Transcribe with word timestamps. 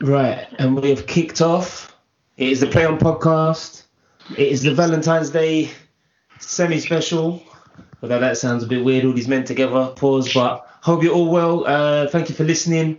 Right, 0.00 0.46
and 0.58 0.80
we 0.80 0.90
have 0.90 1.06
kicked 1.08 1.40
off. 1.40 1.96
It 2.36 2.50
is 2.50 2.60
the 2.60 2.68
Play 2.68 2.84
On 2.84 2.98
podcast. 2.98 3.82
It 4.30 4.46
is 4.46 4.62
the 4.62 4.72
Valentine's 4.72 5.30
Day 5.30 5.70
semi 6.38 6.78
special. 6.78 7.42
Although 8.00 8.20
that 8.20 8.38
sounds 8.38 8.62
a 8.62 8.68
bit 8.68 8.84
weird, 8.84 9.04
all 9.04 9.12
these 9.12 9.26
men 9.26 9.44
together. 9.44 9.92
Pause, 9.96 10.34
but 10.34 10.68
hope 10.82 11.02
you're 11.02 11.14
all 11.14 11.32
well. 11.32 11.66
Uh, 11.66 12.06
thank 12.06 12.28
you 12.28 12.36
for 12.36 12.44
listening. 12.44 12.98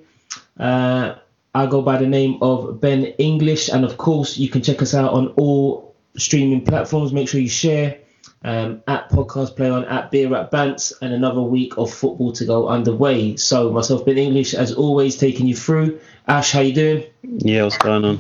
Uh, 0.60 1.16
I 1.56 1.68
go 1.68 1.82
by 1.82 1.96
the 1.98 2.08
name 2.08 2.38
of 2.42 2.82
Ben 2.82 3.06
English, 3.18 3.70
and 3.70 3.86
of 3.86 3.98
course, 3.98 4.38
you 4.38 4.50
can 4.50 4.62
check 4.62 4.82
us 4.82 4.94
out 4.94 5.14
on 5.14 5.30
all 5.38 5.96
streaming 6.18 6.66
platforms. 6.66 7.14
Make 7.14 7.30
sure 7.30 7.40
you 7.40 7.48
share 7.48 7.98
um, 8.44 8.82
at 8.88 9.10
Podcast 9.10 9.56
Play 9.56 9.70
On, 9.70 9.86
at 9.86 10.12
Beer 10.12 10.34
at 10.36 10.52
Bants, 10.52 10.94
and 11.02 11.14
another 11.14 11.42
week 11.42 11.78
of 11.78 11.94
football 11.94 12.32
to 12.34 12.46
go 12.46 12.68
underway. 12.68 13.36
So, 13.38 13.72
myself, 13.72 14.06
Ben 14.06 14.18
English, 14.18 14.54
as 14.54 14.74
always, 14.74 15.18
taking 15.18 15.48
you 15.48 15.56
through. 15.56 16.00
Ash, 16.28 16.52
how 16.52 16.62
you 16.62 16.74
doing? 16.74 17.04
Yeah, 17.24 17.64
what's 17.64 17.78
going 17.78 18.06
on? 18.06 18.18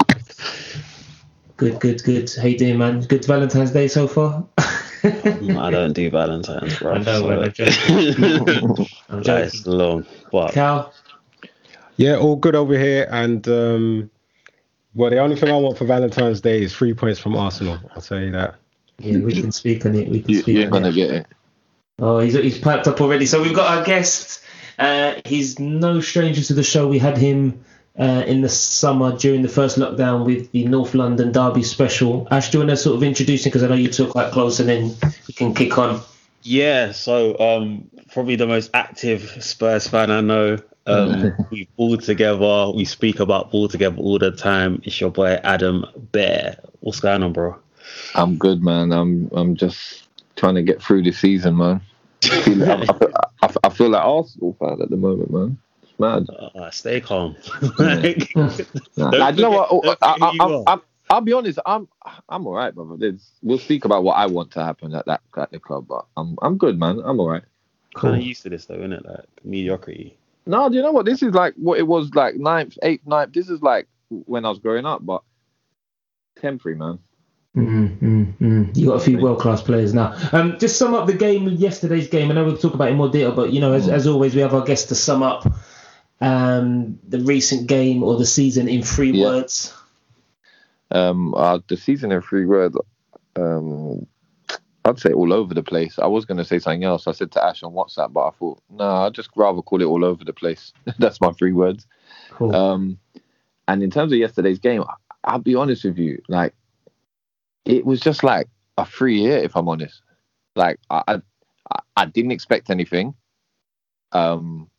Good, 1.57 1.79
good, 1.79 2.03
good. 2.03 2.31
How 2.33 2.47
you 2.47 2.57
doing, 2.57 2.77
man? 2.77 3.01
Good 3.01 3.25
Valentine's 3.25 3.71
Day 3.71 3.87
so 3.87 4.07
far? 4.07 4.45
I 5.03 5.69
don't 5.71 5.93
do 5.93 6.09
Valentine's, 6.09 6.77
bro. 6.79 6.93
I 6.95 6.97
know, 6.99 7.21
so- 7.21 7.41
I'm 7.41 7.53
joking. 7.53 8.87
I'm 9.09 9.23
That 9.23 9.41
is 9.43 9.53
joking. 9.63 9.71
long. 9.73 10.05
But 10.31 10.51
Cal, 10.53 10.93
Yeah, 11.97 12.15
all 12.17 12.35
good 12.37 12.55
over 12.55 12.77
here. 12.77 13.07
And 13.11 13.45
um, 13.47 14.09
well, 14.95 15.09
the 15.09 15.19
only 15.19 15.35
thing 15.35 15.49
I 15.49 15.55
want 15.57 15.77
for 15.77 15.85
Valentine's 15.85 16.41
Day 16.41 16.61
is 16.63 16.73
three 16.75 16.93
points 16.93 17.19
from 17.19 17.35
Arsenal. 17.35 17.77
I'll 17.95 18.01
tell 18.01 18.19
you 18.19 18.31
that. 18.31 18.55
Yeah, 18.99 19.19
we 19.19 19.33
can 19.33 19.51
speak 19.51 19.85
on 19.85 19.95
it. 19.95 20.09
We 20.09 20.21
can 20.21 20.31
You, 20.31 20.41
speak 20.41 20.55
you 20.55 20.61
ain't 20.61 20.73
on 20.73 20.81
gonna 20.83 20.89
it. 20.89 20.95
get 20.95 21.11
it. 21.11 21.27
Oh, 21.99 22.19
he's 22.19 22.33
he's 22.33 22.57
piped 22.59 22.87
up 22.87 23.01
already. 23.01 23.25
So 23.25 23.41
we've 23.41 23.55
got 23.55 23.77
our 23.77 23.83
guest. 23.83 24.41
Uh, 24.77 25.15
he's 25.25 25.59
no 25.59 25.99
stranger 25.99 26.41
to 26.43 26.53
the 26.53 26.63
show. 26.63 26.87
We 26.87 26.99
had 26.99 27.17
him 27.17 27.65
uh, 27.99 28.23
in 28.25 28.41
the 28.41 28.47
summer 28.49 29.17
during 29.17 29.41
the 29.41 29.49
first 29.49 29.77
lockdown 29.77 30.25
with 30.25 30.51
the 30.53 30.65
North 30.65 30.93
London 30.93 31.31
Derby 31.33 31.63
special. 31.63 32.27
Ash, 32.31 32.49
do 32.49 32.57
you 32.57 32.61
want 32.61 32.69
to 32.69 32.77
sort 32.77 32.95
of 32.95 33.03
introduce 33.03 33.45
him 33.45 33.49
because 33.49 33.63
I 33.63 33.67
know 33.67 33.75
you 33.75 33.89
two 33.89 34.05
are 34.07 34.11
quite 34.11 34.31
close, 34.31 34.59
and 34.61 34.69
then 34.69 34.95
we 35.27 35.33
can 35.33 35.53
kick 35.53 35.77
on. 35.77 36.01
yeah, 36.43 36.93
so 36.93 37.37
um, 37.39 37.89
probably 38.13 38.37
the 38.37 38.47
most 38.47 38.69
active 38.73 39.43
Spurs 39.43 39.87
fan 39.87 40.09
I 40.11 40.21
know. 40.21 40.57
Um, 40.87 41.33
we 41.51 41.67
ball 41.75 41.97
together. 41.97 42.71
We 42.73 42.85
speak 42.85 43.19
about 43.19 43.51
ball 43.51 43.67
together 43.67 43.97
all 43.97 44.17
the 44.17 44.31
time. 44.31 44.81
It's 44.85 45.01
your 45.01 45.11
boy 45.11 45.37
Adam 45.43 45.83
Bear. 46.13 46.57
What's 46.79 47.01
going 47.01 47.21
on, 47.23 47.33
bro? 47.33 47.57
I'm 48.15 48.37
good, 48.37 48.63
man. 48.63 48.91
I'm 48.91 49.29
I'm 49.33 49.55
just 49.55 50.07
trying 50.35 50.55
to 50.55 50.63
get 50.63 50.81
through 50.81 51.03
the 51.03 51.11
season, 51.11 51.57
man. 51.57 51.81
I 52.23 52.41
feel, 52.41 52.63
I, 52.69 52.73
I, 52.75 52.85
feel- 52.85 53.13
I, 53.43 53.53
I 53.65 53.69
feel 53.69 53.89
like 53.89 54.03
Arsenal 54.03 54.55
fan 54.59 54.81
at 54.81 54.89
the 54.89 54.97
moment, 54.97 55.31
man. 55.31 55.57
It's 55.83 55.99
mad. 55.99 56.27
Uh, 56.29 56.69
stay 56.71 57.01
calm. 57.01 57.35
Like, 57.79 58.35
Nah, 58.97 59.29
you 59.29 59.41
know 59.41 59.51
what? 59.51 59.71
I, 59.85 59.91
I, 59.91 59.95
forget 59.95 60.17
who 60.17 60.23
I, 60.23 60.31
you 60.33 60.39
I'm, 60.41 60.63
I'm, 60.67 60.81
I'll 61.09 61.21
be 61.21 61.33
honest. 61.33 61.59
I'm 61.65 61.87
I'm 62.27 62.45
all 62.45 62.53
right, 62.53 62.73
brother. 62.73 62.95
There's, 62.97 63.31
we'll 63.41 63.57
speak 63.57 63.85
about 63.85 64.03
what 64.03 64.13
I 64.13 64.25
want 64.27 64.51
to 64.51 64.63
happen 64.63 64.93
at 64.93 65.05
that 65.05 65.21
at 65.37 65.51
the 65.51 65.59
club, 65.59 65.87
but 65.87 66.05
I'm 66.17 66.37
I'm 66.41 66.57
good, 66.57 66.77
man. 66.77 67.01
I'm 67.03 67.19
all 67.19 67.29
right. 67.29 67.43
kind 67.95 68.15
of 68.15 68.21
used 68.21 68.43
to 68.43 68.49
this 68.49 68.65
though, 68.65 68.75
isn't 68.75 68.93
it? 68.93 69.05
Like 69.05 69.25
mediocrity. 69.43 70.17
No, 70.45 70.69
do 70.69 70.75
you 70.75 70.81
know 70.81 70.91
what? 70.91 71.05
This 71.05 71.21
is 71.23 71.33
like 71.33 71.53
what 71.55 71.79
it 71.79 71.87
was 71.87 72.13
like 72.13 72.35
ninth, 72.35 72.77
eighth, 72.83 73.05
ninth. 73.05 73.33
This 73.33 73.49
is 73.49 73.61
like 73.61 73.87
when 74.09 74.45
I 74.45 74.49
was 74.49 74.59
growing 74.59 74.85
up, 74.85 75.05
but 75.05 75.23
temporary, 76.39 76.77
man. 76.77 76.99
Mm, 77.57 77.97
mm, 77.99 78.37
mm. 78.37 78.77
You 78.77 78.87
got 78.87 78.95
a 78.95 78.99
few 78.99 79.17
world 79.17 79.39
class 79.39 79.61
players 79.61 79.93
now. 79.93 80.15
Um, 80.31 80.57
just 80.59 80.77
sum 80.77 80.93
up 80.93 81.07
the 81.07 81.13
game, 81.13 81.47
yesterday's 81.49 82.07
game. 82.07 82.29
I 82.29 82.35
know 82.35 82.45
we'll 82.45 82.57
talk 82.57 82.75
about 82.75 82.89
it 82.89 82.91
in 82.91 82.97
more 82.97 83.09
detail, 83.09 83.31
but 83.31 83.51
you 83.51 83.59
know, 83.59 83.73
as, 83.73 83.87
as 83.87 84.05
always, 84.07 84.35
we 84.35 84.41
have 84.41 84.53
our 84.53 84.63
guests 84.63 84.87
to 84.89 84.95
sum 84.95 85.23
up 85.23 85.51
um, 86.21 86.99
the 87.07 87.19
recent 87.19 87.67
game 87.67 88.03
or 88.03 88.17
the 88.17 88.25
season 88.25 88.67
in 88.67 88.83
three 88.83 89.11
Yeah. 89.11 89.25
words. 89.25 89.73
Um, 90.91 91.33
uh, 91.35 91.59
the 91.67 91.77
season 91.77 92.11
in 92.11 92.21
three 92.21 92.45
words. 92.45 92.77
Um, 93.35 94.05
I'd 94.85 94.99
say 94.99 95.11
all 95.11 95.33
over 95.33 95.53
the 95.53 95.63
place. 95.63 95.99
I 95.99 96.07
was 96.07 96.25
going 96.25 96.37
to 96.37 96.45
say 96.45 96.59
something 96.59 96.83
else. 96.83 97.07
I 97.07 97.11
said 97.11 97.31
to 97.31 97.43
Ash 97.43 97.63
on 97.63 97.73
WhatsApp, 97.73 98.13
but 98.13 98.27
I 98.27 98.31
thought, 98.31 98.61
no, 98.69 98.85
I'd 98.87 99.13
just 99.13 99.29
rather 99.35 99.61
call 99.61 99.81
it 99.81 99.85
all 99.85 100.05
over 100.05 100.23
the 100.23 100.33
place. 100.33 100.71
That's 100.99 101.19
my 101.21 101.31
three 101.31 101.51
words. 101.51 101.85
Cool. 102.31 102.55
Um, 102.55 102.97
and 103.67 103.83
in 103.83 103.91
terms 103.91 104.11
of 104.11 104.19
yesterday's 104.19 104.59
game, 104.59 104.83
I'll 105.23 105.39
be 105.39 105.55
honest 105.55 105.83
with 105.83 105.97
you, 105.97 106.21
like 106.27 106.55
it 107.69 107.85
was 107.85 107.99
just 107.99 108.23
like 108.23 108.47
a 108.77 108.85
free 108.85 109.23
hit, 109.23 109.43
if 109.43 109.55
I'm 109.55 109.69
honest. 109.69 110.01
Like 110.55 110.79
I, 110.89 111.21
I, 111.71 111.79
I 111.95 112.05
didn't 112.05 112.31
expect 112.31 112.69
anything. 112.69 113.13
Um, 114.11 114.69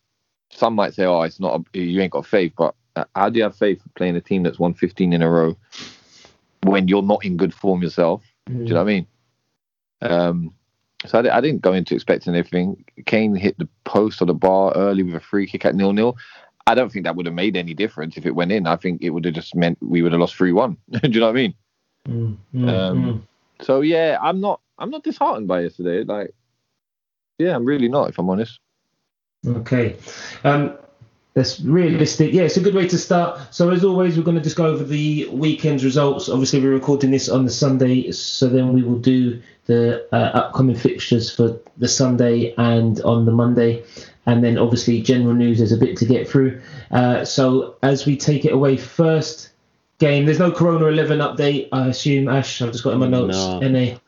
some 0.51 0.75
might 0.75 0.95
say, 0.95 1.05
"Oh, 1.05 1.23
it's 1.23 1.39
not 1.39 1.61
a, 1.75 1.79
you 1.79 2.01
ain't 2.01 2.13
got 2.13 2.27
faith," 2.27 2.53
but 2.59 2.75
uh, 2.97 3.05
how 3.15 3.31
do 3.31 3.39
you 3.39 3.45
have 3.45 3.57
faith 3.57 3.81
playing 3.95 4.17
a 4.17 4.21
team 4.21 4.43
that's 4.43 4.59
won 4.59 4.75
15 4.75 5.13
in 5.13 5.23
a 5.23 5.31
row 5.31 5.57
when 6.65 6.89
you're 6.89 7.03
not 7.03 7.25
in 7.25 7.37
good 7.37 7.55
form 7.55 7.83
yourself? 7.83 8.25
Do 8.47 8.55
you 8.55 8.75
know 8.75 8.75
what 8.75 8.81
I 8.83 8.85
mean? 8.85 9.07
Um, 10.03 10.55
so 11.07 11.21
I, 11.21 11.37
I 11.37 11.41
didn't 11.41 11.63
go 11.63 11.73
into 11.73 11.95
expecting 11.95 12.35
anything. 12.35 12.85
Kane 13.07 13.37
hit 13.37 13.57
the 13.59 13.69
post 13.85 14.21
or 14.21 14.25
the 14.25 14.35
bar 14.35 14.73
early 14.75 15.05
with 15.05 15.15
a 15.15 15.21
free 15.21 15.47
kick 15.47 15.65
at 15.65 15.77
nil 15.77 15.93
nil. 15.93 16.17
I 16.67 16.75
don't 16.75 16.91
think 16.91 17.05
that 17.05 17.15
would 17.15 17.27
have 17.27 17.35
made 17.35 17.57
any 17.57 17.73
difference 17.73 18.17
if 18.17 18.27
it 18.27 18.35
went 18.35 18.51
in. 18.51 18.67
I 18.67 18.77
think 18.77 19.01
it 19.01 19.11
would 19.11 19.25
have 19.25 19.35
just 19.35 19.55
meant 19.55 19.79
we 19.81 20.03
would 20.03 20.13
have 20.13 20.21
lost 20.21 20.35
three 20.35 20.53
one. 20.53 20.77
Do 20.91 21.01
you 21.05 21.21
know 21.21 21.27
what 21.27 21.33
I 21.33 21.35
mean? 21.35 21.55
Mm, 22.09 22.37
mm, 22.55 22.69
Um, 22.69 23.03
mm. 23.05 23.23
So 23.65 23.81
yeah, 23.83 24.19
I'm 24.21 24.41
not 24.41 24.61
I'm 24.79 24.91
not 24.91 25.05
disheartened 25.05 25.49
by 25.49 25.63
yesterday. 25.63 26.05
Like, 26.05 26.35
yeah, 27.39 27.55
I'm 27.55 27.65
really 27.65 27.89
not. 27.89 28.09
If 28.09 28.19
I'm 28.19 28.31
honest. 28.31 28.59
Okay. 29.47 29.97
Um, 30.45 30.77
that's 31.35 31.61
realistic. 31.61 32.33
Yeah, 32.33 32.43
it's 32.43 32.57
a 32.57 32.61
good 32.61 32.75
way 32.75 32.89
to 32.89 32.99
start. 32.99 33.55
So 33.55 33.71
as 33.71 33.85
always, 33.85 34.17
we're 34.17 34.25
going 34.25 34.37
to 34.37 34.43
just 34.43 34.57
go 34.57 34.67
over 34.67 34.83
the 34.83 35.29
weekend's 35.29 35.85
results. 35.85 36.29
Obviously, 36.29 36.61
we're 36.61 36.73
recording 36.73 37.13
this 37.13 37.29
on 37.29 37.45
the 37.45 37.51
Sunday, 37.51 38.11
so 38.11 38.49
then 38.49 38.73
we 38.73 38.83
will 38.83 38.99
do 38.99 39.41
the 39.67 40.07
uh, 40.13 40.31
upcoming 40.35 40.75
fixtures 40.75 41.31
for 41.35 41.61
the 41.77 41.87
Sunday 41.87 42.53
and 42.59 43.01
on 43.03 43.27
the 43.27 43.33
Monday, 43.33 43.85
and 44.27 44.43
then 44.43 44.59
obviously 44.59 45.01
general 45.01 45.35
news. 45.35 45.59
There's 45.59 45.73
a 45.73 45.77
bit 45.77 45.97
to 45.99 46.05
get 46.05 46.29
through. 46.29 46.61
Uh, 46.91 47.25
so 47.25 47.77
as 47.83 48.07
we 48.07 48.17
take 48.17 48.45
it 48.45 48.53
away, 48.53 48.77
first 48.77 49.51
game. 50.01 50.25
There's 50.25 50.41
no 50.41 50.51
Corona 50.51 50.87
11 50.87 51.19
update. 51.21 51.69
I 51.71 51.89
assume 51.89 52.29
Ash. 52.29 52.61
I've 52.61 52.73
just 52.73 52.83
got 52.83 52.95
in 52.95 52.99
my 52.99 53.07
notes. 53.07 53.37
No. 53.37 53.61
NA. 53.61 53.99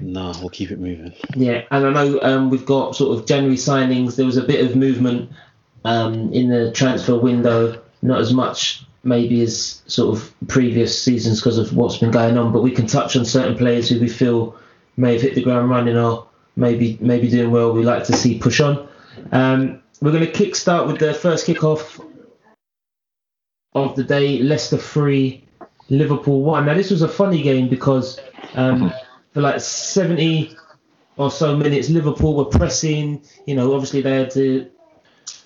No, 0.00 0.32
we'll 0.40 0.50
keep 0.50 0.72
it 0.72 0.80
moving. 0.80 1.14
Yeah, 1.36 1.62
and 1.70 1.86
I 1.86 1.90
know 1.92 2.20
um, 2.22 2.50
we've 2.50 2.66
got 2.66 2.96
sort 2.96 3.16
of 3.16 3.26
January 3.26 3.56
signings. 3.56 4.16
There 4.16 4.26
was 4.26 4.36
a 4.36 4.42
bit 4.42 4.64
of 4.64 4.74
movement 4.74 5.30
um, 5.84 6.32
in 6.32 6.48
the 6.48 6.72
transfer 6.72 7.16
window, 7.16 7.80
not 8.02 8.20
as 8.20 8.32
much 8.32 8.84
maybe 9.04 9.42
as 9.42 9.82
sort 9.86 10.16
of 10.16 10.34
previous 10.48 11.00
seasons 11.00 11.38
because 11.38 11.58
of 11.58 11.76
what's 11.76 11.98
been 11.98 12.10
going 12.10 12.36
on. 12.36 12.52
But 12.52 12.62
we 12.62 12.72
can 12.72 12.86
touch 12.86 13.16
on 13.16 13.24
certain 13.24 13.56
players 13.56 13.88
who 13.88 14.00
we 14.00 14.08
feel 14.08 14.56
may 14.96 15.12
have 15.12 15.22
hit 15.22 15.34
the 15.34 15.42
ground 15.42 15.70
running 15.70 15.96
or 15.96 16.26
maybe 16.56 16.98
maybe 17.00 17.28
doing 17.28 17.50
well. 17.50 17.72
We 17.72 17.84
like 17.84 18.04
to 18.04 18.14
see 18.14 18.38
push 18.38 18.60
on. 18.60 18.88
Um, 19.30 19.80
we're 20.00 20.12
going 20.12 20.26
to 20.26 20.32
kick 20.32 20.56
start 20.56 20.86
with 20.86 20.98
the 20.98 21.14
first 21.14 21.46
kickoff 21.46 22.04
of 23.74 23.96
the 23.96 24.04
day. 24.04 24.38
Leicester 24.38 24.78
three, 24.78 25.44
Liverpool 25.88 26.42
one. 26.42 26.66
Now 26.66 26.74
this 26.74 26.90
was 26.90 27.02
a 27.02 27.08
funny 27.08 27.42
game 27.42 27.68
because 27.68 28.20
um, 28.54 28.92
for 29.32 29.40
like 29.40 29.60
70 29.60 30.56
or 31.16 31.30
so 31.30 31.56
minutes, 31.56 31.90
Liverpool 31.90 32.36
were 32.36 32.44
pressing. 32.46 33.22
You 33.46 33.54
know, 33.56 33.74
obviously 33.74 34.00
they 34.00 34.16
had 34.16 34.30
to 34.32 34.70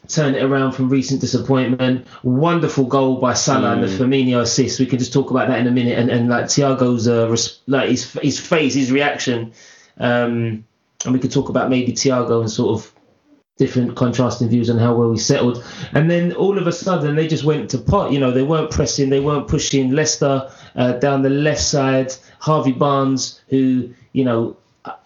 turn 0.07 0.35
it 0.35 0.43
around 0.43 0.73
from 0.73 0.89
recent 0.89 1.21
disappointment. 1.21 2.07
Wonderful 2.23 2.85
goal 2.85 3.21
by 3.21 3.35
Salah 3.35 3.73
and 3.73 3.83
the 3.83 3.87
Firmino 3.87 4.41
assist. 4.41 4.81
We 4.81 4.87
can 4.87 4.99
just 4.99 5.13
talk 5.13 5.31
about 5.31 5.49
that 5.49 5.59
in 5.59 5.67
a 5.67 5.71
minute. 5.71 5.99
And, 5.99 6.11
and 6.11 6.29
like 6.29 6.47
Thiago's 6.47 7.09
uh, 7.09 7.29
res- 7.31 7.61
like 7.67 7.91
his 7.91 8.13
his 8.13 8.41
face, 8.41 8.75
his 8.75 8.93
reaction, 8.93 9.53
um, 9.99 10.65
and 11.05 11.13
we 11.13 11.19
could 11.19 11.33
talk 11.33 11.49
about 11.49 11.71
maybe 11.71 11.93
Thiago 11.93 12.41
and 12.41 12.51
sort 12.51 12.81
of 12.81 12.93
different 13.59 13.97
contrasting 13.97 14.49
views 14.49 14.71
on 14.71 14.79
how 14.79 14.95
well 14.95 15.11
we 15.11 15.19
settled. 15.19 15.65
And 15.93 16.11
then 16.11 16.33
all 16.33 16.57
of 16.57 16.67
a 16.67 16.73
sudden 16.73 17.17
they 17.17 17.29
just 17.29 17.45
went 17.45 17.71
to 17.71 17.79
pot. 17.79 18.13
You 18.13 18.21
know, 18.21 18.31
they 18.31 18.43
weren't 18.43 18.71
pressing, 18.71 19.11
they 19.11 19.21
weren't 19.21 19.49
pushing. 19.49 19.91
Leicester 19.93 20.51
uh, 20.77 20.93
down 20.93 21.23
the 21.23 21.31
left 21.31 21.61
side, 21.61 22.15
Harvey 22.39 22.73
Barnes, 22.73 23.41
who 23.49 23.91
you 24.13 24.25
know. 24.25 24.57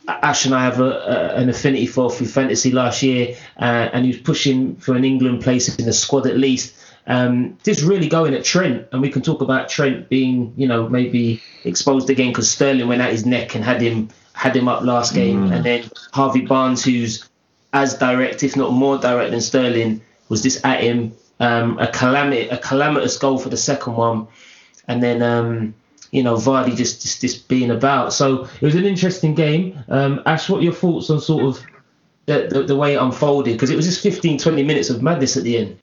Ash 0.07 0.47
and 0.47 0.55
I 0.55 0.65
have 0.65 0.81
a, 0.81 0.85
a, 0.85 1.35
an 1.37 1.49
affinity 1.49 1.87
for 1.87 2.11
through 2.11 2.27
fantasy 2.27 2.71
last 2.73 3.03
year, 3.03 3.37
uh, 3.59 3.89
and 3.93 4.05
he 4.05 4.13
was 4.13 4.21
pushing 4.21 4.77
for 4.77 4.95
an 4.95 5.05
England 5.05 5.43
place 5.43 5.77
in 5.77 5.87
the 5.87 5.93
squad 5.93 6.27
at 6.27 6.37
least. 6.37 6.75
Um, 7.07 7.59
just 7.65 7.83
really 7.83 8.09
going 8.09 8.35
at 8.35 8.45
Trent, 8.45 8.87
and 8.93 9.01
we 9.01 9.11
can 9.11 9.23
talk 9.23 9.41
about 9.41 9.69
Trent 9.69 10.09
being, 10.09 10.55
you 10.57 10.69
know, 10.69 10.89
maybe 10.89 11.43
exposed 11.65 12.11
again 12.11 12.29
because 12.29 12.51
Sterling 12.51 12.87
went 12.87 13.01
at 13.01 13.11
his 13.11 13.27
neck 13.27 13.55
and 13.55 13.65
had 13.65 13.81
him 13.81 14.09
had 14.35 14.57
him 14.57 14.69
up 14.69 14.83
last 14.83 15.15
game, 15.15 15.53
and 15.53 15.65
then 15.65 15.91
Harvey 16.13 16.43
Barnes, 16.43 16.85
who's 16.85 17.29
as 17.73 17.95
direct, 17.95 18.43
if 18.43 18.57
not 18.57 18.73
more 18.73 18.99
direct 18.99 19.31
than 19.31 19.41
Sterling, 19.41 20.03
was 20.29 20.43
this 20.43 20.63
at 20.65 20.81
him. 20.83 21.15
Um, 21.41 21.79
a 21.79 21.85
a 21.85 22.59
calamitous 22.59 23.19
goal 23.19 23.39
for 23.39 23.49
the 23.49 23.57
second 23.57 23.97
one, 23.97 24.29
and 24.87 25.03
then 25.03 25.23
um, 25.23 25.75
you 26.11 26.23
know 26.23 26.35
Vardy 26.37 26.77
just, 26.77 27.03
just 27.03 27.21
just 27.21 27.49
being 27.49 27.71
about. 27.71 28.13
So 28.13 28.45
it 28.45 28.63
was 28.63 28.75
an 28.75 28.85
interesting 28.85 29.35
game. 29.35 29.83
Um, 29.89 30.23
Ash, 30.25 30.49
what 30.49 30.63
your 30.63 30.73
thoughts 30.73 31.11
on 31.11 31.21
sort 31.21 31.45
of 31.45 31.63
the, 32.27 32.49
the, 32.49 32.63
the 32.63 32.77
way 32.77 32.95
it 32.95 33.03
unfolded? 33.03 33.55
Because 33.55 33.71
it 33.71 33.77
was 33.77 33.87
just 33.87 34.03
15, 34.03 34.39
20 34.39 34.63
minutes 34.63 34.91
of 34.91 35.03
madness 35.03 35.37
at 35.37 35.43
the 35.43 35.59
end. 35.59 35.79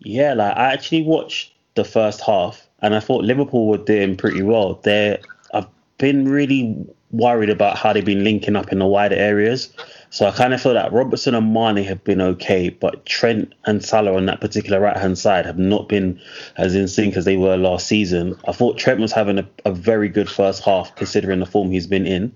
Yeah, 0.00 0.34
like 0.34 0.56
I 0.56 0.72
actually 0.72 1.02
watched 1.02 1.52
the 1.74 1.84
first 1.84 2.20
half, 2.20 2.66
and 2.80 2.94
I 2.94 3.00
thought 3.00 3.24
Liverpool 3.24 3.68
were 3.68 3.78
doing 3.78 4.16
pretty 4.16 4.42
well. 4.42 4.80
They, 4.82 5.20
I've 5.54 5.68
been 5.98 6.28
really 6.28 6.84
worried 7.12 7.50
about 7.50 7.78
how 7.78 7.92
they've 7.92 8.04
been 8.04 8.24
linking 8.24 8.56
up 8.56 8.72
in 8.72 8.78
the 8.78 8.86
wider 8.86 9.14
areas. 9.14 9.72
So 10.12 10.26
I 10.26 10.30
kind 10.30 10.52
of 10.52 10.60
feel 10.60 10.74
that 10.74 10.92
Robertson 10.92 11.34
and 11.34 11.54
Mane 11.54 11.82
have 11.84 12.04
been 12.04 12.20
okay, 12.20 12.68
but 12.68 13.06
Trent 13.06 13.54
and 13.64 13.82
Salah 13.82 14.14
on 14.14 14.26
that 14.26 14.42
particular 14.42 14.78
right 14.78 14.96
hand 14.96 15.16
side 15.16 15.46
have 15.46 15.58
not 15.58 15.88
been 15.88 16.20
as 16.58 16.74
in 16.74 16.86
sync 16.86 17.16
as 17.16 17.24
they 17.24 17.38
were 17.38 17.56
last 17.56 17.86
season. 17.86 18.36
I 18.46 18.52
thought 18.52 18.76
Trent 18.76 19.00
was 19.00 19.10
having 19.12 19.38
a, 19.38 19.48
a 19.64 19.72
very 19.72 20.10
good 20.10 20.28
first 20.28 20.62
half 20.62 20.94
considering 20.96 21.40
the 21.40 21.46
form 21.46 21.70
he's 21.70 21.86
been 21.86 22.06
in. 22.06 22.30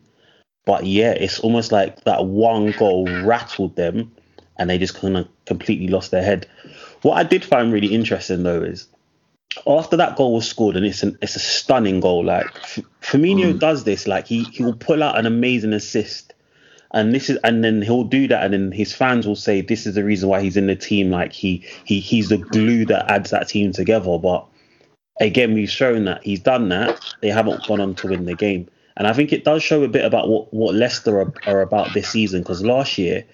But 0.65 0.87
yeah, 0.87 1.11
it's 1.11 1.39
almost 1.41 1.71
like 1.71 2.03
that 2.05 2.25
one 2.25 2.73
goal 2.73 3.07
rattled 3.25 3.77
them 3.77 4.11
and 4.59 4.71
they 4.71 4.79
just 4.79 4.95
kind 4.99 5.19
of 5.19 5.29
completely 5.45 5.89
lost 5.89 6.11
their 6.13 6.23
head. 6.25 6.49
What 7.03 7.19
I 7.19 7.25
did 7.25 7.45
find 7.45 7.75
really 7.75 7.95
interesting 7.95 8.43
though 8.43 8.63
is 8.63 8.89
after 9.67 9.99
that 9.99 10.17
goal 10.17 10.35
was 10.35 10.49
scored, 10.49 10.77
and 10.77 10.87
it's 10.87 11.03
an 11.03 11.19
it's 11.21 11.37
a 11.37 11.41
stunning 11.41 12.01
goal. 12.01 12.25
Like 12.25 12.47
F- 12.57 12.81
Firmino 13.03 13.53
Mm. 13.53 13.59
does 13.59 13.85
this, 13.85 14.07
like 14.07 14.27
he 14.27 14.45
he 14.45 14.63
will 14.65 14.75
pull 14.77 15.03
out 15.03 15.19
an 15.19 15.27
amazing 15.27 15.73
assist, 15.73 16.33
and 16.93 17.15
this 17.15 17.31
is 17.31 17.39
and 17.45 17.65
then 17.65 17.83
he'll 17.83 18.05
do 18.05 18.29
that, 18.29 18.45
and 18.45 18.55
then 18.55 18.73
his 18.73 18.95
fans 18.95 19.27
will 19.27 19.37
say 19.37 19.61
this 19.61 19.87
is 19.87 19.95
the 19.95 20.05
reason 20.05 20.29
why 20.29 20.41
he's 20.41 20.57
in 20.57 20.67
the 20.67 20.77
team. 20.77 21.11
Like 21.11 21.33
he 21.33 21.65
he 21.85 22.01
he's 22.01 22.29
the 22.29 22.39
glue 22.39 22.85
that 22.87 23.11
adds 23.11 23.31
that 23.31 23.49
team 23.49 23.73
together. 23.73 24.19
But 24.19 24.47
again, 25.21 25.55
we've 25.55 25.71
shown 25.71 26.05
that 26.05 26.23
he's 26.23 26.41
done 26.41 26.69
that. 26.71 27.01
They 27.21 27.29
haven't 27.29 27.67
gone 27.67 27.81
on 27.81 27.95
to 27.97 28.09
win 28.09 28.25
the 28.25 28.35
game, 28.35 28.69
and 28.97 29.07
I 29.07 29.13
think 29.13 29.33
it 29.33 29.45
does 29.45 29.63
show 29.63 29.83
a 29.83 29.89
bit 29.89 30.05
about 30.05 30.29
what 30.29 30.53
what 30.53 30.75
Leicester 30.75 31.21
are, 31.21 31.33
are 31.47 31.61
about 31.63 31.95
this 31.95 32.09
season. 32.09 32.43
Because 32.43 32.63
last 32.65 32.99
year 32.99 33.25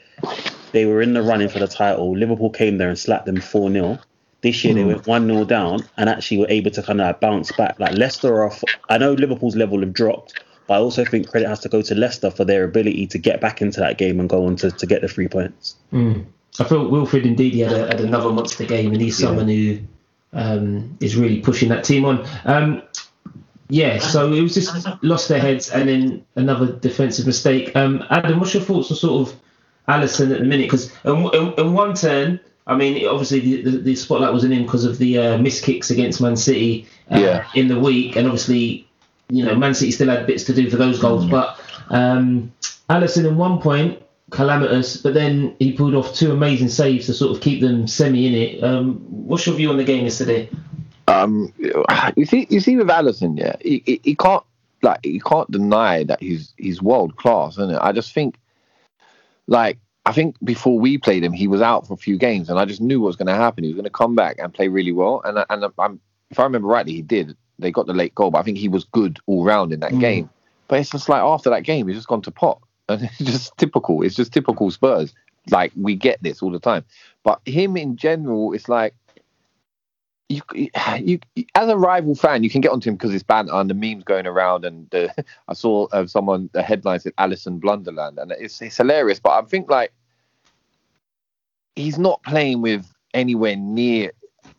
they 0.73 0.87
were 0.87 1.03
in 1.03 1.15
the 1.15 1.23
running 1.23 1.49
for 1.49 1.59
the 1.59 1.69
title. 1.69 2.17
Liverpool 2.17 2.51
came 2.51 2.79
there 2.79 2.89
and 2.89 2.99
slapped 2.99 3.27
them 3.27 3.41
four 3.41 3.71
0 3.71 3.99
this 4.43 4.65
year 4.65 4.75
they 4.75 4.83
hmm. 4.83 4.89
went 4.89 5.07
one 5.07 5.27
0 5.27 5.45
down 5.45 5.85
and 5.97 6.09
actually 6.11 6.39
were 6.39 6.51
able 6.51 6.71
to 6.73 6.83
kind 6.83 7.01
of 7.01 7.19
bounce 7.21 7.51
back. 7.53 7.79
Like 7.81 7.97
Leicester 7.97 8.43
are, 8.43 8.53
I 8.89 8.99
know 8.99 9.15
Liverpool's 9.15 9.57
level 9.57 9.81
have 9.81 9.93
dropped, 9.93 10.35
but 10.67 10.75
I 10.75 10.79
also 10.79 11.05
think 11.05 11.29
credit 11.29 11.49
has 11.49 11.61
to 11.61 11.69
go 11.69 11.83
to 11.83 11.95
Leicester 11.95 12.31
for 12.31 12.45
their 12.45 12.65
ability 12.65 13.07
to 13.09 13.19
get 13.19 13.41
back 13.41 13.61
into 13.63 13.81
that 13.81 13.99
game 13.99 14.21
and 14.21 14.29
go 14.29 14.47
on 14.47 14.57
to, 14.57 14.71
to 14.71 14.87
get 14.87 15.03
the 15.03 15.09
three 15.09 15.29
points. 15.29 15.77
Mm. 15.93 16.25
I 16.61 16.65
felt 16.65 16.91
Wilfred 16.91 17.25
Ndidi 17.25 17.67
had, 17.67 17.73
a, 17.73 17.87
had 17.87 18.01
another 18.01 18.31
monster 18.31 18.65
game, 18.65 18.93
and 18.93 19.01
he's 19.01 19.21
Yeah. 19.21 19.29
someone 19.29 19.49
who 19.49 19.79
um, 20.35 20.97
is 21.01 21.17
really 21.17 21.41
pushing 21.41 21.69
that 21.71 21.85
team 21.85 22.05
on. 22.05 22.27
Um, 22.45 22.83
yeah, 23.69 23.99
so 23.99 24.31
it 24.33 24.43
was 24.43 24.55
just 24.55 24.87
lost 25.03 25.29
their 25.29 25.41
heads, 25.41 25.71
and 25.71 25.89
then 25.89 26.27
another 26.37 26.73
defensive 26.73 27.27
mistake. 27.27 27.75
Um, 27.75 28.05
Adam, 28.11 28.39
what's 28.39 28.53
your 28.53 28.63
thoughts 28.63 28.91
on 28.91 28.97
sort 28.99 29.29
of 29.29 29.35
Alisson 29.89 30.31
at 30.33 30.41
the 30.41 30.45
minute? 30.45 30.67
Because 30.71 30.93
in, 31.05 31.17
in, 31.33 31.55
in 31.59 31.73
one 31.73 31.95
turn, 31.95 32.39
I 32.67 32.77
mean, 32.77 33.07
obviously 33.09 33.41
the, 33.41 33.63
the, 33.63 33.79
the 33.79 33.97
spotlight 33.97 34.33
was 34.33 34.45
on 34.45 34.53
him 34.53 34.65
because 34.65 34.85
of 34.85 34.99
the 34.99 35.19
uh, 35.19 35.39
missed 35.39 35.65
kicks 35.65 35.91
against 35.91 36.21
Man 36.21 36.37
City 36.37 36.87
uh, 37.11 37.19
Yeah. 37.19 37.47
in 37.55 37.69
the 37.69 37.79
week, 37.81 38.17
and 38.17 38.27
obviously, 38.27 38.87
you 39.33 39.45
know, 39.45 39.55
Man 39.55 39.75
City 39.75 39.91
still 39.91 40.09
had 40.09 40.27
bits 40.27 40.45
to 40.45 40.55
do 40.55 40.69
for 40.69 40.77
those 40.77 40.99
goals, 41.01 41.25
but 41.25 41.59
um, 41.89 42.53
Alisson 42.91 43.27
in 43.27 43.37
one 43.37 43.61
point 43.61 44.03
calamitous, 44.31 44.97
but 44.97 45.15
then 45.15 45.55
he 45.59 45.73
pulled 45.73 45.95
off 45.95 46.15
two 46.15 46.33
amazing 46.33 46.69
saves 46.69 47.07
to 47.07 47.15
sort 47.15 47.37
of 47.37 47.43
keep 47.43 47.61
them 47.61 47.87
semi 47.87 48.27
in 48.27 48.35
it. 48.35 48.65
Um, 48.65 48.97
what's 49.09 49.47
your 49.47 49.55
view 49.55 49.71
on 49.71 49.77
the 49.77 49.85
game 49.85 50.05
yesterday? 50.05 50.51
Um, 51.09 51.53
you 52.17 52.27
see, 52.27 52.47
you 52.51 52.61
see 52.61 52.77
with 52.77 52.89
Alisson, 52.89 53.39
yeah, 53.39 53.57
he, 53.61 53.83
he, 53.87 54.01
he 54.03 54.15
can't 54.15 54.45
like 54.83 55.01
he 55.03 55.21
can't 55.21 55.51
deny 55.51 56.05
that 56.05 56.21
he's 56.21 56.55
he's 56.57 56.83
world 56.83 57.17
class, 57.17 57.53
isn't 57.55 57.71
it? 57.71 57.79
I 57.81 57.93
just 57.93 58.13
think, 58.13 58.39
like, 59.47 59.79
I 60.07 60.13
think 60.13 60.37
before 60.43 60.79
we 60.79 60.99
played 60.99 61.25
him, 61.25 61.33
he 61.33 61.47
was 61.47 61.61
out 61.61 61.87
for 61.87 61.95
a 61.95 61.99
few 61.99 62.19
games, 62.19 62.51
and 62.51 62.59
I 62.59 62.65
just 62.65 62.81
knew 62.81 63.01
what 63.01 63.09
was 63.09 63.17
going 63.17 63.29
to 63.29 63.35
happen. 63.35 63.65
He 63.65 63.71
was 63.71 63.77
going 63.77 63.85
to 63.85 63.91
come 63.91 64.15
back 64.15 64.37
and 64.39 64.53
play 64.53 64.69
really 64.69 64.93
well, 64.93 65.23
and 65.25 65.45
and 65.49 65.73
I'm, 65.79 66.01
if 66.31 66.39
I 66.39 66.45
remember 66.45 66.69
rightly, 66.69 66.95
he 66.95 67.03
did. 67.03 67.37
They 67.59 67.71
got 67.71 67.87
the 67.87 67.93
late 67.95 68.15
goal, 68.15 68.31
but 68.31 68.39
I 68.39 68.43
think 68.43 68.59
he 68.59 68.69
was 68.69 68.85
good 68.85 69.19
all 69.27 69.45
round 69.45 69.73
in 69.73 69.81
that 69.81 69.93
Mm. 69.93 70.01
game. 70.01 70.31
But 70.69 70.81
it's 70.81 70.91
just 70.91 71.09
like 71.09 71.21
after 71.23 71.51
that 71.51 71.65
game, 71.65 71.87
he's 71.87 71.97
just 71.97 72.09
gone 72.09 72.23
to 72.23 72.31
pot, 72.31 72.61
and 72.89 73.03
it's 73.03 73.19
just 73.19 73.57
typical. 73.59 74.03
It's 74.03 74.15
just 74.17 74.33
typical 74.33 74.71
Spurs. 74.71 75.15
Like 75.51 75.73
we 75.77 75.97
get 75.97 76.23
this 76.23 76.43
all 76.43 76.51
the 76.53 76.61
time, 76.61 76.85
but 77.25 77.41
him 77.45 77.77
in 77.77 77.97
general, 77.97 78.53
it's 78.53 78.69
like 78.69 78.95
you, 80.29 80.41
you, 80.55 81.19
as 81.55 81.69
a 81.69 81.77
rival 81.77 82.15
fan, 82.15 82.43
you 82.43 82.51
can 82.51 82.61
get 82.61 82.71
onto 82.71 82.89
him 82.89 82.97
because 82.97 83.13
it's 83.15 83.23
banter 83.23 83.53
and 83.55 83.69
the 83.69 83.75
memes 83.75 84.05
going 84.05 84.27
around. 84.27 84.65
And 84.65 84.89
the, 84.91 85.13
I 85.49 85.53
saw 85.55 85.87
uh, 85.93 86.07
someone 86.07 86.49
the 86.53 86.63
headline 86.63 87.01
said 87.01 87.15
Alisson 87.17 87.61
Blunderland, 87.61 88.21
and 88.21 88.33
it's 88.33 88.61
it's 88.63 88.77
hilarious. 88.77 89.21
But 89.21 89.31
I 89.31 89.47
think 89.47 89.71
like 89.71 89.93
he's 91.77 91.99
not 91.99 92.23
playing 92.23 92.63
with 92.63 92.87
anywhere 93.15 93.57
near 93.57 94.13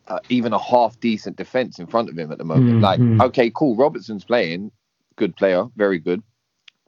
uh, 0.08 0.20
even 0.30 0.54
a 0.54 0.60
half 0.60 1.00
decent 1.00 1.38
defense 1.38 1.80
in 1.80 1.88
front 1.88 2.10
of 2.10 2.18
him 2.18 2.32
at 2.32 2.38
the 2.38 2.44
moment. 2.44 2.82
Mm, 2.82 3.20
Like, 3.20 3.28
okay, 3.30 3.52
cool. 3.56 3.76
Robertson's 3.76 4.24
playing, 4.24 4.72
good 5.16 5.36
player, 5.36 5.66
very 5.76 6.00
good. 6.00 6.22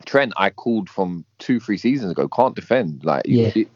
Trent, 0.05 0.33
I 0.35 0.49
called 0.49 0.89
from 0.89 1.25
two, 1.39 1.59
three 1.59 1.77
seasons 1.77 2.11
ago, 2.11 2.27
can't 2.27 2.55
defend. 2.55 3.05
Like, 3.05 3.23
Yeah. 3.25 3.51
it, 3.55 3.67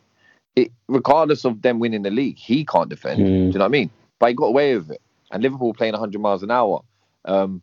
it, 0.55 0.71
regardless 0.87 1.45
of 1.45 1.61
them 1.61 1.79
winning 1.79 2.01
the 2.01 2.11
league, 2.11 2.37
he 2.37 2.65
can't 2.65 2.89
defend. 2.89 3.21
Mm. 3.21 3.25
Do 3.25 3.29
you 3.29 3.51
know 3.53 3.59
what 3.59 3.65
I 3.65 3.69
mean? 3.69 3.89
But 4.19 4.27
he 4.27 4.33
got 4.35 4.45
away 4.47 4.75
with 4.75 4.91
it. 4.91 5.01
And 5.31 5.41
Liverpool 5.43 5.73
playing 5.73 5.93
100 5.93 6.19
miles 6.19 6.43
an 6.43 6.51
hour. 6.51 6.81
Um, 7.25 7.61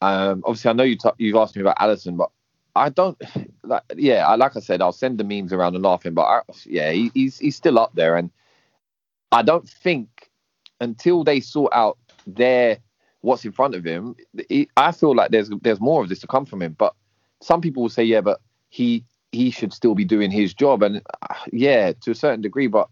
um, 0.00 0.42
obviously, 0.46 0.70
I 0.70 0.72
know 0.72 0.82
you 0.82 0.96
t- 0.96 1.10
you've 1.18 1.36
asked 1.36 1.54
me 1.54 1.62
about 1.62 1.78
Alisson, 1.78 2.16
but 2.16 2.30
I 2.74 2.88
don't 2.88 3.20
like. 3.62 3.82
Yeah, 3.96 4.26
I, 4.26 4.36
like 4.36 4.56
I 4.56 4.60
said, 4.60 4.80
I'll 4.80 4.92
send 4.92 5.18
the 5.18 5.24
memes 5.24 5.52
around 5.52 5.74
and 5.74 5.84
laughing, 5.84 6.14
but 6.14 6.22
I, 6.22 6.40
yeah, 6.64 6.90
he, 6.90 7.10
he's 7.12 7.38
he's 7.38 7.56
still 7.56 7.78
up 7.78 7.94
there, 7.94 8.16
and 8.16 8.30
I 9.30 9.42
don't 9.42 9.68
think 9.68 10.29
until 10.80 11.24
they 11.24 11.40
sort 11.40 11.72
out 11.72 11.98
their 12.26 12.78
what's 13.22 13.44
in 13.44 13.52
front 13.52 13.74
of 13.74 13.84
him, 13.84 14.16
he, 14.48 14.68
I 14.76 14.92
feel 14.92 15.14
like 15.14 15.30
there's 15.30 15.50
there's 15.62 15.80
more 15.80 16.02
of 16.02 16.08
this 16.08 16.20
to 16.20 16.26
come 16.26 16.46
from 16.46 16.62
him. 16.62 16.74
But 16.78 16.94
some 17.40 17.60
people 17.60 17.82
will 17.82 17.90
say, 17.90 18.04
yeah, 18.04 18.20
but 18.20 18.40
he 18.68 19.04
he 19.32 19.50
should 19.50 19.72
still 19.72 19.94
be 19.94 20.04
doing 20.04 20.30
his 20.30 20.54
job, 20.54 20.82
and 20.82 21.02
uh, 21.28 21.34
yeah, 21.52 21.92
to 22.00 22.10
a 22.10 22.14
certain 22.14 22.40
degree, 22.40 22.66
but. 22.66 22.88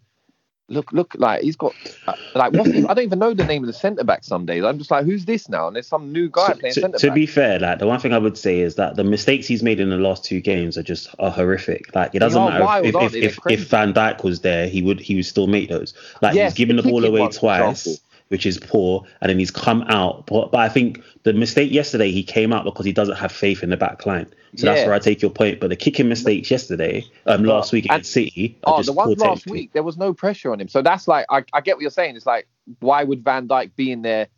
Look, 0.71 0.93
look, 0.93 1.15
like 1.17 1.43
he's 1.43 1.57
got, 1.57 1.75
uh, 2.07 2.15
like, 2.35 2.53
what's 2.53 2.69
I 2.69 2.93
don't 2.93 3.01
even 3.01 3.19
know 3.19 3.33
the 3.33 3.45
name 3.45 3.63
of 3.63 3.69
the 3.69 3.73
centre 3.73 4.05
back. 4.05 4.23
Some 4.23 4.45
days 4.45 4.65
I'm 4.65 4.77
just 4.77 4.91
like, 4.91 5.07
who's 5.07 5.25
this 5.25 5.49
now? 5.49 5.67
And 5.67 5.75
there's 5.75 5.87
some 5.87 6.13
new 6.13 6.29
guy 6.29 6.53
playing 6.53 6.75
centre 6.75 6.99
to 6.99 7.11
be 7.11 7.25
fair, 7.25 7.59
like 7.59 7.79
the 7.79 7.87
one 7.87 7.99
thing 8.01 8.13
I 8.13 8.19
would 8.19 8.37
say 8.37 8.61
is 8.61 8.75
that 8.75 8.97
the 8.97 9.05
mistakes 9.05 9.47
he's 9.47 9.63
made 9.63 9.81
in 9.81 9.89
the 9.89 9.97
last 9.97 10.25
two 10.25 10.41
games 10.41 10.77
are 10.77 10.83
just 10.83 11.15
are 11.19 11.31
horrific. 11.31 11.95
Like 11.95 12.15
it 12.15 12.19
doesn't 12.19 12.45
matter 12.45 12.65
wild, 12.65 12.87
if 12.87 12.95
if, 12.95 13.15
if, 13.15 13.39
if 13.51 13.69
Van 13.69 13.95
Dijk 13.95 14.23
was 14.25 14.41
there, 14.41 14.69
he 14.69 14.83
would 14.83 15.01
he 15.01 15.17
would 15.17 15.27
still 15.27 15.47
make 15.47 15.71
those. 15.71 15.95
Like 16.21 16.35
Yes, 16.35 16.53
he's 16.53 16.59
given 16.59 16.77
the 16.77 16.83
ball 16.83 17.03
away 17.05 17.29
twice, 17.29 18.01
which 18.29 18.45
is 18.45 18.59
poor, 18.59 19.05
and 19.23 19.31
then 19.31 19.39
he's 19.39 19.51
come 19.51 19.83
out. 19.85 20.27
But, 20.27 20.53
but 20.53 20.59
I 20.59 20.69
think 20.69 21.03
the 21.23 21.33
mistake 21.33 21.73
yesterday 21.73 22.11
he 22.11 22.23
came 22.23 22.53
out 22.53 22.65
because 22.65 22.85
he 22.85 22.93
doesn't 22.93 23.17
have 23.17 23.33
faith 23.33 23.63
in 23.63 23.71
the 23.71 23.77
back 23.77 24.05
line. 24.05 24.27
So 24.57 24.67
that's 24.67 24.85
where 24.87 24.95
I 24.95 24.99
take 24.99 25.21
your 25.23 25.31
point. 25.31 25.61
But 25.61 25.69
the 25.71 25.77
kicking 25.77 26.09
mistakes 26.09 26.51
yesterday, 26.51 27.05
um, 27.27 27.45
last 27.45 27.73
week 27.73 27.85
And- 27.87 27.97
against 27.97 28.13
City, 28.13 28.57
Oh, 28.65 28.79
just 28.79 28.87
the 28.87 28.93
ones 28.93 29.17
poor 29.17 29.29
last 29.29 29.47
week, 29.47 29.73
there 29.73 29.83
was 29.83 29.97
no 29.97 30.15
pressure 30.15 30.53
on 30.53 30.61
him. 30.61 30.69
So 30.69 30.83
that's 30.83 31.07
like, 31.07 31.27
I, 31.29 31.45
I 31.53 31.61
get 31.61 31.77
what 31.77 31.83
you're 31.83 31.91
saying. 31.91 32.17
It's 32.17 32.27
like, 32.27 32.47
why 32.81 33.05
would 33.05 33.23
Van 33.25 33.47
Dijk 33.49 33.71
be 33.77 33.93
in 33.93 34.03
there, 34.03 34.29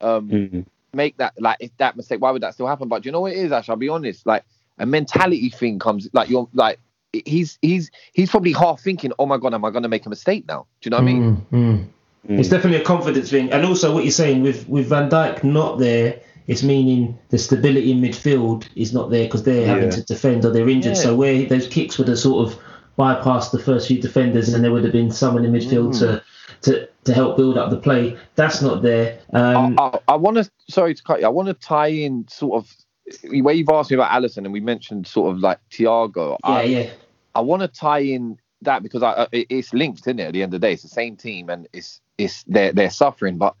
um, 0.00 0.28
Mhm. 0.28 0.66
make 0.92 1.16
that 1.18 1.34
like 1.38 1.56
if 1.60 1.76
that 1.78 1.96
mistake? 1.96 2.20
Why 2.20 2.30
would 2.30 2.42
that 2.42 2.54
still 2.54 2.66
happen? 2.66 2.88
But 2.88 3.02
do 3.02 3.08
you 3.08 3.12
know 3.12 3.20
what 3.20 3.32
it 3.32 3.38
is, 3.38 3.52
Ash? 3.52 3.68
I'll 3.68 3.76
be 3.76 3.88
honest. 3.88 4.26
Like 4.26 4.44
a 4.78 4.86
mentality 4.86 5.50
thing 5.50 5.78
comes. 5.78 6.08
Like 6.12 6.28
you're 6.30 6.48
like 6.54 6.78
he's 7.12 7.58
he's 7.62 7.90
he's 8.12 8.30
probably 8.30 8.52
half 8.52 8.80
thinking, 8.80 9.12
oh 9.18 9.26
my 9.26 9.36
god, 9.36 9.52
am 9.54 9.64
I 9.64 9.70
going 9.70 9.82
to 9.82 9.88
make 9.88 10.06
a 10.06 10.08
mistake 10.10 10.46
now? 10.48 10.66
Do 10.80 10.86
you 10.86 10.90
know 10.90 10.96
what 10.98 11.02
I 11.02 11.06
mean? 11.06 11.46
Mm, 11.52 11.76
mm. 11.78 11.86
Mm. 12.28 12.38
It's 12.38 12.48
definitely 12.50 12.78
a 12.80 12.84
confidence 12.84 13.30
thing, 13.30 13.50
and 13.50 13.64
also 13.64 13.94
what 13.94 14.04
you're 14.04 14.10
saying 14.12 14.42
with 14.42 14.68
with 14.68 14.86
Van 14.88 15.08
Dijk 15.08 15.42
not 15.42 15.78
there, 15.78 16.20
it's 16.50 16.62
meaning 16.64 17.16
the 17.28 17.38
stability 17.38 17.92
in 17.92 18.00
midfield 18.00 18.66
is 18.74 18.92
not 18.92 19.10
there 19.10 19.24
because 19.24 19.44
they're 19.44 19.66
having 19.66 19.84
Yeah. 19.84 19.90
to 19.90 20.02
defend 20.04 20.44
or 20.44 20.50
they're 20.50 20.68
injured. 20.68 20.96
Yeah. 20.96 21.02
So 21.02 21.14
where 21.14 21.46
those 21.46 21.68
kicks 21.68 21.96
would 21.96 22.08
have 22.08 22.18
sort 22.18 22.46
of 22.48 22.58
bypassed 22.98 23.52
the 23.52 23.58
first 23.58 23.86
few 23.88 24.00
defenders, 24.00 24.52
and 24.52 24.62
there 24.64 24.72
would 24.72 24.82
have 24.84 24.92
been 24.92 25.10
someone 25.12 25.44
in 25.44 25.52
midfield 25.52 25.94
Mm. 25.94 25.98
to 26.00 26.22
to 26.62 26.88
to 27.04 27.14
help 27.14 27.36
build 27.36 27.56
up 27.56 27.70
the 27.70 27.76
play. 27.76 28.16
That's 28.34 28.60
not 28.60 28.82
there. 28.82 29.18
Um, 29.32 29.78
I, 29.78 29.82
I, 29.84 29.98
I 30.08 30.16
want 30.16 30.36
to. 30.38 30.50
Sorry 30.68 30.92
to 30.94 31.02
cut 31.02 31.20
you. 31.20 31.26
I 31.26 31.30
want 31.30 31.48
to 31.48 31.54
tie 31.54 31.86
in 32.06 32.26
sort 32.28 32.54
of 32.62 32.70
where 33.42 33.54
you've 33.54 33.68
asked 33.70 33.90
me 33.90 33.96
about 33.96 34.10
Alisson, 34.10 34.38
and 34.44 34.52
we 34.52 34.60
mentioned 34.60 35.06
sort 35.06 35.32
of 35.32 35.38
like 35.40 35.58
Thiago. 35.70 36.36
yeah, 36.44 36.50
I, 36.50 36.62
yeah. 36.62 36.90
I 37.34 37.40
want 37.40 37.62
to 37.62 37.68
tie 37.68 38.00
in 38.00 38.38
that 38.62 38.82
because 38.82 39.02
I, 39.02 39.26
it's 39.32 39.72
linked, 39.72 40.00
isn't 40.00 40.18
it? 40.18 40.24
At 40.24 40.32
the 40.32 40.42
end 40.42 40.52
of 40.52 40.60
the 40.60 40.66
day, 40.66 40.72
it's 40.74 40.82
the 40.82 40.88
same 40.88 41.16
team, 41.16 41.48
and 41.48 41.66
it's 41.72 42.00
it's 42.18 42.42
they're 42.48 42.72
they're 42.72 42.90
suffering, 42.90 43.38
but 43.38 43.54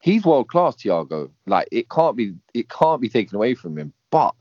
he's 0.00 0.24
world 0.24 0.48
class, 0.48 0.76
Thiago. 0.76 1.30
Like 1.46 1.68
it 1.70 1.88
can't 1.88 2.16
be 2.16 2.34
it 2.54 2.68
can't 2.68 3.00
be 3.00 3.08
taken 3.08 3.36
away 3.36 3.54
from 3.54 3.78
him. 3.78 3.92
But 4.10 4.34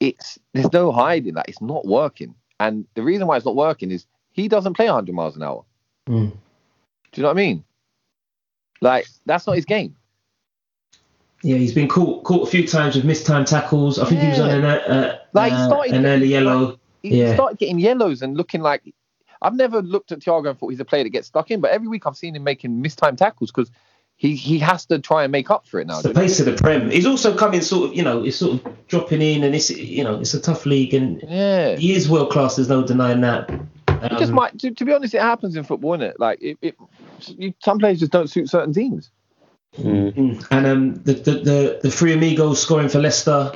it's 0.00 0.38
there's 0.52 0.72
no 0.72 0.92
hiding 0.92 1.34
that 1.34 1.48
it's 1.48 1.62
not 1.62 1.86
working, 1.86 2.34
and 2.58 2.86
the 2.94 3.02
reason 3.02 3.26
why 3.26 3.36
it's 3.36 3.46
not 3.46 3.56
working 3.56 3.90
is 3.90 4.06
he 4.32 4.48
doesn't 4.48 4.74
play 4.74 4.86
100 4.86 5.14
miles 5.14 5.36
an 5.36 5.42
hour. 5.42 5.64
Mm. 6.08 6.30
Do 6.30 7.20
you 7.20 7.22
know 7.22 7.28
what 7.28 7.36
I 7.36 7.40
mean? 7.40 7.64
Like 8.80 9.06
that's 9.26 9.46
not 9.46 9.56
his 9.56 9.64
game. 9.64 9.96
Yeah, 11.42 11.56
he's 11.56 11.72
been 11.72 11.88
caught 11.88 12.24
caught 12.24 12.46
a 12.46 12.50
few 12.50 12.66
times 12.66 12.96
with 12.96 13.04
missed 13.04 13.26
time 13.26 13.44
tackles. 13.46 13.98
I 13.98 14.06
think 14.06 14.20
he 14.20 14.28
was 14.28 14.40
on 14.40 14.50
an, 14.50 14.64
uh, 14.64 15.18
Like, 15.32 15.52
he 15.52 15.58
uh, 15.58 15.66
started 15.68 15.94
an 15.94 16.06
early 16.06 16.26
yellow. 16.26 16.78
He 17.02 17.18
Yeah. 17.18 17.34
started 17.34 17.58
getting 17.58 17.78
yellows 17.78 18.20
and 18.20 18.36
looking 18.36 18.60
like 18.60 18.82
I've 19.40 19.54
never 19.54 19.80
looked 19.80 20.12
at 20.12 20.18
Thiago 20.18 20.50
and 20.50 20.58
thought 20.58 20.68
he's 20.68 20.80
a 20.80 20.84
player 20.84 21.02
that 21.02 21.10
gets 21.10 21.28
stuck 21.28 21.50
in, 21.50 21.62
but 21.62 21.70
every 21.70 21.88
week 21.88 22.06
I've 22.06 22.16
seen 22.16 22.36
him 22.36 22.44
making 22.44 22.82
mistimed 22.82 23.16
tackles 23.16 23.50
because 23.50 23.70
he 24.20 24.36
he 24.36 24.58
has 24.58 24.84
to 24.84 24.98
try 24.98 25.22
and 25.22 25.32
make 25.32 25.50
up 25.50 25.66
for 25.66 25.80
it 25.80 25.86
now. 25.86 25.94
It's 25.94 26.02
the 26.02 26.12
pace 26.12 26.38
of 26.40 26.44
the 26.44 26.52
Prem. 26.52 26.90
He's 26.90 27.06
also 27.06 27.34
coming 27.34 27.62
sort 27.62 27.88
of, 27.88 27.96
you 27.96 28.02
know, 28.02 28.22
it's 28.22 28.36
sort 28.36 28.52
of 28.66 28.86
dropping 28.86 29.22
in, 29.22 29.42
and 29.44 29.54
it's 29.54 29.70
you 29.70 30.04
know, 30.04 30.20
it's 30.20 30.34
a 30.34 30.40
tough 30.42 30.66
league, 30.66 30.92
and 30.92 31.22
yeah, 31.26 31.76
he 31.76 31.94
is 31.94 32.06
world 32.06 32.30
class. 32.30 32.56
There's 32.56 32.68
no 32.68 32.86
denying 32.86 33.22
that. 33.22 33.48
It 33.88 34.10
just 34.18 34.24
Um, 34.24 34.34
might. 34.34 34.58
To, 34.58 34.72
to 34.72 34.84
be 34.84 34.92
honest, 34.92 35.14
it 35.14 35.22
happens 35.22 35.56
in 35.56 35.64
football, 35.64 35.94
is 35.94 36.02
it? 36.02 36.20
Like 36.20 36.38
it, 36.42 36.58
it 36.60 36.76
you, 37.28 37.54
some 37.64 37.78
players 37.78 37.98
just 37.98 38.12
don't 38.12 38.28
suit 38.28 38.50
certain 38.50 38.74
teams. 38.74 39.10
Mm. 39.78 40.12
Mm. 40.14 40.46
And 40.50 40.66
um, 40.66 40.94
the, 41.04 41.14
the 41.14 41.32
the 41.32 41.80
the 41.84 41.90
three 41.90 42.12
amigos 42.12 42.60
scoring 42.60 42.90
for 42.90 42.98
Leicester, 42.98 43.52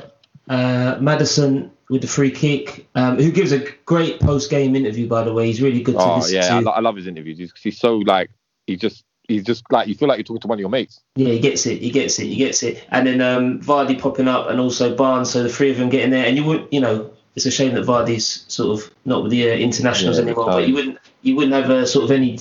uh, 0.49 0.97
Maddison 0.99 1.69
with 1.91 2.01
the 2.01 2.07
free 2.07 2.31
kick, 2.31 2.87
um, 2.95 3.17
who 3.17 3.31
gives 3.31 3.51
a 3.51 3.59
great 3.85 4.19
post 4.19 4.49
game 4.49 4.75
interview 4.75 5.07
by 5.07 5.23
the 5.23 5.31
way. 5.31 5.45
He's 5.45 5.61
really 5.61 5.83
good 5.83 5.93
to 5.93 6.01
Oh 6.01 6.15
listen 6.15 6.35
yeah, 6.37 6.57
I, 6.57 6.59
to. 6.61 6.65
lo- 6.65 6.71
I 6.71 6.79
love 6.79 6.95
his 6.95 7.05
interviews. 7.05 7.37
He's, 7.37 7.53
he's 7.61 7.77
so 7.77 7.97
like 7.97 8.31
he 8.65 8.75
just 8.77 9.03
he's 9.27 9.43
just 9.43 9.69
like 9.71 9.87
you 9.87 9.95
feel 9.95 10.07
like 10.07 10.17
you're 10.17 10.23
talking 10.23 10.41
to 10.41 10.47
one 10.47 10.57
of 10.57 10.61
your 10.61 10.69
mates. 10.69 11.01
Yeah, 11.15 11.29
he 11.29 11.39
gets 11.39 11.65
it. 11.65 11.81
He 11.81 11.91
gets 11.91 12.19
it. 12.19 12.27
He 12.27 12.35
gets 12.35 12.63
it. 12.63 12.85
And 12.89 13.07
then 13.07 13.21
um, 13.21 13.59
Vardy 13.61 13.99
popping 13.99 14.27
up, 14.27 14.49
and 14.49 14.59
also 14.59 14.95
Barnes. 14.95 15.29
So 15.31 15.43
the 15.43 15.49
three 15.49 15.71
of 15.71 15.77
them 15.77 15.89
getting 15.89 16.11
there. 16.11 16.25
And 16.25 16.37
you 16.37 16.43
would, 16.43 16.67
you 16.71 16.79
know, 16.79 17.11
it's 17.35 17.45
a 17.45 17.51
shame 17.51 17.73
that 17.75 17.85
Vardy's 17.85 18.45
sort 18.47 18.79
of 18.79 18.93
not 19.05 19.23
with 19.23 19.31
the 19.31 19.51
uh, 19.51 19.53
internationals 19.53 20.17
Yeah, 20.17 20.23
anymore. 20.23 20.45
But 20.45 20.67
you 20.67 20.73
wouldn't, 20.73 20.99
you 21.21 21.35
wouldn't 21.35 21.53
have 21.53 21.69
a 21.69 21.85
sort 21.85 22.05
of 22.05 22.11
any 22.11 22.39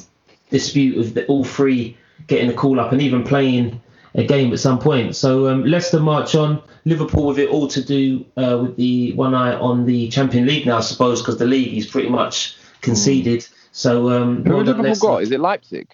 dispute 0.50 0.96
with 0.96 1.14
the, 1.14 1.26
all 1.26 1.44
three 1.44 1.96
getting 2.26 2.48
a 2.50 2.54
call 2.54 2.78
up 2.78 2.92
and 2.92 3.02
even 3.02 3.24
playing 3.24 3.80
a 4.14 4.24
game 4.24 4.52
at 4.52 4.60
some 4.60 4.78
point. 4.78 5.16
So 5.16 5.48
um, 5.48 5.64
Leicester 5.64 6.00
march 6.00 6.34
on. 6.34 6.62
Liverpool 6.84 7.26
with 7.28 7.38
it 7.38 7.48
all 7.48 7.66
to 7.68 7.82
do 7.82 8.26
uh, 8.36 8.58
with 8.62 8.76
the 8.76 9.12
one 9.14 9.34
eye 9.34 9.54
on 9.54 9.86
the 9.86 10.08
Champion 10.10 10.46
League 10.46 10.66
now, 10.66 10.76
I 10.76 10.80
suppose, 10.80 11.22
because 11.22 11.38
the 11.38 11.46
league 11.46 11.76
is 11.76 11.86
pretty 11.86 12.10
much 12.10 12.56
conceded. 12.82 13.46
So 13.72 14.10
um, 14.10 14.44
Who 14.44 14.50
well 14.50 14.58
Liverpool 14.64 14.84
Leicester. 14.84 15.06
got? 15.06 15.22
Is 15.22 15.30
it 15.32 15.40
Leipzig? 15.40 15.88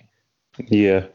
Yeah. 0.58 1.06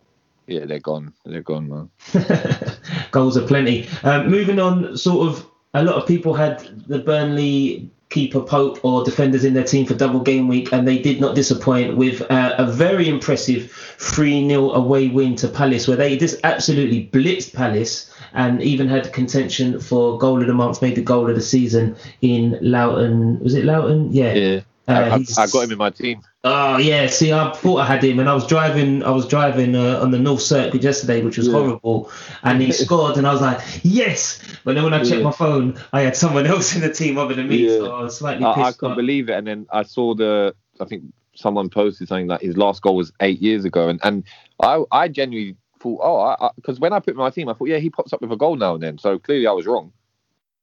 Yeah, 0.47 0.65
they're 0.65 0.79
gone. 0.79 1.13
They're 1.25 1.41
gone, 1.41 1.67
man. 1.69 1.89
Goals 3.11 3.37
are 3.37 3.47
plenty. 3.47 3.87
Um, 4.03 4.29
moving 4.29 4.59
on, 4.59 4.95
sort 4.97 5.27
of, 5.27 5.45
a 5.73 5.83
lot 5.83 5.95
of 5.95 6.07
people 6.07 6.33
had 6.33 6.59
the 6.87 6.99
Burnley 6.99 7.89
keeper 8.09 8.41
Pope 8.41 8.83
or 8.85 9.03
defenders 9.03 9.43
in 9.43 9.53
their 9.53 9.63
team 9.63 9.85
for 9.85 9.95
double 9.95 10.19
game 10.19 10.47
week, 10.47 10.71
and 10.71 10.87
they 10.87 10.99
did 10.99 11.19
not 11.19 11.35
disappoint 11.35 11.97
with 11.97 12.21
uh, 12.31 12.55
a 12.57 12.71
very 12.71 13.09
impressive 13.09 13.71
3 13.71 14.47
0 14.47 14.71
away 14.71 15.07
win 15.09 15.35
to 15.37 15.47
Palace, 15.47 15.87
where 15.87 15.97
they 15.97 16.15
just 16.17 16.39
absolutely 16.43 17.09
blitzed 17.11 17.53
Palace 17.53 18.11
and 18.33 18.61
even 18.61 18.87
had 18.87 19.11
contention 19.13 19.79
for 19.79 20.17
goal 20.17 20.41
of 20.41 20.47
the 20.47 20.53
month, 20.53 20.81
maybe 20.81 21.01
goal 21.01 21.29
of 21.29 21.35
the 21.35 21.41
season 21.41 21.95
in 22.21 22.57
Loughton. 22.61 23.39
Was 23.39 23.55
it 23.55 23.65
Loughton? 23.65 24.11
Yeah. 24.13 24.33
Yeah, 24.33 24.61
Uh, 24.87 24.91
I, 25.37 25.41
I, 25.43 25.47
got 25.47 25.63
him 25.63 25.71
in 25.71 25.77
my 25.79 25.89
team. 25.89 26.21
Oh 26.43 26.77
yeah, 26.77 27.07
see, 27.07 27.33
I 27.33 27.51
thought 27.53 27.77
I 27.77 27.85
had 27.87 28.03
him, 28.03 28.19
and 28.19 28.29
I 28.29 28.35
was 28.35 28.45
driving. 28.45 29.01
I 29.03 29.09
was 29.09 29.27
driving 29.27 29.75
uh, 29.75 29.99
on 29.99 30.11
the 30.11 30.19
North 30.19 30.41
Circular 30.41 30.83
yesterday, 30.83 31.23
which 31.23 31.37
was 31.37 31.47
Yeah. 31.47 31.53
horrible, 31.53 32.11
and 32.43 32.61
he 32.61 32.71
scored, 32.83 33.17
and 33.17 33.25
I 33.25 33.31
was 33.33 33.41
like, 33.41 33.59
yes. 33.83 34.39
But 34.63 34.75
then 34.75 34.83
when 34.83 34.93
I 34.93 34.99
checked 34.99 35.17
Yeah. 35.17 35.23
my 35.23 35.31
phone, 35.31 35.79
I 35.91 36.01
had 36.01 36.15
someone 36.15 36.45
else 36.53 36.75
in 36.75 36.81
the 36.81 36.93
team 36.93 37.17
other 37.17 37.33
than 37.33 37.47
me, 37.47 37.65
Yeah. 37.65 37.77
so 37.79 37.95
I 37.95 38.01
was 38.03 38.17
slightly 38.17 38.45
I, 38.45 38.51
I 38.51 38.73
but- 38.79 38.95
believe 38.95 39.29
it. 39.29 39.33
And 39.33 39.47
then 39.47 39.65
I 39.71 39.81
saw 39.83 40.13
the, 40.13 40.53
I 40.79 40.85
think 40.85 41.03
someone 41.33 41.69
posted 41.69 42.07
something 42.07 42.27
like 42.27 42.41
his 42.41 42.55
last 42.55 42.81
goal 42.83 42.95
was 42.95 43.11
eight 43.21 43.41
years 43.41 43.65
ago, 43.65 43.89
and 43.89 43.99
and 44.03 44.23
I 44.61 44.83
I 44.91 45.07
genuinely 45.07 45.55
thought, 45.79 45.99
oh, 46.03 46.49
because 46.57 46.79
when 46.79 46.93
I 46.93 46.99
put 46.99 47.09
him 47.15 47.19
in 47.19 47.23
my 47.23 47.29
team, 47.31 47.49
I 47.49 47.53
thought, 47.53 47.69
yeah, 47.69 47.77
he 47.79 47.89
pops 47.89 48.13
up 48.13 48.21
with 48.21 48.31
a 48.31 48.37
goal 48.37 48.55
now 48.55 48.75
and 48.75 48.83
then. 48.83 48.97
So 48.99 49.17
clearly 49.19 49.47
I 49.47 49.51
was 49.51 49.65
wrong. 49.65 49.91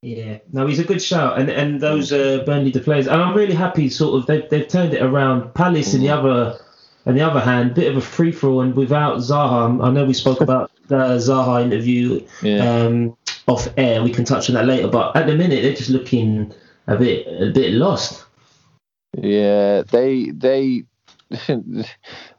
Yeah, 0.03 0.39
no, 0.53 0.67
he's 0.67 0.81
a 0.81 0.85
good 0.85 1.01
shout, 1.01 1.39
and 1.39 1.49
and 1.49 1.81
those 1.81 2.13
uh, 2.13 2.43
Burnley 2.45 2.73
the 2.73 2.81
players, 2.81 3.07
and 3.07 3.23
I'm 3.23 3.37
really 3.37 3.55
happy. 3.55 3.89
Sort 3.89 4.19
of, 4.19 4.27
they've 4.27 4.49
they've 4.51 4.67
turned 4.67 4.95
it 4.95 5.01
around. 5.01 5.55
Palace, 5.55 5.95
in 5.95 6.01
the 6.01 6.09
other, 6.09 6.59
on 7.07 7.15
the 7.15 7.21
other 7.21 7.39
hand, 7.39 7.75
bit 7.75 7.89
of 7.89 7.97
a 7.97 8.01
free 8.01 8.33
for 8.33 8.49
all, 8.49 8.61
and 8.63 8.75
without 8.75 9.19
Zaha, 9.19 9.81
I 9.81 9.91
know 9.93 10.05
we 10.05 10.13
spoke 10.13 10.41
about 10.49 10.73
the 10.89 11.19
Zaha 11.19 11.63
interview 11.63 12.27
um, 12.61 13.17
off 13.47 13.69
air. 13.77 14.03
We 14.03 14.11
can 14.11 14.25
touch 14.25 14.51
on 14.51 14.57
that 14.57 14.67
later, 14.67 14.89
but 14.89 15.15
at 15.15 15.29
the 15.29 15.37
minute 15.37 15.63
they're 15.63 15.77
just 15.77 15.91
looking 15.91 16.53
a 16.89 16.97
bit 16.97 17.25
a 17.29 17.53
bit 17.53 17.73
lost. 17.75 18.25
Yeah, 19.17 19.83
they 19.83 20.31
they 20.31 20.83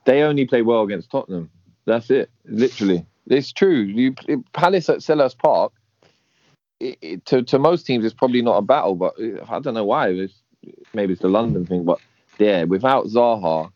they 0.06 0.22
only 0.22 0.46
play 0.48 0.64
well 0.64 0.84
against 0.84 1.12
Tottenham. 1.12 1.50
That's 1.86 2.10
it. 2.10 2.30
Literally, 2.44 3.06
it's 3.28 3.54
true. 3.54 3.84
You 3.84 4.14
Palace 4.52 4.90
at 4.90 4.98
Selhurst 4.98 5.38
Park. 5.38 5.72
It, 6.84 6.98
it, 7.02 7.26
to 7.28 7.42
to 7.44 7.60
most 7.60 7.86
teams, 7.86 8.04
it's 8.06 8.14
probably 8.14 8.42
not 8.42 8.58
a 8.58 8.62
battle, 8.62 8.96
but 8.96 9.14
I 9.50 9.60
don't 9.60 9.74
know 9.74 9.86
why. 9.86 10.10
It's, 10.10 10.34
maybe 10.94 11.14
it's 11.14 11.22
the 11.22 11.30
London 11.30 11.66
thing, 11.66 11.84
but 11.84 12.00
yeah, 12.40 12.64
without 12.64 13.06
Zaha, 13.06 13.72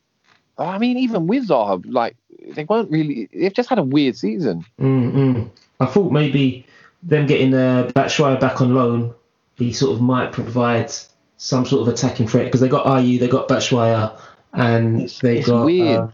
I 0.57 0.77
mean, 0.77 0.97
even 0.97 1.27
with 1.27 1.47
Zaha, 1.47 1.83
like 1.87 2.15
they 2.55 2.63
weren't 2.65 2.89
really. 2.91 3.29
They've 3.33 3.53
just 3.53 3.69
had 3.69 3.79
a 3.79 3.83
weird 3.83 4.15
season. 4.17 4.65
Mm-mm. 4.79 5.49
I 5.79 5.85
thought 5.85 6.11
maybe 6.11 6.65
them 7.03 7.27
getting 7.27 7.53
uh, 7.53 7.91
Batshuayi 7.95 8.39
back 8.39 8.59
on 8.61 8.73
loan, 8.73 9.13
he 9.57 9.71
sort 9.71 9.95
of 9.95 10.01
might 10.01 10.31
provide 10.31 10.91
some 11.37 11.65
sort 11.65 11.87
of 11.87 11.93
attacking 11.93 12.27
threat 12.27 12.45
because 12.45 12.61
they 12.61 12.67
got 12.67 12.85
Ayew, 12.87 13.19
they 13.19 13.27
got 13.27 13.47
Batshuayi, 13.47 14.19
and 14.53 14.95
It's- 14.97 15.19
they 15.19 15.37
it's 15.39 15.47
got 15.47 15.65
weird. 15.65 15.99
uh, 15.99 16.07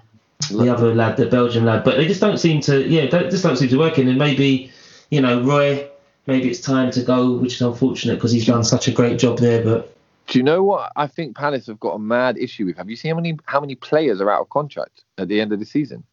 the 0.51 0.69
other 0.69 0.93
lad, 0.93 1.15
the 1.15 1.25
Belgian 1.27 1.63
lad, 1.63 1.85
but 1.85 1.95
they 1.95 2.05
just 2.05 2.19
don't 2.19 2.37
seem 2.37 2.59
to. 2.61 2.85
Yeah, 2.85 3.05
don't, 3.05 3.31
just 3.31 3.43
don't 3.43 3.55
seem 3.55 3.69
to 3.69 3.77
work 3.79 3.97
in. 3.97 4.09
And 4.09 4.17
maybe, 4.17 4.69
you 5.09 5.21
know, 5.21 5.41
Roy, 5.41 5.87
maybe 6.27 6.49
it's 6.49 6.61
time 6.61 6.91
to 6.91 7.01
go, 7.03 7.33
which 7.37 7.55
is 7.55 7.61
unfortunate 7.61 8.15
because 8.15 8.31
he's 8.31 8.45
done 8.45 8.63
such 8.63 8.87
a 8.87 8.91
great 8.91 9.19
job 9.19 9.39
there. 9.39 9.63
But 9.63 9.95
Do 10.27 10.39
you 10.39 10.43
know 10.43 10.63
what 10.63 10.91
I 10.95 11.07
think 11.07 11.35
Palace 11.35 11.67
have 11.67 11.79
got 11.79 11.95
a 11.95 11.99
mad 11.99 12.37
issue 12.37 12.65
with? 12.65 12.77
Have 12.77 12.89
you 12.89 12.95
seen 12.95 13.11
how 13.11 13.15
many 13.15 13.37
how 13.45 13.59
many 13.59 13.75
players 13.75 14.21
are 14.21 14.29
out 14.29 14.41
of 14.41 14.49
contract 14.49 15.03
at 15.17 15.27
the 15.27 15.41
end 15.41 15.51
of 15.53 15.59
the 15.59 15.65
season? 15.65 16.03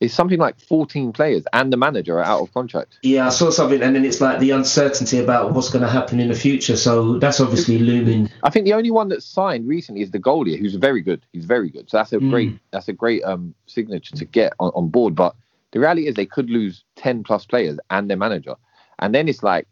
It's 0.00 0.14
something 0.14 0.38
like 0.38 0.60
14 0.60 1.12
players 1.12 1.42
and 1.52 1.72
the 1.72 1.76
manager 1.76 2.18
are 2.20 2.24
out 2.24 2.40
of 2.40 2.54
contract. 2.54 2.98
yeah, 3.02 3.26
I 3.26 3.30
saw 3.30 3.50
something, 3.50 3.82
and 3.82 3.96
then 3.96 4.04
it's 4.04 4.20
like 4.20 4.38
the 4.38 4.50
uncertainty 4.52 5.18
about 5.18 5.54
what's 5.54 5.70
going 5.70 5.82
to 5.82 5.88
happen 5.90 6.20
in 6.20 6.28
the 6.28 6.36
future. 6.36 6.76
So 6.76 7.18
that's 7.18 7.40
obviously 7.40 7.80
looming. 7.80 8.30
I 8.44 8.50
think 8.50 8.64
the 8.64 8.74
only 8.74 8.92
one 8.92 9.08
that's 9.08 9.26
signed 9.26 9.66
recently 9.66 10.02
is 10.02 10.12
the 10.12 10.20
goalie, 10.20 10.56
who's 10.56 10.76
very 10.76 11.00
good. 11.00 11.26
He's 11.32 11.46
very 11.46 11.68
good. 11.68 11.90
So 11.90 11.96
that's 11.96 12.12
a 12.12 12.18
Mm. 12.18 12.30
great 12.30 12.58
that's 12.70 12.86
a 12.86 12.92
great 12.92 13.24
um 13.24 13.54
signature 13.66 14.14
to 14.14 14.24
get 14.24 14.52
on, 14.60 14.70
on 14.76 14.88
board. 14.88 15.16
But 15.16 15.34
the 15.72 15.80
reality 15.80 16.06
is 16.06 16.14
they 16.14 16.26
could 16.26 16.48
lose 16.48 16.84
10 16.94 17.24
plus 17.24 17.44
players 17.44 17.80
and 17.90 18.08
their 18.08 18.16
manager. 18.16 18.54
And 18.98 19.14
then 19.14 19.28
it's 19.28 19.42
like 19.42 19.66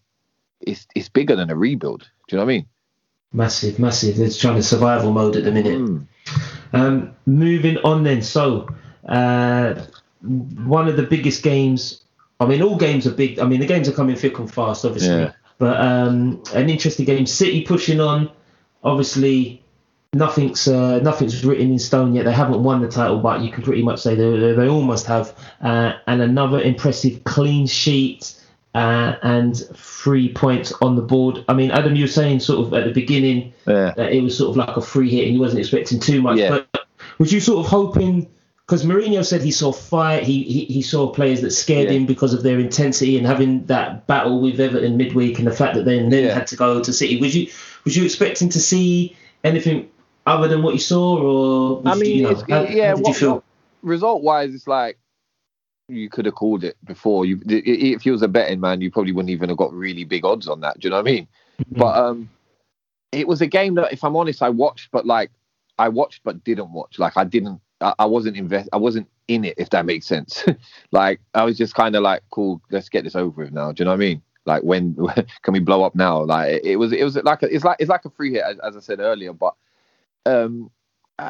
it's 0.61 0.87
it's 0.95 1.09
bigger 1.09 1.37
than 1.37 1.51
a 1.51 1.57
rebuild. 1.57 2.01
Do 2.01 2.37
you 2.37 2.39
know 2.39 2.45
what 2.45 2.53
I 2.53 2.57
mean? 2.57 2.67
Massive, 3.33 3.79
massive. 3.79 4.17
They're 4.17 4.31
trying 4.31 4.57
to 4.57 4.63
survival 4.63 5.13
mode 5.13 5.37
at 5.37 5.45
the 5.45 5.53
minute. 5.53 5.79
Mm. 5.79 6.07
Um, 6.73 7.15
moving 7.27 7.79
on 7.79 8.05
then. 8.05 8.23
So, 8.23 8.69
uh, 9.09 9.75
one 10.23 10.89
of 10.89 10.97
the 10.97 11.03
biggest 11.03 11.43
games. 11.43 12.03
I 12.39 12.47
mean, 12.47 12.63
all 12.63 12.77
games 12.77 13.07
are 13.07 13.13
big. 13.13 13.39
I 13.39 13.47
mean, 13.47 13.61
the 13.61 13.67
games 13.67 13.89
are 13.89 13.93
coming 13.93 14.17
thick 14.17 14.39
and 14.39 14.53
fast, 14.53 14.85
obviously. 14.85 15.09
Yeah. 15.09 15.33
But 15.59 15.81
um, 15.81 16.43
an 16.55 16.69
interesting 16.69 17.07
game. 17.07 17.27
City 17.27 17.63
pushing 17.65 18.01
on. 18.01 18.31
Obviously, 18.85 19.63
nothing's 20.13 20.69
uh, 20.69 21.01
nothing's 21.01 21.45
written 21.45 21.73
in 21.73 21.79
stone 21.79 22.15
yet. 22.15 22.25
They 22.25 22.33
haven't 22.33 22.63
won 22.63 22.81
the 22.81 22.89
title, 22.89 23.19
but 23.19 23.41
you 23.41 23.51
can 23.51 23.63
pretty 23.63 23.83
much 23.83 24.01
say 24.01 24.15
they, 24.15 24.39
they, 24.39 24.53
they 24.53 24.69
almost 24.69 25.07
have. 25.07 25.35
Uh, 25.61 25.95
and 26.07 26.21
another 26.23 26.61
impressive 26.61 27.25
clean 27.25 27.67
sheet. 27.67 28.35
Uh, 28.77 29.17
and 29.23 29.57
three 29.75 30.31
points 30.35 30.71
on 30.83 30.97
the 30.97 31.01
board. 31.03 31.43
I 31.49 31.55
mean, 31.55 31.71
Adam, 31.71 31.97
you 31.97 32.05
were 32.05 32.09
saying 32.09 32.41
sort 32.41 32.67
of 32.67 32.75
at 32.75 32.85
the 32.85 32.93
beginning 32.93 33.55
Yeah. 33.67 33.95
that 33.97 34.13
it 34.13 34.23
was 34.23 34.37
sort 34.37 34.51
of 34.51 34.57
like 34.59 34.77
a 34.77 34.83
free 34.83 35.09
hit 35.09 35.25
and 35.25 35.35
you 35.35 35.41
wasn't 35.41 35.61
expecting 35.61 35.99
too 35.99 36.21
much. 36.21 36.37
Yeah. 36.37 36.51
But 36.73 36.87
was 37.19 37.33
you 37.33 37.41
sort 37.41 37.65
of 37.65 37.71
hoping? 37.71 38.29
Because 38.67 38.85
Mourinho 38.85 39.25
said 39.25 39.41
he 39.41 39.51
saw 39.51 39.73
fire, 39.73 40.21
he, 40.21 40.43
he 40.43 40.65
he 40.67 40.83
saw 40.83 41.09
players 41.11 41.41
that 41.41 41.53
scared 41.53 41.89
Yeah. 41.89 41.97
him 41.97 42.05
because 42.07 42.35
of 42.35 42.43
their 42.43 42.59
intensity 42.59 43.17
and 43.17 43.27
having 43.27 43.65
that 43.67 44.07
battle 44.07 44.43
with 44.43 44.61
Everton 44.61 44.99
midweek 44.99 45.39
and 45.39 45.47
the 45.47 45.53
fact 45.53 45.75
that 45.77 45.87
they 45.87 45.99
then 45.99 46.25
Yeah. 46.25 46.35
had 46.35 46.47
to 46.49 46.57
go 46.57 46.83
to 46.83 46.93
City. 46.93 47.19
Was 47.19 47.35
you 47.35 47.49
was 47.85 47.97
you 47.97 48.05
expecting 48.05 48.51
to 48.51 48.61
see 48.61 49.17
anything 49.43 49.89
other 50.27 50.49
than 50.49 50.63
what 50.63 50.75
you 50.75 50.81
saw, 50.81 51.17
or 51.17 51.81
was 51.81 51.97
I 51.97 51.99
mean, 51.99 52.17
you 52.19 52.23
know, 52.25 52.35
how, 52.51 52.63
yeah. 52.65 52.89
how 52.91 52.97
did 52.97 52.99
you 52.99 53.03
what, 53.05 53.17
feel? 53.17 53.35
what- 53.37 53.45
result 53.83 54.23
wise, 54.23 54.53
it's 54.55 54.67
like 54.69 54.99
you 55.89 56.09
could 56.09 56.25
have 56.25 56.35
called 56.35 56.65
it 56.65 56.77
before. 56.85 57.25
You, 57.25 57.41
if 57.47 58.05
you 58.05 58.13
was 58.13 58.23
a 58.23 58.29
betting 58.29 58.61
man, 58.61 58.81
you 58.81 58.91
probably 58.91 59.13
wouldn't 59.13 59.31
even 59.31 59.49
have 59.49 59.59
got 59.59 59.73
really 59.73 60.05
big 60.05 60.25
odds 60.25 60.49
on 60.49 60.61
that. 60.61 60.81
Do 60.81 60.87
you 60.87 60.91
know 60.91 60.97
what 60.97 61.09
I 61.09 61.13
mean? 61.13 61.29
Mm-hmm. 61.61 61.79
But 61.79 61.97
um, 61.97 62.31
it 63.13 63.29
was 63.29 63.41
a 63.41 63.47
game 63.47 63.75
that, 63.77 63.93
if 63.93 64.03
I'm 64.03 64.17
honest, 64.17 64.43
I 64.43 64.49
watched, 64.49 64.91
but 64.91 65.07
like 65.07 65.31
I 65.79 65.89
watched 65.89 66.23
but 66.25 66.43
didn't 66.45 66.73
watch. 66.73 66.99
Like 66.99 67.17
I 67.17 67.25
didn't, 67.25 67.61
I, 67.81 67.95
I 68.01 68.07
wasn't 68.07 68.37
invest, 68.37 68.69
I 68.73 68.79
wasn't 68.79 69.09
in 69.29 69.45
it. 69.45 69.55
If 69.59 69.71
that 69.71 69.87
makes 69.87 70.07
sense. 70.07 70.45
like 70.91 71.21
I 71.35 71.45
was 71.45 71.57
just 71.57 71.75
kind 71.75 71.95
of 71.95 72.03
like, 72.03 72.23
cool, 72.31 72.61
let's 72.71 72.89
get 72.89 73.05
this 73.05 73.17
over 73.17 73.45
with 73.45 73.53
now. 73.53 73.73
Do 73.73 73.83
you 73.83 73.85
know 73.85 73.93
what 73.93 73.97
I 73.97 73.99
mean? 73.99 74.23
Like 74.45 74.63
when 74.63 74.97
can 75.43 75.53
we 75.53 75.61
blow 75.61 75.85
up 75.85 75.95
now? 75.95 76.25
Like 76.25 76.53
it, 76.53 76.65
it 76.65 76.77
was, 76.77 76.93
it 76.93 77.05
was 77.05 77.17
like 77.17 77.43
a, 77.43 77.55
it's 77.55 77.65
like 77.65 77.77
it's 77.79 77.91
like 77.91 78.05
a 78.05 78.11
free 78.11 78.33
hit, 78.33 78.43
as, 78.43 78.59
as 78.61 78.77
I 78.77 78.81
said 78.81 78.99
earlier. 78.99 79.33
But 79.33 79.55
um, 80.25 80.71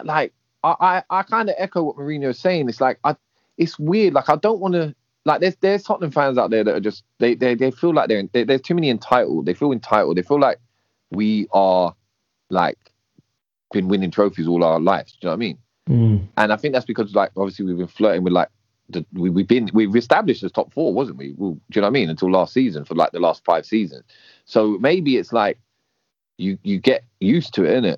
like 0.04 0.32
I, 0.64 0.76
I, 0.80 1.02
I 1.18 1.22
kind 1.24 1.50
of 1.50 1.56
echo 1.58 1.82
what 1.82 1.96
Mourinho 1.96 2.30
is 2.30 2.38
saying. 2.38 2.68
It's 2.68 2.80
like 2.80 2.98
I, 3.04 3.16
it's 3.58 3.78
weird. 3.78 4.14
Like 4.14 4.28
I 4.28 4.36
don't 4.36 4.60
want 4.60 4.74
to. 4.74 4.94
Like 5.24 5.40
there's 5.40 5.56
there's 5.56 5.82
Tottenham 5.82 6.12
fans 6.12 6.38
out 6.38 6.50
there 6.50 6.62
that 6.62 6.74
are 6.74 6.80
just 6.80 7.02
they 7.18 7.34
they, 7.34 7.54
they 7.54 7.70
feel 7.70 7.92
like 7.92 8.08
they're 8.08 8.22
they, 8.32 8.44
there's 8.44 8.60
too 8.60 8.74
many 8.74 8.90
entitled. 8.90 9.46
They 9.46 9.54
feel 9.54 9.72
entitled. 9.72 10.16
They 10.16 10.22
feel 10.22 10.38
like 10.38 10.58
we 11.10 11.48
are 11.52 11.94
like 12.50 12.78
been 13.72 13.88
winning 13.88 14.10
trophies 14.10 14.46
all 14.46 14.62
our 14.62 14.78
lives. 14.78 15.12
Do 15.12 15.18
you 15.22 15.26
know 15.26 15.30
what 15.32 15.36
I 15.36 15.38
mean? 15.38 15.58
Mm. 15.88 16.28
And 16.36 16.52
I 16.52 16.56
think 16.56 16.74
that's 16.74 16.86
because 16.86 17.14
like 17.14 17.30
obviously 17.36 17.64
we've 17.64 17.76
been 17.76 17.86
flirting 17.86 18.22
with 18.22 18.32
like 18.32 18.48
the, 18.88 19.04
we, 19.12 19.30
we've 19.30 19.48
been 19.48 19.68
we've 19.72 19.94
established 19.96 20.44
as 20.44 20.52
top 20.52 20.72
four, 20.72 20.92
wasn't 20.92 21.18
we? 21.18 21.34
Well, 21.36 21.52
do 21.52 21.60
you 21.74 21.80
know 21.80 21.86
what 21.86 21.90
I 21.90 21.92
mean? 21.92 22.10
Until 22.10 22.30
last 22.30 22.52
season 22.52 22.84
for 22.84 22.94
like 22.94 23.10
the 23.12 23.18
last 23.18 23.44
five 23.44 23.66
seasons. 23.66 24.04
So 24.44 24.78
maybe 24.78 25.16
it's 25.16 25.32
like 25.32 25.58
you 26.38 26.58
you 26.62 26.78
get 26.78 27.02
used 27.20 27.54
to 27.54 27.64
it, 27.64 27.82
innit? 27.82 27.96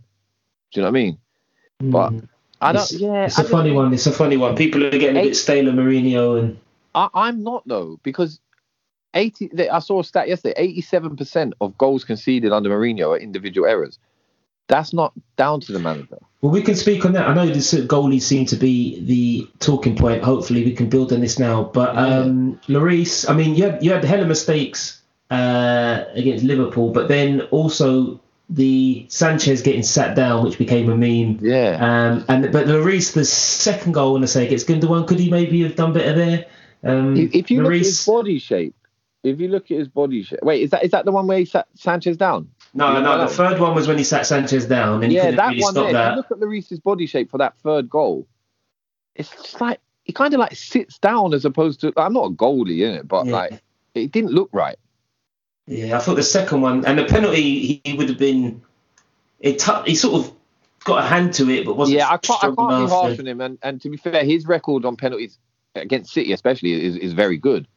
Do 0.72 0.80
you 0.80 0.82
know 0.82 0.88
what 0.90 0.98
I 0.98 1.02
mean? 1.02 1.18
But 1.80 2.12
Mm. 2.12 2.28
I 2.60 2.72
don't. 2.72 2.82
It's, 2.82 2.92
yeah, 2.92 3.26
it's 3.26 3.38
I 3.38 3.42
a 3.42 3.44
just 3.44 3.52
funny 3.52 3.72
one. 3.72 3.92
It's 3.94 4.06
a 4.06 4.12
funny 4.12 4.36
one. 4.36 4.56
People 4.56 4.84
are 4.84 4.90
getting 4.90 5.16
a 5.16 5.22
bit 5.22 5.36
stale 5.36 5.68
of 5.68 5.74
Mourinho 5.74 6.38
and 6.38 6.58
I, 6.94 7.08
I'm 7.14 7.42
not 7.44 7.62
though 7.66 8.00
because 8.02 8.40
eighty. 9.14 9.48
they- 9.52 9.68
I 9.68 9.78
saw 9.78 10.00
a 10.00 10.04
stat 10.04 10.28
yesterday. 10.28 10.54
Eighty-seven 10.56 11.16
percent 11.16 11.54
of 11.60 11.76
goals 11.78 12.04
conceded 12.04 12.52
under 12.52 12.70
Mourinho 12.70 13.10
are 13.10 13.18
individual 13.18 13.68
errors. 13.68 13.98
That's 14.66 14.92
not 14.92 15.12
down 15.36 15.60
to 15.62 15.72
the 15.72 15.78
manager. 15.78 16.18
Well, 16.42 16.52
we 16.52 16.60
can 16.62 16.74
speak 16.74 17.04
on 17.06 17.12
that. 17.14 17.26
I 17.26 17.32
know 17.34 17.46
this 17.46 17.72
goalies 17.72 18.22
seem 18.22 18.44
to 18.46 18.56
be 18.56 19.00
the 19.00 19.48
talking 19.60 19.96
point. 19.96 20.22
Hopefully, 20.22 20.62
we 20.64 20.72
can 20.72 20.88
build 20.90 21.12
on 21.12 21.20
this 21.20 21.38
now. 21.38 21.64
But 21.64 21.96
um, 21.96 22.60
Lloris, 22.68 23.28
I 23.28 23.34
mean, 23.34 23.54
you 23.54 23.64
had 23.64 23.82
you 23.82 23.92
had 23.92 24.02
the 24.02 24.08
hell 24.08 24.20
of 24.20 24.28
mistakes 24.28 25.00
uh, 25.30 26.04
against 26.14 26.44
Liverpool, 26.44 26.90
but 26.92 27.08
then 27.08 27.40
also 27.50 28.20
the 28.50 29.06
Sanchez 29.08 29.62
getting 29.62 29.82
sat 29.82 30.16
down, 30.16 30.44
which 30.44 30.58
became 30.58 30.88
a 30.90 30.96
meme. 30.96 31.38
Yeah. 31.44 31.76
Um, 31.80 32.24
and 32.28 32.50
but 32.52 32.66
Lloris, 32.66 33.12
the 33.12 33.24
second 33.24 33.92
goal, 33.92 34.10
I 34.10 34.12
when 34.14 34.22
I 34.22 34.26
say 34.26 34.46
against 34.46 34.66
Gundogan, 34.66 35.06
could 35.06 35.18
he 35.18 35.30
maybe 35.30 35.62
have 35.62 35.76
done 35.76 35.92
better 35.92 36.14
there? 36.14 36.46
Um, 36.82 37.16
If 37.16 37.50
you 37.50 37.62
look 37.62 37.72
at 37.72 37.78
his 37.78 38.06
body 38.06 38.38
shape, 38.38 38.74
if 39.22 39.40
you 39.40 39.48
look 39.48 39.70
at 39.70 39.78
his 39.78 39.88
body 39.88 40.22
shape, 40.22 40.40
wait, 40.42 40.62
is 40.62 40.70
that 40.70 40.84
is 40.84 40.92
that 40.92 41.04
the 41.04 41.12
one 41.12 41.26
where 41.26 41.38
he 41.38 41.44
sat 41.44 41.66
Sanchez 41.74 42.16
down? 42.16 42.48
no, 42.74 42.92
no, 42.92 43.00
no. 43.00 43.18
the 43.18 43.28
third 43.28 43.58
one 43.58 43.74
was 43.74 43.88
when 43.88 43.98
he 43.98 44.04
sat 44.04 44.26
Sanchez 44.26 44.66
down, 44.66 45.02
and 45.02 45.10
he 45.10 45.16
yeah, 45.16 45.24
couldn't 45.24 45.36
that 45.36 45.48
really 45.48 45.62
one 45.62 45.74
there. 45.74 45.88
If 45.88 46.10
you 46.10 46.16
look 46.16 46.30
at 46.30 46.38
Lloris's 46.38 46.80
body 46.80 47.06
shape 47.06 47.30
for 47.30 47.38
that 47.38 47.58
third 47.58 47.90
goal, 47.90 48.26
it's 49.14 49.30
just 49.30 49.60
like 49.60 49.80
he 50.04 50.12
kind 50.12 50.32
of 50.32 50.40
like 50.40 50.54
sits 50.54 50.98
down 50.98 51.34
as 51.34 51.44
opposed 51.44 51.80
to. 51.82 51.92
I'm 51.96 52.12
not 52.14 52.24
a 52.26 52.30
goalie 52.30 52.80
in 52.88 52.94
it, 52.94 53.08
but 53.08 53.26
Yeah. 53.26 53.32
like 53.32 53.62
it 53.94 54.12
didn't 54.12 54.32
look 54.32 54.48
right. 54.52 54.76
Yeah, 55.68 55.96
I 55.96 56.00
thought 56.00 56.16
the 56.16 56.22
second 56.22 56.62
one 56.62 56.86
and 56.86 56.98
the 56.98 57.04
penalty 57.04 57.80
he, 57.84 57.92
would 57.94 58.08
have 58.08 58.18
been. 58.18 58.62
It 59.38 59.58
tu- 59.58 59.82
he 59.84 59.94
sort 59.94 60.24
of 60.24 60.34
got 60.82 61.04
a 61.04 61.06
hand 61.06 61.34
to 61.34 61.50
it, 61.50 61.66
but 61.66 61.76
wasn't. 61.76 61.98
Yeah, 61.98 62.08
I 62.08 62.16
can't, 62.16 62.42
I 62.42 62.46
can't 62.46 62.56
be 62.56 62.90
harsh 62.90 63.18
on 63.18 63.26
him. 63.26 63.40
And, 63.40 63.58
and 63.62 63.80
to 63.82 63.90
be 63.90 63.98
fair, 63.98 64.24
his 64.24 64.46
record 64.46 64.86
on 64.86 64.96
penalties 64.96 65.38
against 65.74 66.12
City, 66.12 66.32
especially, 66.32 66.72
is, 66.72 66.96
is 66.96 67.12
very 67.12 67.36
good. 67.36 67.68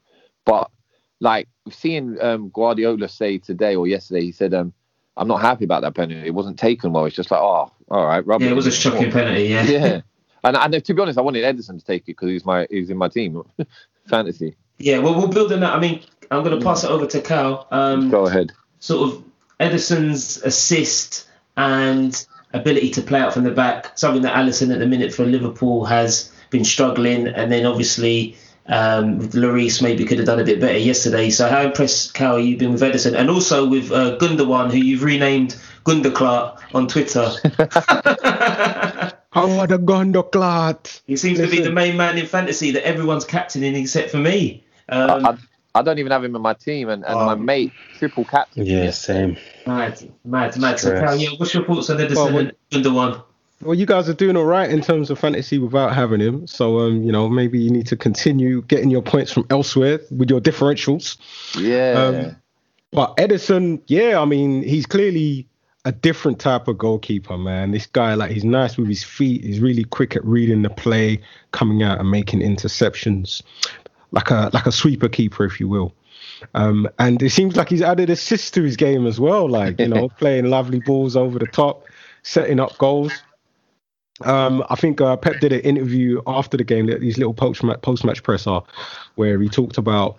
But 0.45 0.71
like 1.19 1.49
seeing 1.69 2.19
um, 2.21 2.49
Guardiola 2.49 3.09
say 3.09 3.37
today 3.37 3.75
or 3.75 3.87
yesterday, 3.87 4.21
he 4.21 4.31
said, 4.31 4.53
um, 4.53 4.73
"I'm 5.17 5.27
not 5.27 5.41
happy 5.41 5.65
about 5.65 5.81
that 5.81 5.93
penalty. 5.93 6.25
It 6.25 6.33
wasn't 6.33 6.57
taken 6.57 6.93
well." 6.93 7.05
It's 7.05 7.15
just 7.15 7.29
like, 7.29 7.41
oh, 7.41 7.71
all 7.89 8.05
right, 8.05 8.25
rub 8.25 8.41
Yeah, 8.41 8.51
it 8.51 8.55
was 8.55 8.67
a 8.67 8.71
shocking 8.71 9.11
penalty. 9.11 9.43
Yeah. 9.43 9.63
Yeah, 9.63 10.01
and, 10.43 10.55
and 10.55 10.85
to 10.85 10.93
be 10.93 11.01
honest, 11.01 11.19
I 11.19 11.21
wanted 11.21 11.43
Ederson 11.43 11.77
to 11.77 11.85
take 11.85 12.03
it 12.03 12.17
because 12.17 12.29
he's 12.29 12.45
my 12.45 12.67
he's 12.69 12.89
in 12.89 12.97
my 12.97 13.09
team, 13.09 13.43
fantasy. 14.07 14.55
Yeah, 14.79 14.99
well, 14.99 15.15
we'll 15.15 15.27
build 15.27 15.51
on 15.51 15.59
that. 15.59 15.73
I 15.73 15.79
mean, 15.79 16.01
I'm 16.31 16.43
going 16.43 16.57
to 16.57 16.63
pass 16.65 16.83
it 16.83 16.89
over 16.89 17.05
to 17.07 17.21
Cal. 17.21 17.67
Um, 17.71 18.09
Go 18.09 18.25
ahead. 18.25 18.51
sort 18.79 19.09
of 19.11 19.23
Ederson's 19.59 20.37
assist 20.37 21.27
and 21.57 22.25
ability 22.53 22.91
to 22.91 23.01
play 23.01 23.19
out 23.19 23.33
from 23.33 23.43
the 23.43 23.51
back, 23.51 23.97
something 23.97 24.21
that 24.23 24.35
Alisson 24.35 24.73
at 24.73 24.79
the 24.79 24.87
minute 24.87 25.13
for 25.13 25.25
Liverpool 25.25 25.85
has 25.85 26.31
been 26.49 26.63
struggling, 26.65 27.27
and 27.27 27.51
then 27.51 27.65
obviously 27.65 28.35
um, 28.67 29.19
with 29.19 29.33
Lloris 29.33 29.81
maybe 29.81 30.05
could 30.05 30.17
have 30.17 30.25
done 30.27 30.39
a 30.39 30.43
bit 30.43 30.59
better 30.59 30.77
yesterday. 30.77 31.29
So 31.29 31.47
how 31.49 31.61
impressed, 31.61 32.13
Cal, 32.13 32.39
you've 32.39 32.59
been 32.59 32.71
with 32.73 32.81
Ederson, 32.81 33.15
and 33.15 33.29
also 33.29 33.67
with 33.67 33.91
uh, 33.91 34.17
Gundogan, 34.17 34.71
who 34.71 34.77
you've 34.77 35.03
renamed 35.03 35.55
Gundaklar 35.85 36.59
on 36.73 36.87
Twitter. 36.87 37.29
Oh, 39.33 39.65
the 39.65 39.79
Gondoklat. 39.79 41.01
he 41.07 41.15
seems 41.15 41.39
to 41.39 41.47
be 41.47 41.61
the 41.61 41.71
main 41.71 41.95
man 41.95 42.17
in 42.17 42.25
fantasy 42.25 42.71
that 42.71 42.85
everyone's 42.85 43.23
captaining 43.23 43.75
except 43.75 44.11
for 44.11 44.17
me. 44.17 44.65
Um, 44.89 45.25
I, 45.25 45.37
I 45.73 45.81
don't 45.81 45.99
even 45.99 46.11
have 46.11 46.23
him 46.23 46.35
in 46.35 46.41
my 46.41 46.53
team, 46.53 46.89
and, 46.89 47.05
and 47.05 47.15
my 47.15 47.33
Um, 47.33 47.45
mate 47.45 47.71
triple 47.97 48.25
captain. 48.25 48.65
Yeah, 48.65 48.91
same. 48.91 49.37
mad, 49.65 50.01
mad, 50.25 50.57
mad. 50.57 50.79
So, 50.79 50.99
Cal, 50.99 51.15
yeah, 51.15 51.29
what's 51.37 51.53
your 51.53 51.65
thoughts 51.65 51.89
on 51.89 51.97
Ederson 51.97 52.15
Well, 52.15 52.37
and 52.37 52.51
Gundogan? 52.71 53.23
Well, 53.61 53.75
you 53.75 53.85
guys 53.85 54.09
are 54.09 54.13
doing 54.13 54.35
all 54.35 54.45
right 54.45 54.69
in 54.69 54.81
terms 54.81 55.11
of 55.11 55.19
fantasy 55.19 55.59
without 55.59 55.93
having 55.93 56.19
him. 56.19 56.47
So, 56.47 56.79
um, 56.79 57.03
you 57.03 57.11
know, 57.11 57.29
maybe 57.29 57.59
you 57.59 57.69
need 57.69 57.85
to 57.87 57.95
continue 57.95 58.63
getting 58.63 58.89
your 58.89 59.03
points 59.03 59.31
from 59.31 59.45
elsewhere 59.51 59.99
with 60.09 60.29
your 60.29 60.41
differentials. 60.41 61.17
Yeah. 61.55 61.93
Um, 61.93 62.35
But 62.91 63.15
Ederson, 63.17 63.81
yeah, 63.87 64.19
I 64.19 64.25
mean, 64.25 64.63
he's 64.63 64.85
clearly 64.85 65.47
a 65.85 65.91
different 65.91 66.39
type 66.39 66.67
of 66.67 66.77
goalkeeper, 66.77 67.37
man. 67.37 67.71
This 67.71 67.85
guy, 67.85 68.15
like, 68.15 68.31
he's 68.31 68.43
nice 68.43 68.77
with 68.77 68.87
his 68.87 69.03
feet. 69.03 69.43
He's 69.43 69.59
really 69.59 69.83
quick 69.83 70.15
at 70.15 70.25
reading 70.25 70.61
the 70.61 70.69
play, 70.69 71.21
coming 71.51 71.81
out 71.83 71.99
and 71.99 72.11
making 72.11 72.41
interceptions, 72.41 73.41
like 74.11 74.29
a 74.31 74.49
like 74.53 74.65
a 74.65 74.71
sweeper 74.71 75.09
keeper, 75.09 75.45
if 75.45 75.59
you 75.59 75.67
will. 75.67 75.93
Um, 76.53 76.89
and 76.99 77.21
it 77.21 77.29
seems 77.31 77.55
like 77.55 77.69
he's 77.69 77.81
added 77.81 78.09
assists 78.09 78.51
to 78.51 78.63
his 78.63 78.75
game 78.75 79.05
as 79.05 79.19
well, 79.19 79.47
like 79.49 79.79
you 79.79 79.87
know, 79.87 80.09
playing 80.17 80.45
lovely 80.45 80.79
balls 80.79 81.15
over 81.15 81.39
the 81.39 81.47
top, 81.47 81.85
setting 82.23 82.59
up 82.59 82.77
goals. 82.77 83.11
Um, 84.23 84.63
I 84.69 84.75
think 84.75 85.01
uh, 85.01 85.17
Pep 85.17 85.39
did 85.39 85.51
an 85.51 85.61
interview 85.61 86.21
after 86.27 86.55
the 86.55 86.63
game, 86.63 86.85
these 86.85 87.17
little 87.17 87.33
post 87.33 87.63
post 87.81 88.03
match 88.03 88.21
presser, 88.21 88.59
where 89.15 89.39
he 89.39 89.49
talked 89.49 89.77
about, 89.77 90.15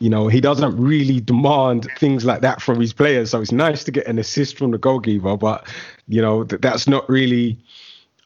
you 0.00 0.10
know, 0.10 0.26
he 0.28 0.40
doesn't 0.40 0.76
really 0.76 1.20
demand 1.20 1.88
things 1.98 2.24
like 2.24 2.40
that 2.40 2.60
from 2.60 2.80
his 2.80 2.92
players. 2.92 3.30
So 3.30 3.40
it's 3.40 3.52
nice 3.52 3.84
to 3.84 3.92
get 3.92 4.06
an 4.06 4.18
assist 4.18 4.58
from 4.58 4.72
the 4.72 4.78
goalkeeper, 4.78 5.36
but 5.36 5.68
you 6.08 6.20
know 6.20 6.44
th- 6.44 6.60
that's 6.60 6.88
not 6.88 7.08
really 7.08 7.58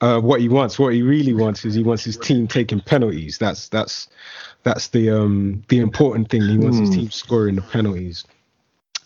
uh, 0.00 0.20
what 0.20 0.40
he 0.40 0.48
wants. 0.48 0.78
What 0.78 0.94
he 0.94 1.02
really 1.02 1.34
wants 1.34 1.64
is 1.64 1.74
he 1.74 1.82
wants 1.82 2.04
his 2.04 2.16
team 2.16 2.46
taking 2.46 2.80
penalties. 2.80 3.38
That's 3.38 3.68
that's 3.68 4.08
that's 4.62 4.88
the 4.88 5.10
um 5.10 5.62
the 5.68 5.78
important 5.78 6.30
thing. 6.30 6.42
He 6.42 6.58
wants 6.58 6.78
his 6.78 6.90
team 6.90 7.10
scoring 7.10 7.56
the 7.56 7.62
penalties. 7.62 8.24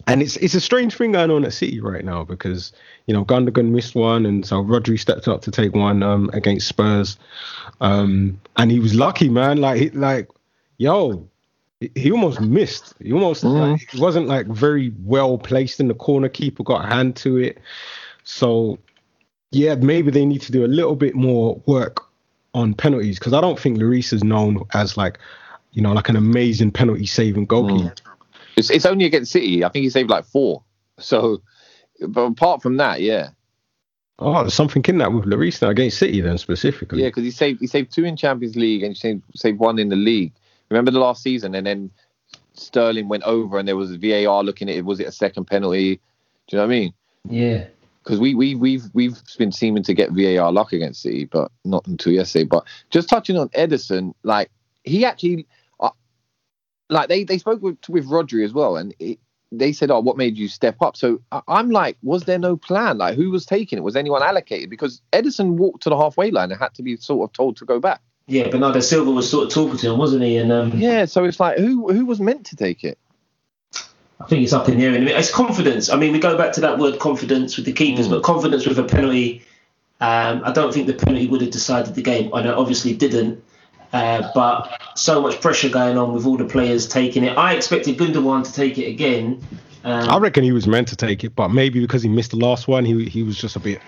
And 0.08 0.20
it's 0.20 0.36
it's 0.38 0.54
a 0.54 0.60
strange 0.60 0.96
thing 0.96 1.12
going 1.12 1.30
on 1.30 1.44
at 1.44 1.52
City 1.52 1.80
right 1.80 2.04
now 2.04 2.24
because 2.24 2.72
you 3.06 3.14
know 3.14 3.24
Gundogan 3.24 3.70
missed 3.70 3.94
one, 3.94 4.26
and 4.26 4.44
so 4.44 4.62
Rodri 4.62 4.98
stepped 4.98 5.28
up 5.28 5.42
to 5.42 5.50
take 5.52 5.74
one 5.74 6.02
um, 6.02 6.28
against 6.32 6.66
Spurs, 6.66 7.16
um, 7.80 8.40
and 8.56 8.70
he 8.72 8.80
was 8.80 8.94
lucky, 8.96 9.28
man. 9.28 9.58
Like 9.58 9.80
he, 9.80 9.90
like 9.90 10.28
yo, 10.78 11.28
he- 11.94 12.10
almost 12.10 12.40
missed. 12.40 12.94
He 13.00 13.12
almost 13.12 13.44
like, 13.44 13.88
he 13.90 14.00
wasn't 14.00 14.26
like 14.26 14.48
very 14.48 14.92
well 15.04 15.38
placed 15.38 15.78
in 15.78 15.86
the 15.86 15.94
corner. 15.94 16.28
Keeper 16.28 16.64
got 16.64 16.84
a 16.84 16.88
hand 16.88 17.14
to 17.16 17.36
it, 17.36 17.58
so 18.24 18.80
yeah, 19.52 19.76
maybe 19.76 20.10
they 20.10 20.24
need 20.26 20.40
to 20.42 20.52
do 20.52 20.64
a 20.64 20.66
little 20.66 20.96
bit 20.96 21.14
more 21.14 21.62
work 21.66 22.00
on 22.54 22.74
penalties 22.74 23.18
because 23.20 23.32
I 23.34 23.40
don't 23.40 23.58
think 23.58 23.78
Lloris 23.78 24.12
is 24.12 24.24
known 24.24 24.64
as 24.74 24.96
like 24.96 25.18
you 25.72 25.82
know 25.82 25.92
like 25.92 26.08
an 26.08 26.16
amazing 26.16 26.70
penalty 26.70 27.06
saving 27.06 27.46
goalkeeper. 27.46 27.90
Mm. 27.94 28.00
It's, 28.56 28.70
it's 28.70 28.84
only 28.86 29.06
against 29.06 29.32
City. 29.32 29.64
I 29.64 29.68
think 29.70 29.82
he 29.84 29.90
saved 29.90 30.10
like 30.10 30.24
four. 30.24 30.62
So, 30.98 31.42
but 32.06 32.20
apart 32.20 32.62
from 32.62 32.76
that, 32.76 33.00
yeah, 33.00 33.30
Oh, 34.18 34.42
there's 34.42 34.54
something 34.54 34.84
in 34.86 34.98
that 34.98 35.12
with 35.12 35.24
Lloris 35.24 35.60
now 35.62 35.70
against 35.70 35.98
City 35.98 36.20
then 36.20 36.38
specifically. 36.38 37.00
yeah, 37.02 37.08
because 37.08 37.24
he 37.24 37.30
saved 37.30 37.60
he 37.60 37.66
saved 37.66 37.90
two 37.92 38.04
in 38.04 38.16
Champions 38.16 38.54
League 38.56 38.82
and 38.82 38.92
he 38.92 38.94
saved, 39.00 39.22
saved 39.34 39.58
one 39.58 39.78
in 39.78 39.88
the 39.88 39.96
league. 39.96 40.32
Remember 40.70 40.90
the 40.92 41.00
last 41.00 41.22
season, 41.22 41.54
and 41.54 41.66
then 41.66 41.90
Sterling 42.54 43.08
went 43.08 43.24
over 43.24 43.58
and 43.58 43.66
there 43.66 43.76
was 43.76 43.96
VAR 43.96 44.44
looking 44.44 44.68
at 44.68 44.76
it. 44.76 44.84
Was 44.84 45.00
it 45.00 45.08
a 45.08 45.12
second 45.12 45.46
penalty? 45.46 45.96
Do 46.46 46.56
you 46.56 46.58
know 46.58 46.66
what 46.66 46.72
I 46.74 46.78
mean? 46.78 46.94
Yeah. 47.28 47.66
Because 48.04 48.20
we 48.20 48.34
we 48.34 48.54
we've 48.54 48.84
we've 48.92 49.16
been 49.38 49.50
seeming 49.52 49.82
to 49.84 49.94
get 49.94 50.10
VAR 50.12 50.52
luck 50.52 50.72
against 50.72 51.02
City, 51.02 51.24
but 51.24 51.50
not 51.64 51.86
until 51.86 52.12
yesterday. 52.12 52.44
But 52.44 52.64
just 52.90 53.08
touching 53.08 53.38
on 53.38 53.48
Ederson, 53.50 54.12
like 54.22 54.50
he 54.84 55.04
actually, 55.04 55.46
like 56.92 57.08
they 57.08 57.24
they 57.24 57.38
spoke 57.38 57.62
with 57.62 57.78
with 57.88 58.08
Rodri 58.08 58.44
as 58.44 58.52
well, 58.52 58.76
and 58.76 58.94
it, 58.98 59.18
they 59.50 59.72
said, 59.72 59.90
"Oh, 59.90 60.00
what 60.00 60.16
made 60.16 60.36
you 60.36 60.48
step 60.48 60.76
up?" 60.80 60.96
So 60.96 61.20
I, 61.30 61.42
I'm 61.48 61.70
like, 61.70 61.96
was 62.02 62.24
there 62.24 62.38
no 62.38 62.56
plan? 62.56 62.98
Like, 62.98 63.16
who 63.16 63.30
was 63.30 63.46
taking 63.46 63.78
it? 63.78 63.82
Was 63.82 63.96
anyone 63.96 64.22
allocated? 64.22 64.70
Because 64.70 65.02
Ederson 65.12 65.52
walked 65.52 65.82
to 65.84 65.90
the 65.90 65.96
halfway 65.96 66.30
line 66.30 66.50
and 66.50 66.60
had 66.60 66.74
to 66.74 66.82
be 66.82 66.96
sort 66.96 67.28
of 67.28 67.32
told 67.32 67.56
to 67.58 67.64
go 67.64 67.80
back. 67.80 68.00
Yeah, 68.26 68.48
Bernardo 68.48 68.80
Silva 68.80 69.10
was 69.10 69.28
sort 69.28 69.46
of 69.48 69.52
talking 69.52 69.78
to 69.78 69.92
him, 69.92 69.98
wasn't 69.98 70.22
he? 70.22 70.36
And 70.36 70.52
um, 70.52 70.72
Yeah, 70.74 71.06
so 71.06 71.24
it's 71.24 71.40
like, 71.40 71.58
who 71.58 71.92
who 71.92 72.06
was 72.06 72.20
meant 72.20 72.46
to 72.46 72.56
take 72.56 72.84
it? 72.84 72.98
I 74.20 74.26
think 74.26 74.44
it's 74.44 74.52
up 74.52 74.68
in 74.68 74.78
the 74.78 74.84
air. 74.84 74.94
And 74.94 75.08
It's 75.08 75.32
confidence. 75.32 75.90
I 75.90 75.96
mean, 75.96 76.12
we 76.12 76.20
go 76.20 76.38
back 76.38 76.52
to 76.54 76.60
that 76.60 76.78
word 76.78 77.00
confidence 77.00 77.56
with 77.56 77.66
the 77.66 77.72
keepers, 77.72 78.08
but 78.08 78.22
confidence 78.22 78.66
with 78.66 78.78
a 78.78 78.84
penalty. 78.84 79.42
Um, 80.00 80.42
I 80.44 80.52
don't 80.52 80.72
think 80.72 80.86
the 80.86 80.94
penalty 80.94 81.26
would 81.26 81.40
have 81.40 81.50
decided 81.50 81.94
the 81.94 82.02
game. 82.02 82.32
I 82.34 82.42
know, 82.42 82.58
obviously 82.58 82.94
didn't. 82.94 83.42
Uh, 83.92 84.30
but 84.34 84.80
so 84.94 85.20
much 85.20 85.40
pressure 85.40 85.68
going 85.68 85.98
on 85.98 86.12
with 86.14 86.24
all 86.24 86.36
the 86.36 86.44
players 86.44 86.88
taking 86.88 87.24
it. 87.24 87.36
I 87.36 87.54
expected 87.54 87.98
Gundogan 87.98 88.44
to 88.44 88.52
take 88.52 88.78
it 88.78 88.86
again. 88.86 89.40
Um, 89.84 90.08
I 90.08 90.18
reckon 90.18 90.44
he 90.44 90.52
was 90.52 90.66
meant 90.66 90.88
to 90.88 90.96
take 90.96 91.24
it, 91.24 91.34
but 91.34 91.48
maybe 91.48 91.80
because 91.80 92.02
he 92.02 92.08
missed 92.08 92.30
the 92.30 92.36
last 92.36 92.68
one, 92.68 92.84
he 92.84 93.04
he 93.06 93.22
was 93.22 93.36
just 93.36 93.56
a 93.56 93.60
bit, 93.60 93.80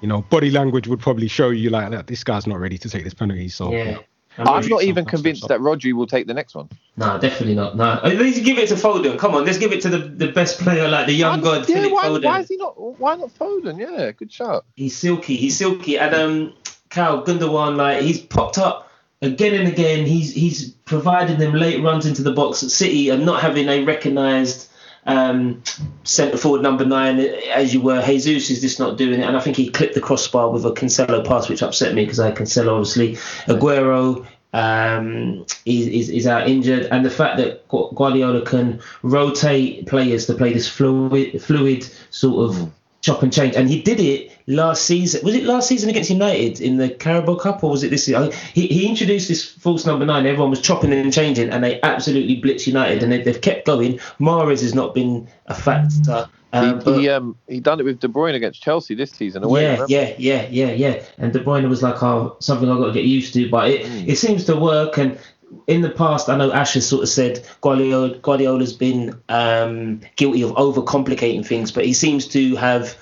you 0.00 0.08
know, 0.08 0.22
body 0.22 0.50
language 0.50 0.88
would 0.88 1.00
probably 1.00 1.28
show 1.28 1.50
you 1.50 1.70
like 1.70 1.90
that 1.90 2.06
this 2.06 2.24
guy's 2.24 2.46
not 2.46 2.58
ready 2.58 2.78
to 2.78 2.88
take 2.88 3.04
this 3.04 3.14
penalty. 3.14 3.48
So 3.48 3.72
Yeah. 3.72 3.98
And 4.36 4.48
I'm 4.48 4.66
not 4.66 4.82
even 4.82 5.04
convinced 5.04 5.46
that 5.46 5.60
Rodri 5.60 5.92
will 5.92 6.08
take 6.08 6.26
the 6.26 6.34
next 6.34 6.56
one. 6.56 6.68
No, 6.96 7.18
definitely 7.18 7.54
not. 7.54 7.76
No, 7.76 8.00
at 8.02 8.16
least 8.16 8.44
give 8.44 8.58
it 8.58 8.68
to 8.70 8.74
Foden. 8.74 9.16
Come 9.16 9.34
on, 9.36 9.44
let's 9.44 9.58
give 9.58 9.72
it 9.72 9.80
to 9.82 9.88
the, 9.88 9.98
the 9.98 10.32
best 10.32 10.58
player, 10.58 10.88
like 10.88 11.06
the 11.06 11.12
young 11.12 11.34
I'm- 11.34 11.40
god, 11.40 11.68
yeah, 11.68 11.76
Philip 11.76 11.92
why, 11.92 12.04
Foden. 12.08 12.24
why 12.24 12.40
is 12.40 12.48
he 12.48 12.56
not? 12.56 12.98
Why 12.98 13.14
not 13.14 13.30
Foden? 13.38 13.78
Yeah, 13.78 14.10
good 14.10 14.32
shot. 14.32 14.64
He's 14.74 14.96
silky. 14.96 15.36
He's 15.36 15.56
silky. 15.56 15.98
And 15.98 16.14
um, 16.14 16.54
Cal 16.90 17.22
Gundogan, 17.24 17.76
like 17.76 18.02
he's 18.02 18.20
popped 18.20 18.58
up 18.58 18.90
again 19.24 19.54
and 19.54 19.68
again. 19.68 20.06
He's 20.06 20.32
he's 20.32 20.70
provided 20.70 21.38
them 21.38 21.54
late 21.54 21.82
runs 21.82 22.06
into 22.06 22.22
the 22.22 22.32
box 22.32 22.62
at 22.62 22.70
City 22.70 23.10
and 23.10 23.24
not 23.24 23.40
having 23.40 23.68
a 23.68 23.84
recognised 23.84 24.70
um, 25.06 25.62
centre 26.04 26.36
forward 26.36 26.62
number 26.62 26.84
nine 26.84 27.20
as 27.20 27.74
you 27.74 27.80
were. 27.80 28.02
Jesus 28.04 28.50
is 28.50 28.60
just 28.60 28.78
not 28.78 28.96
doing 28.96 29.20
it, 29.20 29.24
and 29.24 29.36
I 29.36 29.40
think 29.40 29.56
he 29.56 29.70
clipped 29.70 29.94
the 29.94 30.00
crossbar 30.00 30.50
with 30.50 30.64
a 30.64 30.70
Cancelo 30.70 31.26
pass, 31.26 31.48
which 31.48 31.62
upset 31.62 31.94
me 31.94 32.04
because 32.04 32.20
I 32.20 32.26
had 32.26 32.36
Cancelo 32.36 32.72
obviously. 32.72 33.16
Aguero. 33.46 34.26
Um, 34.52 35.46
is, 35.66 35.88
is, 35.88 36.10
is 36.10 36.26
out 36.28 36.48
injured, 36.48 36.86
and 36.92 37.04
the 37.04 37.10
fact 37.10 37.38
that 37.38 37.66
Gu- 37.66 37.90
Guardiola 37.92 38.42
can 38.42 38.80
rotate 39.02 39.88
players 39.88 40.26
to 40.26 40.34
play 40.34 40.52
this 40.52 40.68
fluid, 40.68 41.42
fluid 41.42 41.84
sort 42.10 42.50
of 42.50 42.70
chop 43.04 43.22
and 43.22 43.32
change. 43.32 43.54
And 43.54 43.68
he 43.68 43.82
did 43.82 44.00
it 44.00 44.32
last 44.46 44.84
season. 44.86 45.20
Was 45.24 45.34
it 45.34 45.44
last 45.44 45.68
season 45.68 45.90
against 45.90 46.08
United 46.10 46.60
in 46.60 46.78
the 46.78 46.88
Carabao 46.88 47.34
Cup, 47.36 47.62
or 47.62 47.70
was 47.70 47.82
it 47.84 47.90
this 47.90 48.04
season? 48.06 48.32
He, 48.54 48.66
he 48.66 48.88
introduced 48.88 49.28
this 49.28 49.44
false 49.44 49.84
number 49.84 50.06
nine. 50.06 50.26
Everyone 50.26 50.50
was 50.50 50.60
chopping 50.62 50.92
and 50.92 51.12
changing, 51.12 51.50
and 51.50 51.62
they 51.62 51.80
absolutely 51.82 52.40
blitzed 52.40 52.66
United, 52.66 53.02
and 53.02 53.12
they, 53.12 53.22
they've 53.22 53.40
kept 53.40 53.66
going. 53.66 53.98
Mahrez 54.18 54.62
has 54.62 54.74
not 54.74 54.94
been 54.94 55.28
a 55.46 55.54
factor. 55.54 56.28
Um, 56.54 56.78
he, 56.78 56.84
but- 56.84 56.98
he 57.00 57.08
um 57.08 57.36
he 57.48 57.58
done 57.60 57.80
it 57.80 57.82
with 57.82 57.98
De 57.98 58.06
Bruyne 58.06 58.36
against 58.36 58.62
Chelsea 58.62 58.94
this 58.94 59.10
season 59.10 59.42
away. 59.42 59.62
yeah, 59.64 59.84
yeah, 59.88 60.14
yeah, 60.18 60.46
yeah, 60.48 60.70
yeah. 60.72 61.02
And 61.18 61.32
De 61.32 61.40
Bruyne 61.40 61.68
was 61.68 61.82
like, 61.82 62.00
oh, 62.02 62.36
something 62.38 62.70
I've 62.70 62.78
got 62.78 62.86
to 62.86 62.92
get 62.92 63.04
used 63.04 63.34
to. 63.34 63.50
But 63.50 63.70
it, 63.70 63.84
Mm. 63.86 64.06
it 64.08 64.16
seems 64.16 64.44
to 64.44 64.54
work. 64.56 64.96
And 64.96 65.18
in 65.66 65.80
the 65.82 65.90
past, 65.90 66.28
I 66.28 66.36
know 66.36 66.52
Ash 66.52 66.74
has 66.74 66.86
sort 66.88 67.02
of 67.02 67.08
said 67.08 67.44
Guardiola, 67.60 68.16
Guardiola's 68.18 68.72
been 68.72 69.14
um, 69.28 70.00
guilty 70.16 70.42
of 70.42 70.50
overcomplicating 70.52 71.46
things, 71.46 71.72
but 71.72 71.84
he 71.84 71.92
seems 71.92 72.26
to 72.28 72.56
have 72.56 72.96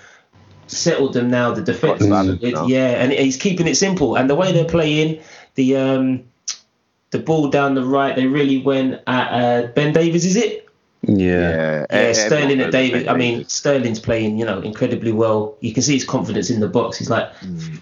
settled 0.67 1.13
them 1.15 1.31
now. 1.31 1.53
The 1.53 1.63
defense, 1.63 2.01
Got 2.03 2.09
balance 2.11 2.43
it- 2.43 2.55
now. 2.55 2.67
yeah, 2.67 3.03
and 3.03 3.13
he's 3.13 3.37
keeping 3.37 3.67
it 3.67 3.77
simple. 3.77 4.17
And 4.17 4.29
the 4.31 4.35
way 4.35 4.53
they're 4.53 4.65
playing, 4.65 5.21
the 5.55 5.77
um, 5.77 6.25
the 7.11 7.19
ball 7.19 7.49
down 7.49 7.75
the 7.75 7.85
right, 7.85 8.17
they 8.17 8.27
really 8.27 8.63
went 8.63 9.01
at 9.07 9.29
uh, 9.29 9.67
Ben 9.69 9.93
Davies. 9.93 10.25
Is 10.25 10.37
it? 10.37 10.69
Yeah. 11.03 11.85
Yeah, 11.91 12.11
e- 12.11 12.15
Sterling 12.15 12.43
everyone 12.43 12.61
at 12.67 12.71
David. 12.73 13.09
I 13.09 13.17
mean, 13.17 13.45
Sterling's 13.49 13.99
playing, 13.99 14.39
you 14.39 14.45
know, 14.47 14.61
incredibly 14.61 15.11
well. 15.13 15.57
You 15.61 15.73
can 15.75 15.83
see 15.83 15.95
his 15.95 16.05
confidence 16.05 16.49
in 16.49 16.61
the 16.61 16.69
box. 16.69 16.97
He's 16.97 17.11
like 17.11 17.29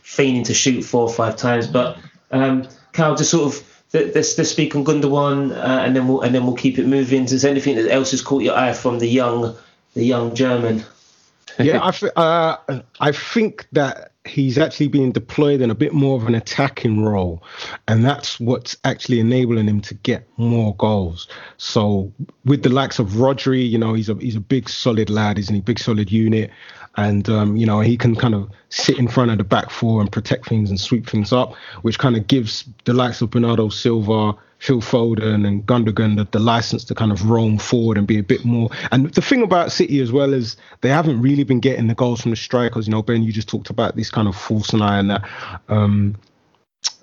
feigning 0.02 0.42
to 0.44 0.54
shoot 0.54 0.83
four 0.83 1.02
or 1.02 1.12
five 1.12 1.37
times. 1.37 1.66
But 1.66 1.98
um, 2.30 2.66
Cal, 2.92 3.14
just 3.14 3.30
sort 3.30 3.54
of 3.54 3.62
let- 3.62 3.69
let's, 3.92 4.38
let's 4.38 4.50
speak 4.50 4.76
on 4.76 4.85
Gundogan, 4.85 5.53
uh, 5.53 5.83
and 5.85 5.94
then 5.94 6.09
we'll 6.09 6.20
and 6.20 6.35
then 6.35 6.46
we'll 6.46 6.57
keep 6.57 6.79
it 6.79 6.87
moving. 6.87 7.26
There 7.26 7.50
anything 7.50 7.79
else 7.79 8.11
has 8.12 8.22
caught 8.22 8.42
your 8.42 8.57
eye 8.57 8.72
from 8.72 8.98
the 8.98 9.09
young, 9.09 9.57
the 9.94 10.05
young 10.05 10.35
German? 10.35 10.85
yeah, 11.59 11.81
I, 11.81 11.88
f- 11.88 12.16
uh, 12.16 12.57
I 13.00 13.12
think 13.12 13.66
that 13.72 14.12
he's 14.24 14.59
actually 14.59 14.88
being 14.88 15.12
deployed 15.12 15.61
in 15.61 15.70
a 15.70 15.74
bit 15.74 15.92
more 15.92 16.16
of 16.16 16.26
an 16.26 16.35
attacking 16.35 17.03
role, 17.03 17.42
and 17.88 18.05
that's 18.05 18.38
what's 18.38 18.76
actually 18.85 19.20
enabling 19.20 19.66
him 19.66 19.81
to 19.81 19.94
get 19.94 20.29
more 20.37 20.74
goals. 20.76 21.29
So 21.57 22.12
with 22.44 22.62
the 22.62 22.68
likes 22.68 22.98
of 22.98 23.09
Rodri, 23.11 23.68
you 23.68 23.79
know, 23.79 23.94
he's 23.94 24.09
a 24.09 24.14
he's 24.14 24.37
a 24.37 24.40
big 24.40 24.68
solid 24.68 25.11
lad, 25.11 25.38
isn't 25.38 25.55
he? 25.55 25.61
Big 25.61 25.79
solid 25.79 26.11
unit, 26.11 26.50
and 26.96 27.29
um, 27.29 27.57
you 27.57 27.66
know 27.66 27.81
he 27.81 27.96
can 27.96 28.16
kind 28.16 28.35
of 28.35 28.50
sit 28.68 28.98
in 28.98 29.09
front 29.09 29.31
of 29.31 29.38
the 29.38 29.44
back 29.44 29.70
four 29.70 30.00
and 30.00 30.11
protect 30.11 30.46
things 30.46 30.70
and 30.70 30.81
sweep 30.81 31.09
things 31.09 31.33
up, 31.33 31.55
which 31.83 31.98
kind 31.98 32.16
of 32.16 32.26
gives 32.26 32.64
the 32.85 32.92
likes 32.92 33.20
of 33.20 33.31
Bernardo 33.31 33.68
Silva. 33.68 34.37
Phil 34.61 34.83
Foden 34.83 35.48
and 35.48 35.64
Gundogan 35.64 36.16
the, 36.16 36.29
the 36.33 36.38
license 36.38 36.85
to 36.85 36.94
kind 36.94 37.11
of 37.12 37.31
roam 37.31 37.57
forward 37.57 37.96
and 37.96 38.07
be 38.07 38.18
a 38.18 38.22
bit 38.22 38.44
more. 38.44 38.68
And 38.92 39.11
the 39.14 39.22
thing 39.22 39.42
about 39.42 39.72
City 39.72 40.00
as 40.00 40.12
well 40.12 40.35
is 40.35 40.55
they 40.83 40.90
haven't 40.90 41.22
really 41.22 41.44
been 41.44 41.61
getting 41.61 41.87
the 41.87 41.94
goals 41.94 42.20
from 42.20 42.31
the 42.31 42.37
strikers. 42.37 42.87
You 42.87 42.90
know, 42.90 43.03
Ben, 43.03 43.22
you 43.22 43.33
just 43.33 43.48
talked 43.48 43.70
about 43.70 43.96
this 43.96 44.11
kind 44.11 44.29
of 44.29 44.37
false 44.37 44.74
nine 44.74 45.09
that 45.09 45.26
um, 45.70 46.14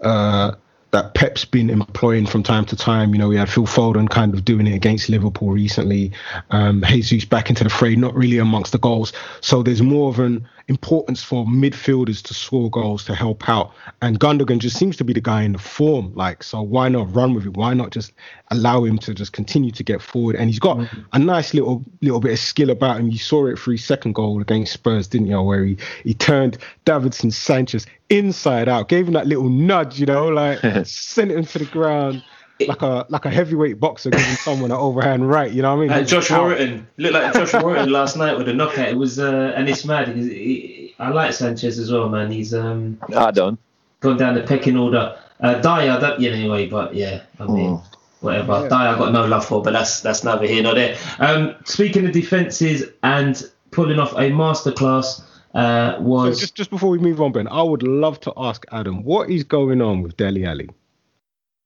uh, 0.02 0.52
that 0.92 1.14
Pep's 1.14 1.46
been 1.46 1.70
employing 1.70 2.26
from 2.26 2.44
time 2.44 2.66
to 2.66 2.76
time. 2.76 3.14
You 3.14 3.20
know, 3.20 3.28
we 3.28 3.38
had 3.38 3.50
Phil 3.50 3.66
Foden 3.66 4.10
kind 4.10 4.34
of 4.34 4.46
doing 4.46 4.68
it 4.68 4.74
against 4.76 5.10
Liverpool 5.10 5.52
recently. 5.52 6.12
Um, 6.50 6.84
Jesus 6.88 7.26
back 7.26 7.50
into 7.50 7.64
the 7.64 7.70
fray, 7.70 7.96
not 7.96 8.16
really 8.16 8.38
amongst 8.38 8.72
the 8.72 8.78
goals. 8.78 9.14
So 9.42 9.64
there's 9.64 9.82
more 9.82 10.10
of 10.10 10.20
an 10.20 10.48
importance 10.68 11.24
for 11.24 11.46
midfielders 11.46 12.22
to 12.22 12.34
score 12.34 12.70
goals 12.70 13.06
to 13.06 13.16
help 13.16 13.48
out. 13.48 13.74
And 14.02 14.20
Gundogan 14.20 14.60
just 14.60 14.78
seems 14.78 14.98
to 14.98 15.04
be 15.04 15.14
the 15.14 15.22
guy 15.22 15.44
in 15.44 15.54
the 15.54 15.60
form. 15.60 16.14
Like, 16.14 16.44
so 16.44 16.62
why 16.62 16.90
not 16.90 17.14
run 17.16 17.34
with 17.34 17.46
it? 17.46 17.56
Why 17.56 17.74
not 17.74 17.92
just 17.92 18.12
allow 18.52 18.84
him 18.84 18.98
to 19.00 19.14
just 19.14 19.34
continue 19.34 19.72
to 19.72 19.84
get 19.84 20.02
forward? 20.02 20.36
And 20.36 20.50
he's 20.50 20.60
got 20.60 20.78
mm-hmm. 20.78 21.02
a 21.14 21.20
nice 21.20 21.54
little 21.54 21.84
little 22.02 22.20
bit 22.20 22.34
of 22.34 22.40
skill 22.40 22.70
about 22.70 23.00
him. 23.00 23.10
You 23.10 23.18
saw 23.18 23.48
it 23.48 23.58
for 23.58 23.72
his 23.72 23.84
second 23.84 24.14
goal 24.14 24.42
against 24.42 24.74
Spurs, 24.74 25.08
didn't 25.08 25.28
you? 25.28 25.42
Where 25.42 25.64
he 25.64 25.78
he 26.04 26.14
turned 26.14 26.58
Davinson 26.86 27.32
Sanchez 27.32 27.86
inside 28.10 28.68
out, 28.68 28.90
gave 28.90 29.08
him 29.08 29.14
that 29.14 29.28
little 29.28 29.50
nudge, 29.50 30.00
you 30.00 30.06
know, 30.06 30.28
like 30.28 30.60
sent 30.86 31.32
him 31.32 31.46
to 31.46 31.60
the 31.60 31.66
ground. 31.66 32.24
Like 32.66 32.82
a 32.82 33.06
like 33.10 33.26
a 33.26 33.30
heavyweight 33.30 33.80
boxer 33.80 34.10
giving 34.10 34.26
someone 34.38 34.72
an 34.72 34.78
overhand 34.78 35.30
right, 35.30 35.52
you 35.52 35.62
know 35.62 35.70
what 35.70 35.78
I 35.78 35.82
mean? 35.82 35.90
Like 35.90 36.08
Josh 36.08 36.32
Ow. 36.32 36.42
Warrington 36.42 36.88
looked 36.98 37.14
like 37.14 37.34
Josh 37.34 37.54
Warrington 37.54 37.92
last 37.92 38.18
night 38.18 38.38
with 38.38 38.50
a 38.50 38.54
knockout. 38.54 38.90
It 38.90 38.98
was 38.98 39.20
uh, 39.20 39.54
and 39.56 39.70
it's 39.70 39.86
mad 39.86 40.08
because 40.08 40.26
he, 40.26 40.96
I 40.98 41.10
like 41.10 41.34
Sanchez 41.34 41.78
as 41.78 41.92
well, 41.92 42.10
man. 42.10 42.32
He's 42.32 42.54
um 42.54 43.00
I 43.16 43.32
don't. 43.32 43.60
gone 44.00 44.18
down 44.18 44.36
the 44.36 44.42
pecking 44.42 44.78
order. 44.78 45.18
Uh, 45.40 45.56
Dyer, 45.62 46.00
that 46.00 46.20
yeah, 46.20 46.32
anyway, 46.32 46.68
but 46.68 46.96
yeah, 46.96 47.22
I 47.40 47.46
mean, 47.46 47.80
whatever. 48.22 48.62
Yeah. 48.64 48.70
Dyer, 48.70 48.96
I 48.96 48.98
got 48.98 49.14
no 49.14 49.26
love 49.28 49.46
for, 49.46 49.62
but 49.62 49.74
that's 49.74 50.02
that's 50.02 50.24
neither 50.24 50.48
here 50.48 50.64
nor 50.64 50.74
there. 50.74 50.98
Um, 51.20 51.56
speaking 51.66 52.06
of 52.08 52.12
defenses 52.12 52.86
and 53.04 53.40
pulling 53.70 54.00
off 54.00 54.14
a 54.14 54.32
masterclass, 54.32 55.22
uh, 55.54 55.98
So 55.98 56.02
was 56.02 56.40
just 56.40 56.56
just 56.56 56.70
before 56.72 56.90
we 56.90 56.98
move 56.98 57.22
on, 57.22 57.32
Ben, 57.32 57.48
I 57.48 57.62
would 57.62 57.84
love 57.84 58.20
to 58.22 58.34
ask 58.36 58.66
Adam 58.72 59.04
what 59.04 59.30
is 59.30 59.44
going 59.44 59.82
on 59.82 60.02
with 60.02 60.18
Dele 60.18 60.46
Alli. 60.46 60.70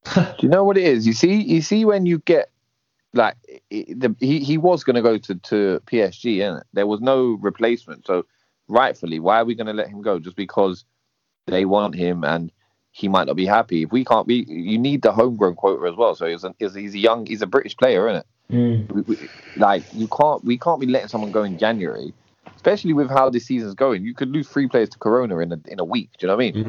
Do 0.14 0.34
you 0.40 0.48
know 0.48 0.64
what 0.64 0.76
it 0.76 0.84
is? 0.84 1.06
You 1.06 1.12
see, 1.12 1.34
you 1.42 1.62
see 1.62 1.84
when 1.84 2.06
you 2.06 2.18
get 2.20 2.50
like 3.14 3.36
the, 3.70 4.14
he 4.20 4.40
he 4.40 4.58
was 4.58 4.84
going 4.84 4.96
to 4.96 5.02
go 5.02 5.18
to 5.18 5.34
to 5.34 5.82
PSG, 5.86 6.46
and 6.46 6.62
there 6.72 6.86
was 6.86 7.00
no 7.00 7.38
replacement. 7.40 8.06
So 8.06 8.26
rightfully, 8.68 9.20
why 9.20 9.40
are 9.40 9.44
we 9.44 9.54
going 9.54 9.66
to 9.66 9.72
let 9.72 9.88
him 9.88 10.02
go? 10.02 10.18
Just 10.18 10.36
because 10.36 10.84
they 11.46 11.64
want 11.64 11.94
him 11.94 12.24
and 12.24 12.50
he 12.92 13.08
might 13.08 13.26
not 13.26 13.36
be 13.36 13.46
happy. 13.46 13.82
If 13.82 13.92
we 13.92 14.04
can't 14.04 14.26
be, 14.26 14.44
you 14.48 14.78
need 14.78 15.02
the 15.02 15.12
homegrown 15.12 15.54
quota 15.56 15.90
as 15.90 15.96
well. 15.96 16.14
So 16.14 16.26
he's 16.26 16.44
a, 16.44 16.54
he's, 16.58 16.74
he's 16.74 16.94
a 16.94 16.98
young, 16.98 17.26
he's 17.26 17.42
a 17.42 17.46
British 17.46 17.76
player, 17.76 18.08
isn't 18.08 18.20
it? 18.20 18.26
Mm. 18.52 18.92
we, 18.92 19.02
we, 19.02 19.28
like 19.56 19.82
you 19.94 20.08
can't 20.08 20.44
we 20.44 20.58
can't 20.58 20.78
be 20.78 20.86
letting 20.86 21.08
someone 21.08 21.30
go 21.30 21.42
in 21.42 21.56
January, 21.56 22.12
especially 22.54 22.92
with 22.92 23.10
how 23.10 23.30
this 23.30 23.46
season's 23.46 23.74
going. 23.74 24.04
You 24.04 24.14
could 24.14 24.30
lose 24.30 24.48
three 24.48 24.68
players 24.68 24.88
to 24.90 24.98
Corona 24.98 25.38
in 25.38 25.52
a 25.52 25.60
in 25.66 25.80
a 25.80 25.84
week. 25.84 26.10
Do 26.18 26.26
you 26.26 26.28
know 26.28 26.36
what 26.36 26.44
I 26.44 26.52
mean? 26.52 26.64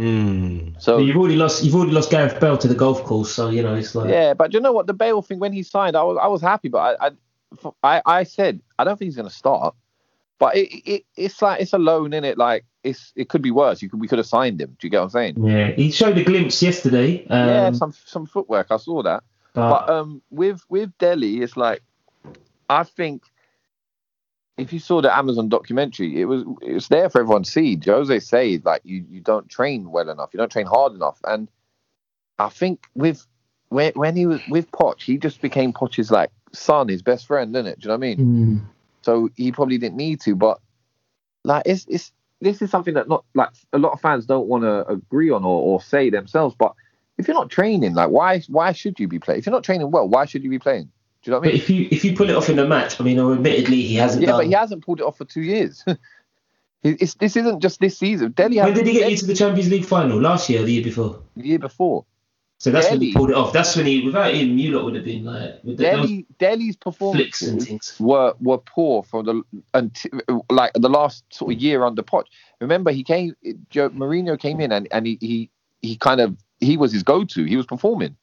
Mm. 0.76 0.82
So 0.82 0.98
you've 0.98 1.18
already 1.18 1.36
lost. 1.36 1.64
You've 1.64 1.76
already 1.76 1.92
lost 1.92 2.10
Gareth 2.10 2.40
Bale 2.40 2.58
to 2.58 2.68
the 2.68 2.76
golf 2.76 3.04
course, 3.04 3.32
so 3.32 3.50
you 3.50 3.62
know 3.64 3.76
it's 3.76 3.96
like 3.96 4.10
yeah, 4.10 4.34
but 4.34 4.52
do 4.52 4.58
you 4.58 4.62
know 4.62 4.74
what 4.74 4.88
the 4.88 4.94
Bale 4.94 5.22
thing 5.22 5.40
when 5.40 5.54
he 5.54 5.64
signed, 5.64 5.96
I 5.96 6.04
was 6.04 6.18
I 6.22 6.28
was 6.28 6.42
happy, 6.42 6.70
but 6.70 7.00
I 7.02 7.08
I 7.08 7.12
I, 7.84 8.02
I 8.06 8.24
said 8.24 8.62
I 8.80 8.84
don't 8.84 8.98
think 8.98 9.08
he's 9.08 9.16
going 9.16 9.30
to 9.30 9.36
start. 9.36 9.76
But 10.40 10.58
it, 10.58 10.70
it 10.90 11.06
it's 11.16 11.42
like 11.42 11.62
it's 11.62 11.74
a 11.74 11.78
loan 11.78 12.12
in 12.12 12.24
it. 12.24 12.38
Like 12.38 12.66
it's 12.84 13.14
it 13.16 13.30
could 13.30 13.42
be 13.42 13.52
worse. 13.52 13.82
You 13.82 13.90
could 13.90 14.02
we 14.02 14.08
could 14.08 14.18
have 14.18 14.28
signed 14.28 14.60
him. 14.60 14.76
Do 14.80 14.88
you 14.88 14.90
get 14.90 14.98
what 14.98 15.06
I'm 15.06 15.10
saying? 15.12 15.46
yeah. 15.46 15.72
He 15.72 15.92
showed 15.92 16.18
a 16.18 16.24
glimpse 16.24 16.62
yesterday. 16.62 17.26
Um, 17.28 17.48
yeah, 17.48 17.72
some 17.72 17.94
some 18.06 18.26
footwork. 18.26 18.68
I 18.70 18.78
saw 18.78 19.04
that. 19.04 19.24
but, 19.54 19.70
But 19.70 19.90
um, 19.90 20.22
with 20.32 20.62
with 20.70 20.98
Delhi, 20.98 21.42
it's 21.42 21.56
like 21.56 21.82
I 22.70 22.84
think 22.84 23.24
if 24.58 24.72
you 24.72 24.80
saw 24.80 25.02
the 25.02 25.16
Amazon 25.16 25.50
documentary, 25.50 26.22
it 26.22 26.26
was 26.26 26.44
it 26.62 26.74
was 26.74 26.88
there 26.88 27.10
for 27.10 27.22
everyone 27.22 27.44
to 27.44 27.52
see. 27.52 27.80
Jose 27.84 28.20
said 28.20 28.66
like 28.66 28.82
you 28.84 29.04
you 29.10 29.20
don't 29.22 29.50
train 29.50 29.92
well 29.92 30.10
enough, 30.10 30.30
you 30.34 30.38
don't 30.38 30.52
train 30.52 30.66
hard 30.68 30.94
enough, 30.94 31.20
and 31.24 31.50
I 32.40 32.50
think 32.50 32.86
with 32.94 33.26
when 33.70 33.94
when 33.96 34.16
he 34.16 34.26
was 34.26 34.42
with 34.48 34.72
Poch, 34.72 35.02
he 35.02 35.18
just 35.18 35.42
became 35.42 35.74
Poch's 35.74 36.12
like 36.12 36.30
son, 36.52 36.88
his 36.88 37.02
best 37.02 37.26
friend, 37.26 37.54
didn't 37.54 37.68
it? 37.68 37.80
Do 37.80 37.86
you 37.86 37.88
know 37.90 37.98
what 37.98 38.06
I 38.06 38.16
mean? 38.16 38.18
mm, 38.18 38.66
So 39.02 39.30
he 39.36 39.52
probably 39.52 39.78
didn't 39.78 39.98
need 39.98 40.22
to, 40.22 40.36
but 40.36 40.60
like 41.44 41.64
it's 41.66 41.86
it's 41.90 42.12
this 42.42 42.62
is 42.62 42.70
something 42.70 42.94
that 42.94 43.10
not 43.10 43.26
like 43.34 43.50
a 43.72 43.80
lot 43.80 43.94
of 43.94 44.02
fans 44.02 44.26
don't 44.26 44.48
want 44.48 44.64
to 44.64 44.86
agree 44.88 45.32
on 45.32 45.44
or, 45.44 45.62
or 45.62 45.82
say 45.82 46.10
themselves. 46.10 46.56
But 46.58 46.74
if 47.18 47.28
you're 47.28 47.36
not 47.36 47.50
training, 47.50 47.96
like 47.96 48.10
why 48.10 48.42
why 48.48 48.72
should 48.72 49.00
you 49.00 49.08
be 49.08 49.20
playing? 49.20 49.40
If 49.40 49.46
you're 49.46 49.54
not 49.54 49.64
training 49.64 49.90
well, 49.90 50.08
why 50.08 50.26
should 50.26 50.44
you 50.44 50.50
be 50.50 50.60
playing? 50.60 50.92
Do 51.24 51.32
you 51.32 51.32
know 51.32 51.40
what 51.40 51.48
I 51.48 51.52
but 51.52 51.56
if 51.56 51.70
you 51.70 51.88
if 51.90 52.04
you 52.04 52.16
pull 52.16 52.30
it 52.30 52.36
off 52.36 52.50
in 52.50 52.60
a 52.60 52.66
match, 52.68 53.00
I 53.00 53.04
mean, 53.04 53.18
admittedly 53.18 53.82
he 53.82 53.96
hasn't 53.96 54.22
Yeah, 54.22 54.32
done. 54.32 54.40
but 54.40 54.46
he 54.48 54.52
hasn't 54.54 54.86
pulled 54.86 55.00
it 55.00 55.06
off 55.06 55.18
for 55.18 55.26
two 55.26 55.42
years. 55.42 55.84
It's, 56.86 57.14
this 57.14 57.38
isn't 57.38 57.62
just 57.62 57.80
this 57.80 57.98
season. 57.98 58.34
Dele 58.34 58.58
when 58.58 58.74
did 58.74 58.86
he 58.86 58.92
get 58.92 59.10
you 59.10 59.16
to 59.16 59.26
the 59.26 59.34
Champions 59.34 59.72
League 59.72 59.86
final? 59.86 60.20
Last 60.20 60.50
year, 60.50 60.62
or 60.62 60.66
the 60.66 60.74
year 60.74 60.84
before? 60.84 61.22
the 61.38 61.48
year 61.48 61.60
before. 61.60 62.06
So 62.58 62.72
that's 62.72 62.90
when 62.92 63.02
he 63.02 63.14
pulled 63.14 63.30
it 63.30 63.36
off. 63.36 63.52
That's 63.52 63.76
when 63.76 63.86
he, 63.86 64.06
without 64.06 64.34
him, 64.34 64.58
you 64.58 64.72
lot 64.72 64.86
would 64.86 64.96
have 64.96 65.04
been 65.04 65.26
like 65.26 65.62
with 65.64 65.78
the, 65.78 65.84
Dele 65.84 66.26
Dele's 66.40 66.78
performances 66.78 68.00
were 68.00 68.34
were 68.40 68.58
poor 68.58 69.04
for 69.04 69.22
the 69.24 69.42
until 69.74 70.22
like 70.50 70.72
the 70.74 70.90
last 70.90 71.26
sort 71.30 71.54
of 71.54 71.60
year 71.60 71.84
under 71.84 72.04
Poch. 72.04 72.26
Remember, 72.62 72.92
he 72.92 73.04
came. 73.04 73.36
Joe 73.70 73.90
Mourinho 73.90 74.40
came 74.40 74.62
in 74.62 74.72
and 74.72 74.88
and 74.92 75.06
he 75.08 75.18
he, 75.20 75.50
he 75.82 75.98
kind 75.98 76.22
of 76.22 76.38
he 76.62 76.78
was 76.78 76.94
his 76.94 77.04
go-to. 77.04 77.44
He 77.44 77.58
was 77.58 77.66
performing. 77.66 78.16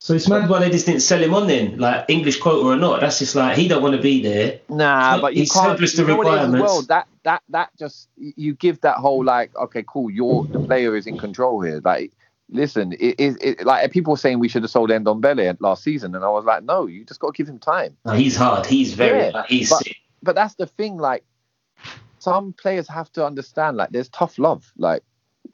So 0.00 0.14
it's 0.14 0.28
mad 0.28 0.48
why 0.48 0.60
they 0.60 0.70
just 0.70 0.86
didn't 0.86 1.00
sell 1.00 1.20
him 1.20 1.34
on 1.34 1.48
then, 1.48 1.78
like 1.78 2.04
English 2.08 2.38
quota 2.38 2.68
or 2.68 2.76
not. 2.76 3.00
That's 3.00 3.18
just 3.18 3.34
like 3.34 3.56
he 3.56 3.66
don't 3.66 3.82
want 3.82 3.96
to 3.96 4.00
be 4.00 4.22
there. 4.22 4.60
Nah, 4.68 5.20
but 5.20 5.34
you 5.34 5.40
He's 5.40 5.52
can't. 5.52 5.76
the 5.78 5.86
you 5.86 6.06
know 6.06 6.16
what 6.16 6.26
it 6.28 6.30
is 6.30 6.36
as 6.36 6.46
requirements. 6.52 6.62
well, 6.62 6.82
that 6.82 7.08
that 7.24 7.42
that 7.48 7.70
just 7.76 8.08
you 8.16 8.54
give 8.54 8.80
that 8.82 8.96
whole 8.96 9.24
like, 9.24 9.54
okay, 9.56 9.84
cool. 9.86 10.08
You're 10.08 10.44
the 10.44 10.60
player 10.60 10.96
is 10.96 11.08
in 11.08 11.18
control 11.18 11.62
here. 11.62 11.80
Like, 11.84 12.12
listen, 12.48 12.92
it 12.92 13.18
is 13.18 13.36
it, 13.40 13.66
like 13.66 13.90
people 13.90 14.12
were 14.12 14.16
saying 14.18 14.38
we 14.38 14.48
should 14.48 14.62
have 14.62 14.70
sold 14.70 14.90
Endon 14.90 15.20
Ndombele 15.20 15.56
last 15.60 15.82
season, 15.82 16.14
and 16.14 16.24
I 16.24 16.28
was 16.28 16.44
like, 16.44 16.62
no, 16.62 16.86
you 16.86 17.04
just 17.04 17.18
got 17.18 17.34
to 17.34 17.36
give 17.36 17.48
him 17.48 17.58
time. 17.58 17.96
No, 18.04 18.12
he's 18.12 18.36
hard. 18.36 18.66
He's 18.66 18.94
very. 18.94 19.18
Yeah, 19.26 19.30
like, 19.30 19.46
he's 19.46 19.68
but- 19.70 19.82
sick. 19.82 19.96
But 20.22 20.36
that's 20.36 20.54
the 20.54 20.66
thing. 20.66 20.96
Like, 20.96 21.24
some 22.20 22.52
players 22.52 22.88
have 22.88 23.10
to 23.12 23.26
understand. 23.26 23.76
Like, 23.76 23.90
there's 23.90 24.08
tough 24.08 24.38
love. 24.38 24.72
Like. 24.76 25.02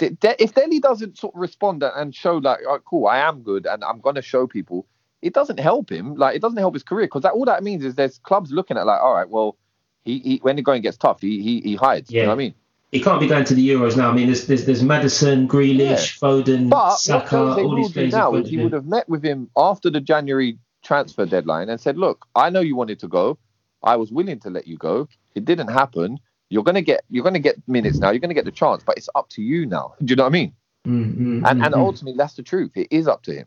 If 0.01 0.55
Dele 0.55 0.81
doesn't 0.81 1.19
sort 1.19 1.35
of 1.35 1.41
respond 1.41 1.83
and 1.83 2.15
show 2.15 2.37
like, 2.39 2.61
oh, 2.67 2.79
cool, 2.85 3.07
I 3.07 3.19
am 3.19 3.43
good 3.43 3.67
and 3.67 3.85
I'm 3.85 4.01
gonna 4.01 4.23
show 4.23 4.47
people, 4.47 4.87
it 5.23 5.33
doesn't 5.35 5.61
help 5.61 5.91
him. 5.91 6.15
Like, 6.17 6.37
it 6.37 6.43
doesn't 6.43 6.59
help 6.59 6.75
his 6.75 6.83
career 6.83 7.07
because 7.07 7.23
that 7.23 7.33
all 7.33 7.45
that 7.47 7.63
means 7.63 7.85
is 7.85 7.95
there's 7.95 8.19
clubs 8.19 8.51
looking 8.53 8.77
at 8.77 8.87
like, 8.87 9.01
all 9.01 9.15
right, 9.15 9.29
well, 9.29 9.57
he, 10.05 10.19
he 10.19 10.37
when 10.43 10.57
the 10.57 10.63
going 10.63 10.83
gets 10.83 10.97
tough, 10.97 11.21
he 11.21 11.41
he, 11.43 11.61
he 11.61 11.75
hides. 11.77 12.11
You 12.11 12.19
know 12.19 12.23
Yeah. 12.23 12.29
what 12.29 12.35
I 12.35 12.37
mean? 12.39 12.55
He 12.93 13.01
can't 13.01 13.19
be 13.19 13.27
going 13.27 13.45
to 13.45 13.55
the 13.55 13.69
Euros 13.69 13.97
now. 13.97 14.11
I 14.11 14.15
mean, 14.15 14.27
there's 14.27 14.47
there's, 14.47 14.67
there's 14.67 14.83
Maddison, 14.83 15.49
Grealish, 15.49 16.19
Foden, 16.21 16.69
But 16.71 16.97
Saka, 16.97 17.37
all 17.37 17.75
these 17.75 17.93
players. 17.93 18.13
now 18.13 18.35
is 18.37 18.49
he 18.49 18.57
would 18.59 18.73
have 18.73 18.87
met 18.87 19.09
with 19.09 19.25
him 19.25 19.51
after 19.57 19.91
the 19.91 20.01
January 20.01 20.59
transfer 20.83 21.27
deadline 21.27 21.71
and 21.71 21.81
said, 21.81 21.97
look, 21.97 22.27
I 22.37 22.51
know 22.51 22.61
you 22.61 22.77
wanted 22.77 23.01
to 23.01 23.09
go. 23.09 23.39
I 23.83 23.97
was 23.97 24.13
willing 24.13 24.39
to 24.41 24.51
let 24.51 24.69
you 24.69 24.77
go. 24.77 25.09
It 25.35 25.45
didn't 25.45 25.69
happen. 25.69 26.19
You're 26.55 26.63
gonna 26.63 26.83
get 26.83 27.05
you're 27.11 27.25
gonna 27.25 27.41
get 27.41 27.57
minutes 27.67 27.99
now. 27.99 28.13
You're 28.13 28.21
gonna 28.21 28.33
get 28.33 28.45
the 28.45 28.53
chance, 28.53 28.85
but 28.85 28.97
it's 28.97 29.09
up 29.17 29.29
to 29.31 29.43
you 29.43 29.67
now. 29.67 29.95
Do 30.05 30.13
you 30.13 30.15
know 30.15 30.23
what 30.23 30.29
I 30.29 30.33
mean? 30.33 30.53
Mm, 30.87 31.17
mm, 31.17 31.49
And 31.49 31.61
mm, 31.61 31.67
and 31.67 31.75
ultimately, 31.75 32.17
that's 32.17 32.35
the 32.35 32.45
truth. 32.45 32.71
It 32.77 32.87
is 32.93 33.09
up 33.09 33.25
to 33.25 33.35
him. 33.35 33.47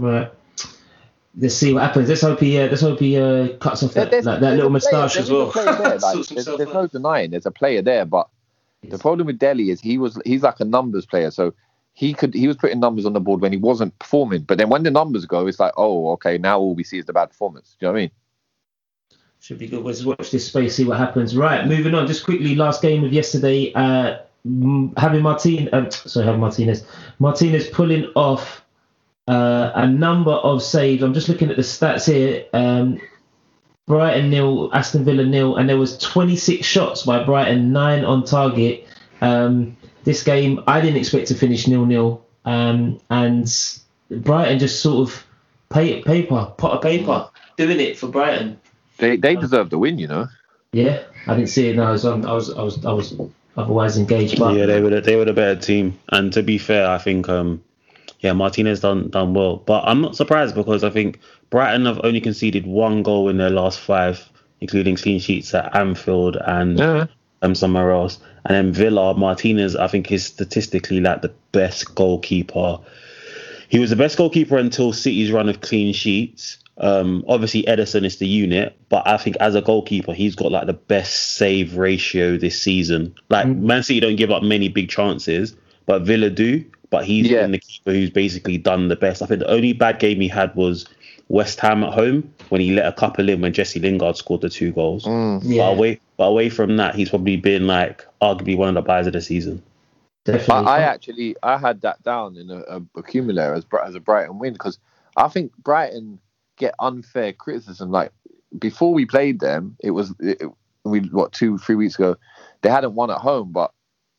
Right. 0.00 0.32
Let's 1.36 1.54
see 1.54 1.74
what 1.74 1.82
happens. 1.82 2.08
Let's 2.08 2.22
hope 2.22 2.40
he 2.40 2.58
uh, 2.58 2.68
let's 2.68 2.80
hope 2.80 2.98
he 2.98 3.18
uh, 3.18 3.58
cuts 3.58 3.82
off 3.82 3.92
that, 3.92 4.10
like, 4.10 4.40
that 4.40 4.54
little 4.54 4.70
moustache 4.70 5.16
as 5.16 5.30
well. 5.30 5.50
there, 5.52 5.74
like, 5.98 6.26
there's 6.28 6.46
there's 6.46 6.72
no 6.72 6.86
denying 6.86 7.30
there's 7.32 7.44
a 7.44 7.50
player 7.50 7.82
there, 7.82 8.06
but 8.06 8.30
the 8.88 8.96
problem 8.96 9.26
with 9.26 9.38
Dele 9.38 9.68
is 9.68 9.78
he 9.78 9.98
was 9.98 10.18
he's 10.24 10.42
like 10.42 10.58
a 10.58 10.64
numbers 10.64 11.04
player, 11.04 11.30
so 11.30 11.52
he 11.92 12.14
could 12.14 12.32
he 12.32 12.48
was 12.48 12.56
putting 12.56 12.80
numbers 12.80 13.04
on 13.04 13.12
the 13.12 13.20
board 13.20 13.42
when 13.42 13.52
he 13.52 13.58
wasn't 13.58 13.98
performing. 13.98 14.44
But 14.44 14.56
then 14.56 14.70
when 14.70 14.82
the 14.82 14.90
numbers 14.90 15.26
go, 15.26 15.46
it's 15.46 15.60
like, 15.60 15.74
oh, 15.76 16.12
okay, 16.12 16.38
now 16.38 16.58
all 16.58 16.74
we 16.74 16.84
see 16.84 16.96
is 16.98 17.04
the 17.04 17.12
bad 17.12 17.26
performance. 17.26 17.76
Do 17.78 17.84
you 17.84 17.88
know 17.88 17.92
what 17.92 17.98
I 17.98 18.00
mean? 18.00 18.10
Should 19.46 19.58
be 19.58 19.68
good. 19.68 19.84
Let's 19.84 20.04
watch 20.04 20.32
this 20.32 20.44
space, 20.44 20.74
see 20.74 20.84
what 20.84 20.98
happens. 20.98 21.36
Right, 21.36 21.64
moving 21.68 21.94
on. 21.94 22.08
Just 22.08 22.24
quickly, 22.24 22.56
last 22.56 22.82
game 22.82 23.04
of 23.04 23.12
yesterday. 23.12 23.72
Uh, 23.72 24.18
having 24.96 25.22
Martin, 25.22 25.68
um, 25.72 25.88
sorry, 25.88 26.26
having 26.26 26.40
Martinez. 26.40 26.84
Martinez 27.20 27.68
pulling 27.68 28.06
off 28.16 28.64
uh, 29.28 29.70
a 29.76 29.86
number 29.86 30.32
of 30.32 30.64
saves. 30.64 31.00
I'm 31.00 31.14
just 31.14 31.28
looking 31.28 31.48
at 31.48 31.54
the 31.54 31.62
stats 31.62 32.12
here. 32.12 32.44
Um, 32.52 33.00
Brighton 33.86 34.30
nil, 34.30 34.68
Aston 34.72 35.04
Villa 35.04 35.24
nil, 35.24 35.54
and 35.54 35.68
there 35.68 35.78
was 35.78 35.96
26 35.98 36.66
shots 36.66 37.04
by 37.04 37.22
Brighton, 37.22 37.70
nine 37.70 38.04
on 38.04 38.24
target. 38.24 38.84
Um, 39.20 39.76
this 40.02 40.24
game, 40.24 40.64
I 40.66 40.80
didn't 40.80 40.96
expect 40.96 41.28
to 41.28 41.36
finish 41.36 41.68
nil 41.68 41.86
nil, 41.86 42.26
um, 42.46 43.00
and 43.10 43.48
Brighton 44.10 44.58
just 44.58 44.82
sort 44.82 45.08
of 45.08 45.24
pay 45.68 46.02
paper, 46.02 46.52
pot 46.58 46.72
of 46.72 46.82
paper, 46.82 47.30
doing 47.56 47.78
it 47.78 47.96
for 47.96 48.08
Brighton. 48.08 48.58
They 48.98 49.16
they 49.16 49.36
deserve 49.36 49.70
the 49.70 49.78
win, 49.78 49.98
you 49.98 50.08
know. 50.08 50.28
Yeah, 50.72 51.02
I 51.26 51.34
didn't 51.34 51.48
see 51.50 51.68
it. 51.70 51.76
No, 51.76 51.84
I 51.84 51.90
was 51.92 52.04
on. 52.04 52.24
I 52.26 52.32
was. 52.32 52.52
I 52.52 52.62
was. 52.62 52.84
I 52.84 52.92
was 52.92 53.14
otherwise 53.56 53.96
engaged. 53.98 54.38
But 54.38 54.56
yeah, 54.56 54.66
they 54.66 54.80
were 54.80 54.90
the, 54.90 55.00
they 55.00 55.16
were 55.16 55.24
the 55.24 55.32
better 55.32 55.58
team. 55.60 55.98
And 56.10 56.32
to 56.34 56.42
be 56.42 56.58
fair, 56.58 56.88
I 56.88 56.98
think 56.98 57.28
um, 57.28 57.62
yeah, 58.20 58.32
Martinez 58.32 58.80
done 58.80 59.08
done 59.10 59.34
well. 59.34 59.56
But 59.56 59.84
I'm 59.86 60.00
not 60.00 60.16
surprised 60.16 60.54
because 60.54 60.84
I 60.84 60.90
think 60.90 61.20
Brighton 61.50 61.86
have 61.86 62.00
only 62.04 62.20
conceded 62.20 62.66
one 62.66 63.02
goal 63.02 63.28
in 63.28 63.38
their 63.38 63.50
last 63.50 63.80
five, 63.80 64.28
including 64.60 64.96
clean 64.96 65.20
sheets 65.20 65.54
at 65.54 65.74
Anfield 65.74 66.36
and 66.36 66.78
Yeah. 66.78 67.06
um 67.42 67.54
somewhere 67.54 67.90
else. 67.92 68.18
And 68.44 68.54
then 68.54 68.72
Villa, 68.72 69.14
Martinez, 69.14 69.74
I 69.74 69.88
think 69.88 70.12
is 70.12 70.24
statistically 70.24 71.00
like 71.00 71.22
the 71.22 71.32
best 71.52 71.94
goalkeeper. 71.94 72.78
He 73.68 73.80
was 73.80 73.90
the 73.90 73.96
best 73.96 74.16
goalkeeper 74.16 74.56
until 74.56 74.92
City's 74.92 75.32
run 75.32 75.48
of 75.48 75.60
clean 75.60 75.92
sheets. 75.92 76.58
Um, 76.78 77.24
obviously 77.26 77.62
Ederson 77.62 78.04
is 78.04 78.18
the 78.18 78.26
unit, 78.26 78.76
but 78.90 79.06
I 79.06 79.16
think 79.16 79.36
as 79.40 79.54
a 79.54 79.62
goalkeeper, 79.62 80.12
he's 80.12 80.34
got 80.34 80.52
like 80.52 80.66
the 80.66 80.74
best 80.74 81.36
save 81.36 81.76
ratio 81.76 82.36
this 82.36 82.60
season. 82.60 83.14
Like 83.30 83.48
Man 83.48 83.82
City 83.82 84.00
don't 84.00 84.16
give 84.16 84.30
up 84.30 84.42
many 84.42 84.68
big 84.68 84.88
chances, 84.90 85.56
but 85.86 86.02
Villa 86.02 86.28
do. 86.30 86.64
But 86.90 87.04
he's 87.04 87.28
Yeah. 87.28 87.42
been 87.42 87.52
the 87.52 87.58
keeper 87.58 87.92
who's 87.92 88.10
basically 88.10 88.58
done 88.58 88.88
the 88.88 88.96
best. 88.96 89.20
I 89.22 89.26
think 89.26 89.40
the 89.40 89.50
only 89.50 89.72
bad 89.72 89.98
game 89.98 90.20
he 90.20 90.28
had 90.28 90.54
was 90.54 90.86
West 91.28 91.58
Ham 91.60 91.82
at 91.82 91.92
home 91.92 92.30
when 92.50 92.60
he 92.60 92.72
let 92.72 92.86
a 92.86 92.92
couple 92.92 93.28
in 93.28 93.40
when 93.40 93.52
Jesse 93.52 93.80
Lingard 93.80 94.16
scored 94.16 94.42
the 94.42 94.48
two 94.50 94.70
goals. 94.70 95.04
Mm. 95.04 95.40
yeah, 95.42 95.62
But 95.62 95.72
away, 95.72 96.00
but 96.16 96.24
away 96.26 96.48
from 96.48 96.76
that, 96.76 96.94
he's 96.94 97.08
probably 97.10 97.36
been 97.36 97.66
like 97.66 98.06
arguably 98.22 98.56
one 98.56 98.68
of 98.68 98.74
the 98.74 98.82
buys 98.82 99.06
of 99.08 99.14
the 99.14 99.20
season. 99.20 99.62
I. 100.28 100.38
I 100.48 100.80
actually 100.80 101.36
I 101.42 101.56
had 101.56 101.80
that 101.82 102.02
down 102.02 102.36
in 102.36 102.50
a, 102.50 102.58
a 102.68 102.82
accumulator 102.96 103.54
as 103.54 103.64
Bri- 103.64 103.80
as 103.84 103.94
a 103.94 104.00
Brighton 104.00 104.38
win 104.38 104.52
because 104.52 104.78
I 105.16 105.28
think 105.28 105.52
Brighton 105.58 106.18
get 106.56 106.74
unfair 106.80 107.32
criticism. 107.32 107.90
Like 107.90 108.12
before 108.58 108.92
we 108.94 109.06
played 109.06 109.40
them, 109.40 109.76
it 109.82 109.92
was 109.92 110.14
it, 110.20 110.42
we 110.84 111.00
what 111.00 111.32
two 111.32 111.58
three 111.58 111.74
weeks 111.74 111.96
ago, 111.96 112.16
they 112.62 112.70
hadn't 112.70 112.94
won 112.94 113.10
at 113.10 113.18
home. 113.18 113.52
But 113.52 113.72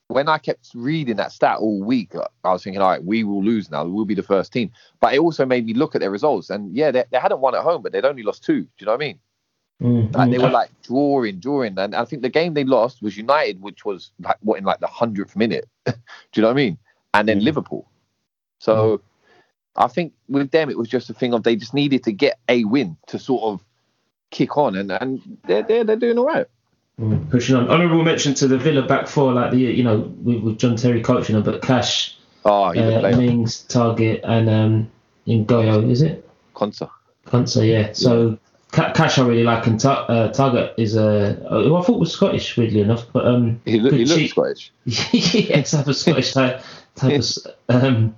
when 0.08 0.30
I 0.30 0.38
kept 0.38 0.70
reading 0.74 1.18
that 1.18 1.32
stat 1.32 1.58
all 1.60 1.84
week, 1.84 2.14
I 2.44 2.52
was 2.52 2.64
thinking, 2.64 2.82
all 2.82 2.90
right, 2.90 3.04
we 3.04 3.24
will 3.24 3.44
lose 3.44 3.70
now. 3.70 3.86
We'll 3.86 4.06
be 4.06 4.16
the 4.16 4.24
first 4.24 4.54
team. 4.54 4.72
But 5.00 5.14
it 5.14 5.20
also 5.20 5.46
made 5.46 5.66
me 5.66 5.74
look 5.74 5.96
at 5.96 6.02
their 6.02 6.12
results, 6.12 6.50
and 6.50 6.76
yeah, 6.76 6.92
they, 6.92 7.04
they 7.12 7.20
hadn't 7.20 7.42
won 7.42 7.56
at 7.56 7.64
home, 7.64 7.82
but 7.82 7.92
they'd 7.92 8.06
only 8.06 8.24
lost 8.24 8.44
two. 8.44 8.62
Do 8.62 8.70
you 8.80 8.86
know 8.86 8.94
what 8.94 9.02
I 9.02 9.06
mean? 9.08 9.20
Mm, 9.82 10.16
Like 10.16 10.32
they 10.32 10.40
were 10.40 10.50
like 10.50 10.72
drawing, 10.82 11.40
drawing, 11.40 11.78
and 11.78 11.96
I 11.96 12.06
think 12.06 12.22
the 12.22 12.30
game 12.30 12.54
they 12.54 12.64
lost 12.64 13.02
was 13.02 13.18
United, 13.18 13.62
which 13.62 13.86
was 13.86 14.12
like 14.20 14.38
what 14.42 14.58
in 14.58 14.64
like 14.66 14.80
the 14.80 14.88
hundredth 14.88 15.36
minute. 15.36 15.68
Do 15.86 15.94
you 16.36 16.42
know 16.42 16.48
what 16.50 16.54
I 16.54 16.56
mean? 16.56 16.78
And 17.14 17.28
then 17.28 17.40
Mm. 17.40 17.44
Liverpool. 17.44 17.90
So 18.60 19.02
I 19.78 19.88
think 19.88 20.14
with 20.28 20.52
them 20.52 20.70
it 20.70 20.78
was 20.78 20.90
just 20.90 21.10
a 21.10 21.14
thing 21.14 21.34
of 21.34 21.44
they 21.44 21.56
just 21.56 21.74
needed 21.74 22.04
to 22.06 22.12
get 22.12 22.40
a 22.50 22.64
win 22.66 22.98
to 23.08 23.20
sort 23.20 23.44
of 23.44 23.64
kick 24.32 24.58
on, 24.58 24.76
and 24.76 24.92
and 24.92 25.38
they're 25.46 25.64
they're, 25.64 25.84
they're 25.84 25.96
doing 25.96 26.18
all 26.18 26.26
right. 26.26 26.48
Mm, 27.00 27.30
pushing 27.30 27.56
on. 27.56 27.70
Honourable 27.70 28.04
mention 28.04 28.34
to 28.36 28.48
the 28.48 28.58
Villa 28.58 28.82
back 28.82 29.08
four, 29.08 29.32
like 29.34 29.52
the 29.52 29.60
you 29.60 29.84
know 29.84 30.00
with, 30.24 30.42
with 30.42 30.58
John 30.58 30.76
Terry 30.76 31.02
coaching 31.02 31.36
them, 31.36 31.44
but 31.44 31.62
Cash, 31.62 32.18
Oh, 32.44 32.72
he's 32.72 32.82
a 32.82 33.06
uh, 33.06 33.18
Mings, 33.18 33.62
Target, 33.64 34.22
and 34.24 34.50
um, 34.50 34.92
Ngoyo, 35.28 35.90
is 35.92 36.02
it? 36.02 36.28
Konsa. 36.56 36.90
Konsa, 37.28 37.68
yeah. 37.68 37.92
So 37.94 38.40
Ca- 38.72 38.94
Cash 38.94 39.18
I 39.20 39.28
really 39.28 39.44
like, 39.44 39.68
and 39.68 39.80
Ta- 39.80 40.06
uh, 40.06 40.32
Target 40.32 40.74
is 40.78 40.96
a 40.96 41.46
uh, 41.50 41.64
who 41.64 41.76
I 41.76 41.82
thought 41.84 42.00
was 42.00 42.12
Scottish, 42.12 42.56
weirdly 42.58 42.82
enough, 42.82 43.06
but 43.14 43.26
um, 43.28 43.62
He, 43.66 43.80
look, 43.80 43.94
he 43.94 44.06
looks. 44.06 44.32
Scottish. 44.32 44.72
yeah, 44.86 45.62
type 45.62 45.88
of 45.88 45.96
Scottish 45.96 46.34
type, 46.34 46.62
type 46.96 47.20
of 47.20 47.26
um, 47.70 48.16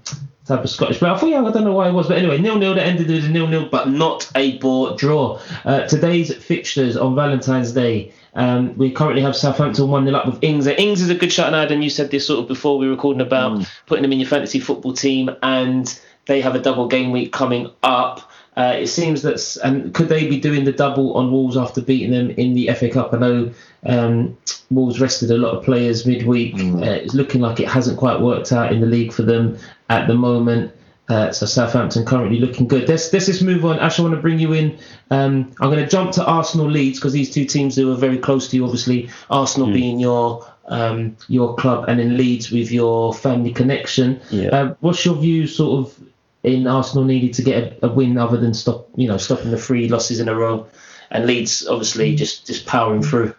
type 0.49 0.63
of 0.63 0.69
Scottish. 0.69 0.99
But 0.99 1.11
I 1.11 1.17
thought, 1.17 1.29
yeah, 1.29 1.43
I 1.43 1.51
don't 1.51 1.63
know 1.63 1.73
why 1.73 1.87
it 1.87 1.93
was, 1.93 2.07
but 2.07 2.17
anyway, 2.17 2.39
nil 2.39 2.57
nil. 2.57 2.75
That 2.75 2.85
ended 2.85 3.07
with 3.07 3.25
a 3.25 3.29
nil 3.29 3.47
nil, 3.47 3.69
but 3.69 3.89
not 3.89 4.29
a 4.35 4.57
bore 4.57 4.97
draw. 4.97 5.39
Uh, 5.63 5.87
today's 5.87 6.33
fixtures 6.35 6.97
on 6.97 7.15
Valentine's 7.15 7.71
Day. 7.71 8.11
Um, 8.33 8.77
we 8.77 8.91
currently 8.91 9.21
have 9.21 9.35
Southampton 9.35 9.87
one 9.87 10.05
0 10.05 10.17
up 10.17 10.25
with 10.25 10.43
Ings. 10.43 10.67
Ings 10.67 11.01
is 11.01 11.09
a 11.09 11.15
good 11.15 11.31
shot, 11.31 11.47
and 11.47 11.55
Adam, 11.55 11.81
you 11.81 11.89
said 11.89 12.11
this 12.11 12.27
sort 12.27 12.39
of 12.39 12.47
before 12.47 12.77
we 12.77 12.87
were 12.87 12.93
recording 12.93 13.21
about 13.21 13.65
putting 13.85 14.01
them 14.01 14.11
in 14.11 14.19
your 14.19 14.27
fantasy 14.27 14.59
football 14.59 14.93
team, 14.93 15.29
and 15.41 15.99
they 16.25 16.41
have 16.41 16.55
a 16.55 16.59
double 16.59 16.87
game 16.87 17.11
week 17.11 17.31
coming 17.31 17.71
up. 17.81 18.29
Uh, 18.57 18.75
it 18.75 18.87
seems 18.87 19.21
that, 19.21 19.57
and 19.63 19.93
could 19.93 20.09
they 20.09 20.27
be 20.27 20.37
doing 20.37 20.65
the 20.65 20.71
double 20.73 21.13
on 21.13 21.31
Wolves 21.31 21.55
after 21.55 21.81
beating 21.81 22.11
them 22.11 22.31
in 22.31 22.55
the 22.55 22.69
FA 22.73 22.89
Cup? 22.89 23.13
I 23.13 23.17
know 23.17 23.53
um, 23.85 24.37
Wolves 24.69 24.99
rested 24.99 25.31
a 25.31 25.37
lot 25.37 25.55
of 25.55 25.63
players 25.63 26.05
midweek. 26.05 26.55
Uh, 26.55 26.81
it's 26.81 27.13
looking 27.13 27.39
like 27.39 27.61
it 27.61 27.69
hasn't 27.69 27.97
quite 27.97 28.19
worked 28.19 28.51
out 28.51 28.73
in 28.73 28.81
the 28.81 28.87
league 28.87 29.13
for 29.13 29.23
them 29.23 29.57
at 29.89 30.07
the 30.07 30.13
moment. 30.13 30.71
Uh, 31.09 31.31
so 31.31 31.47
Southampton 31.47 32.05
currently 32.05 32.39
looking 32.39 32.67
good. 32.67 32.87
Let's, 32.87 33.11
let's 33.11 33.25
just 33.25 33.41
move 33.41 33.65
on. 33.65 33.79
Ash, 33.79 33.97
I 33.97 34.03
want 34.03 34.13
to 34.13 34.21
bring 34.21 34.37
you 34.37 34.53
in. 34.53 34.77
Um, 35.09 35.51
I'm 35.59 35.71
going 35.71 35.83
to 35.83 35.87
jump 35.89 36.11
to 36.13 36.23
Arsenal 36.23 36.69
Leeds 36.69 36.99
because 36.99 37.13
these 37.13 37.33
two 37.33 37.45
teams 37.45 37.75
who 37.75 37.91
are 37.91 37.95
very 37.95 38.19
close 38.19 38.47
to 38.49 38.55
you, 38.55 38.63
obviously. 38.63 39.09
Arsenal 39.27 39.73
being 39.73 39.99
your 39.99 40.45
um, 40.67 41.17
your 41.27 41.55
club 41.55 41.85
and 41.87 41.99
in 41.99 42.15
Leeds 42.15 42.51
with 42.51 42.71
your 42.71 43.11
family 43.11 43.51
connection. 43.51 44.21
Yeah. 44.29 44.49
Uh, 44.49 44.75
what's 44.81 45.03
your 45.03 45.15
view, 45.15 45.47
sort 45.47 45.87
of, 45.87 45.99
in 46.43 46.67
Arsenal 46.67 47.05
needing 47.05 47.31
to 47.31 47.41
get 47.41 47.81
a, 47.81 47.87
a 47.87 47.89
win 47.89 48.19
other 48.19 48.37
than 48.37 48.53
stop, 48.53 48.87
you 48.95 49.07
know, 49.07 49.17
stopping 49.17 49.49
the 49.49 49.57
three 49.57 49.89
losses 49.89 50.19
in 50.19 50.29
a 50.29 50.35
row, 50.35 50.67
and 51.09 51.25
Leeds 51.25 51.65
obviously 51.67 52.15
just 52.15 52.45
just 52.45 52.67
powering 52.67 53.01
through. 53.01 53.33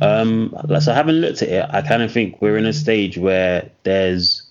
Um, 0.00 0.54
so 0.80 0.92
having 0.92 1.16
looked 1.16 1.42
at 1.42 1.48
it, 1.48 1.66
I 1.68 1.82
kind 1.82 2.02
of 2.02 2.12
think 2.12 2.40
we're 2.40 2.56
in 2.56 2.66
a 2.66 2.72
stage 2.72 3.18
where 3.18 3.68
there's. 3.82 4.45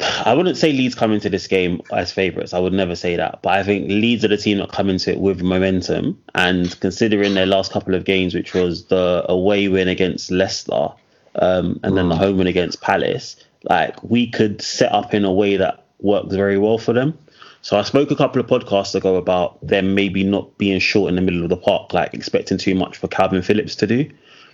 I 0.00 0.34
wouldn't 0.34 0.56
say 0.56 0.72
Leeds 0.72 0.94
come 0.94 1.12
into 1.12 1.28
this 1.28 1.46
game 1.46 1.80
as 1.92 2.12
favourites. 2.12 2.54
I 2.54 2.58
would 2.58 2.72
never 2.72 2.94
say 2.94 3.16
that. 3.16 3.40
But 3.42 3.54
I 3.54 3.62
think 3.62 3.88
Leeds 3.88 4.24
are 4.24 4.28
the 4.28 4.36
team 4.36 4.58
that 4.58 4.70
come 4.70 4.88
into 4.88 5.10
it 5.10 5.20
with 5.20 5.42
momentum. 5.42 6.20
And 6.34 6.78
considering 6.80 7.34
their 7.34 7.46
last 7.46 7.72
couple 7.72 7.94
of 7.94 8.04
games, 8.04 8.34
which 8.34 8.54
was 8.54 8.84
the 8.86 9.24
away 9.28 9.68
win 9.68 9.88
against 9.88 10.30
Leicester 10.30 10.88
um, 11.36 11.80
and 11.82 11.96
then 11.96 12.08
the 12.08 12.16
home 12.16 12.38
win 12.38 12.46
against 12.46 12.80
Palace, 12.80 13.36
like 13.64 14.00
we 14.02 14.28
could 14.30 14.62
set 14.62 14.92
up 14.92 15.14
in 15.14 15.24
a 15.24 15.32
way 15.32 15.56
that 15.56 15.84
works 16.00 16.34
very 16.34 16.58
well 16.58 16.78
for 16.78 16.92
them. 16.92 17.18
So 17.62 17.76
I 17.76 17.82
spoke 17.82 18.10
a 18.10 18.16
couple 18.16 18.40
of 18.40 18.46
podcasts 18.46 18.94
ago 18.94 19.16
about 19.16 19.58
them 19.66 19.94
maybe 19.94 20.22
not 20.22 20.56
being 20.58 20.78
short 20.78 21.08
in 21.08 21.16
the 21.16 21.22
middle 21.22 21.42
of 21.42 21.48
the 21.48 21.56
park, 21.56 21.92
like 21.92 22.14
expecting 22.14 22.56
too 22.56 22.74
much 22.74 22.96
for 22.96 23.08
Calvin 23.08 23.42
Phillips 23.42 23.74
to 23.76 23.86
do. 23.86 24.08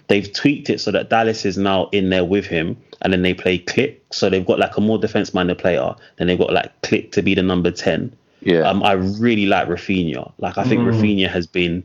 They've 0.08 0.30
tweaked 0.32 0.68
it 0.70 0.80
so 0.80 0.90
that 0.90 1.08
Dallas 1.08 1.44
is 1.46 1.56
now 1.56 1.88
in 1.92 2.10
there 2.10 2.24
with 2.24 2.44
him, 2.46 2.76
and 3.02 3.12
then 3.12 3.22
they 3.22 3.32
play 3.34 3.58
Klich. 3.58 3.96
So 4.12 4.28
they've 4.28 4.44
got 4.44 4.58
like 4.58 4.76
a 4.76 4.80
more 4.80 4.98
defense-minded 4.98 5.58
player. 5.58 5.94
Then 6.16 6.26
they've 6.26 6.38
got 6.38 6.52
like 6.52 6.70
Klich 6.82 7.10
to 7.12 7.22
be 7.22 7.34
the 7.34 7.42
number 7.42 7.70
ten. 7.70 8.14
Yeah. 8.40 8.68
Um, 8.68 8.82
I 8.82 8.92
really 8.92 9.46
like 9.46 9.68
Rafinha. 9.68 10.30
Like 10.38 10.58
I 10.58 10.64
think 10.64 10.82
Mm. 10.82 10.92
Rafinha 10.92 11.28
has 11.28 11.46
been 11.46 11.82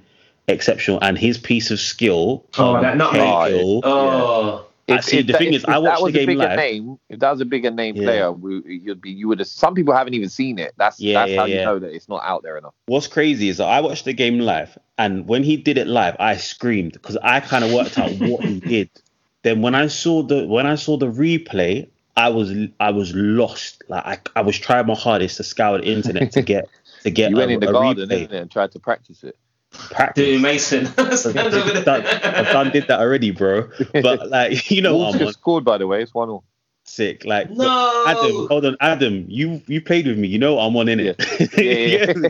exceptional, 0.50 1.00
and 1.02 1.18
his 1.18 1.38
piece 1.38 1.72
of 1.72 1.80
skill. 1.80 2.44
Oh, 2.58 2.76
um, 2.76 2.82
that 2.82 2.98
nutmeg. 2.98 3.22
Cahill, 3.22 3.82
Oh, 3.86 4.66
Actually, 4.94 5.22
the 5.24 5.32
that- 5.34 5.38
thing 5.40 5.54
is, 5.54 5.66
I 5.66 5.72
that 5.74 5.82
watched 5.84 6.02
was 6.04 6.14
the 6.14 6.20
a 6.20 6.26
game 6.26 6.28
bigger 6.38 6.48
live. 6.50 6.58
Name, 6.58 7.00
if 7.10 7.20
that 7.20 7.32
was 7.32 7.42
a 7.42 7.46
bigger 7.46 7.72
name 7.72 7.96
Yeah. 7.96 8.04
player, 8.04 8.32
we, 8.32 8.62
you'd 8.84 9.02
be 9.02 9.12
you 9.12 9.28
would 9.28 9.40
have. 9.40 9.48
Some 9.48 9.74
people 9.76 9.94
haven't 9.94 10.14
even 10.14 10.30
seen 10.30 10.60
it. 10.60 10.74
That's 10.78 11.00
Yeah, 11.00 11.14
that's 11.14 11.32
yeah, 11.32 11.38
how 11.40 11.46
you 11.46 11.56
know 11.58 11.80
that 11.80 11.94
it's 11.94 12.10
not 12.10 12.22
out 12.24 12.44
there 12.44 12.58
enough. 12.58 12.74
What's 12.88 13.08
crazy 13.08 13.50
is 13.50 13.58
that 13.58 13.66
I 13.68 13.82
watched 13.82 14.06
the 14.06 14.14
game 14.14 14.40
live, 14.40 14.78
and 14.98 15.28
when 15.28 15.44
he 15.44 15.58
did 15.58 15.78
it 15.78 15.88
live, 15.88 16.16
I 16.20 16.38
screamed 16.38 16.94
because 16.94 17.18
I 17.22 17.40
kind 17.40 17.64
of 17.64 17.72
worked 17.72 17.98
out 17.98 18.12
what 18.20 18.44
he 18.46 18.60
did. 18.60 18.90
Then 19.42 19.62
when 19.62 19.74
I 19.74 19.88
saw 19.88 20.22
the 20.22 20.46
when 20.46 20.68
I 20.68 20.76
saw 20.76 20.98
the 20.98 21.08
replay, 21.10 21.88
I 22.18 22.28
was 22.28 22.52
I 22.82 22.92
was 22.92 23.14
lost. 23.16 23.84
Like 23.88 24.06
I, 24.36 24.40
I 24.40 24.42
was 24.42 24.60
trying 24.60 24.86
my 24.88 24.96
hardest 24.96 25.38
to 25.38 25.44
scour 25.44 25.78
the 25.78 25.86
internet 25.86 26.34
to 26.34 26.42
get 26.54 26.68
to 27.04 27.10
get 27.10 27.30
You 27.32 27.38
a, 27.38 27.40
went 27.40 27.52
in 27.52 27.60
the 27.62 27.70
a 27.70 27.72
garden 27.72 28.10
replay 28.10 28.30
and 28.34 28.52
tried 28.52 28.74
to 28.74 28.80
practice 28.80 29.24
it. 29.24 29.38
Practice. 29.72 30.26
dude, 30.26 30.42
Mason. 30.42 30.88
I've 30.98 31.86
done. 31.86 32.06
I've 32.06 32.48
done 32.48 32.72
did 32.72 32.88
that 32.88 33.00
already, 33.00 33.32
bro. 33.32 33.70
But 33.94 34.30
like 34.30 34.70
you 34.72 34.82
know, 34.82 34.98
Wolves 34.98 35.16
I'm 35.16 35.20
just 35.20 35.40
scored 35.40 35.66
by 35.66 35.78
the 35.78 35.88
way. 35.88 36.02
It's 36.02 36.14
one 36.14 36.30
all. 36.30 36.44
Sick. 36.90 37.26
Like 37.26 37.50
No. 37.50 38.04
Adam, 38.08 38.48
hold 38.48 38.66
on, 38.66 38.76
Adam, 38.82 39.26
you 39.28 39.62
you 39.68 39.82
played 39.82 40.08
with 40.08 40.18
me. 40.18 40.28
You 40.28 40.40
know 40.40 40.60
I'm 40.60 40.76
on 40.76 40.90
in 40.90 41.00
it. 41.00 41.16
Yeah, 41.58 41.64
yeah, 41.64 42.14
yeah. 42.18 42.30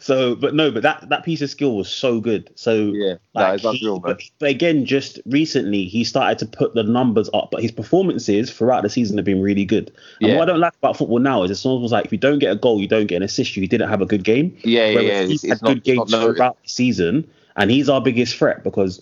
so, 0.00 0.34
but 0.34 0.54
no, 0.54 0.70
but 0.70 0.82
that 0.82 1.08
that 1.08 1.24
piece 1.24 1.40
of 1.42 1.50
skill 1.50 1.76
was 1.76 1.88
so 1.88 2.20
good. 2.20 2.50
So 2.56 2.74
Yeah, 2.92 3.14
no, 3.34 3.40
like 3.40 3.54
it's 3.54 3.62
he- 3.62 3.68
unreal, 3.86 3.94
man. 4.00 4.02
but, 4.14 4.22
but 4.38 4.48
again, 4.50 4.84
just 4.86 5.20
recently 5.26 5.84
he 5.84 6.04
started 6.04 6.38
to 6.40 6.46
put 6.46 6.74
the 6.74 6.82
numbers 6.82 7.28
up, 7.34 7.50
but 7.52 7.62
his 7.62 7.70
performances 7.72 8.50
throughout 8.50 8.82
the 8.82 8.90
season 8.90 9.16
have 9.18 9.24
been 9.24 9.40
really 9.42 9.64
good. 9.64 9.92
And 10.20 10.30
Yeah. 10.30 10.36
what 10.36 10.48
I 10.48 10.52
don't 10.52 10.60
like 10.60 10.74
about 10.76 10.96
football 10.96 11.18
now 11.20 11.42
is 11.44 11.50
it's 11.50 11.64
almost 11.66 11.92
like 11.92 12.04
if 12.06 12.12
you 12.12 12.18
don't 12.18 12.38
get 12.38 12.50
a 12.52 12.56
goal, 12.56 12.80
you 12.80 12.88
don't 12.88 13.06
get 13.06 13.16
an 13.16 13.22
assist, 13.22 13.56
you 13.56 13.66
didn't 13.68 13.88
have 13.88 14.00
a 14.00 14.06
good 14.06 14.24
game. 14.24 14.56
Yeah, 14.64 14.86
yeah, 14.86 14.94
Whereas 14.94 15.08
yeah. 15.08 15.26
he's 15.26 15.44
It's, 15.44 15.48
had 15.48 15.52
it's 15.52 15.62
good 15.62 15.76
it's 15.78 15.86
games 15.86 16.10
not 16.10 16.20
noted. 16.20 16.36
throughout 16.36 16.62
the 16.62 16.68
season, 16.68 17.28
and 17.56 17.70
he's 17.70 17.88
our 17.88 18.00
biggest 18.00 18.36
threat 18.36 18.64
because 18.64 19.00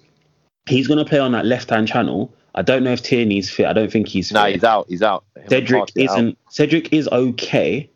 he's 0.67 0.87
going 0.89 0.99
to 0.99 1.05
play 1.09 1.19
on 1.21 1.33
that 1.33 1.47
left 1.47 1.71
hand 1.71 1.89
channel. 1.89 2.33
I 2.57 2.63
don't 2.63 2.83
know 2.85 2.93
if 2.93 3.03
Tierney's 3.03 3.51
fit. 3.51 3.67
I 3.67 3.73
don't 3.73 3.93
think 3.93 4.09
he's 4.09 4.33
No, 4.33 4.45
fit. 4.45 4.55
he's 4.55 4.65
out. 4.65 4.87
He's 4.89 5.03
out. 5.03 5.25
Him 5.37 5.45
Cedric 5.49 5.93
isn't. 5.95 6.39
Cedric 6.49 6.93
is 6.93 7.07
okay, 7.09 7.89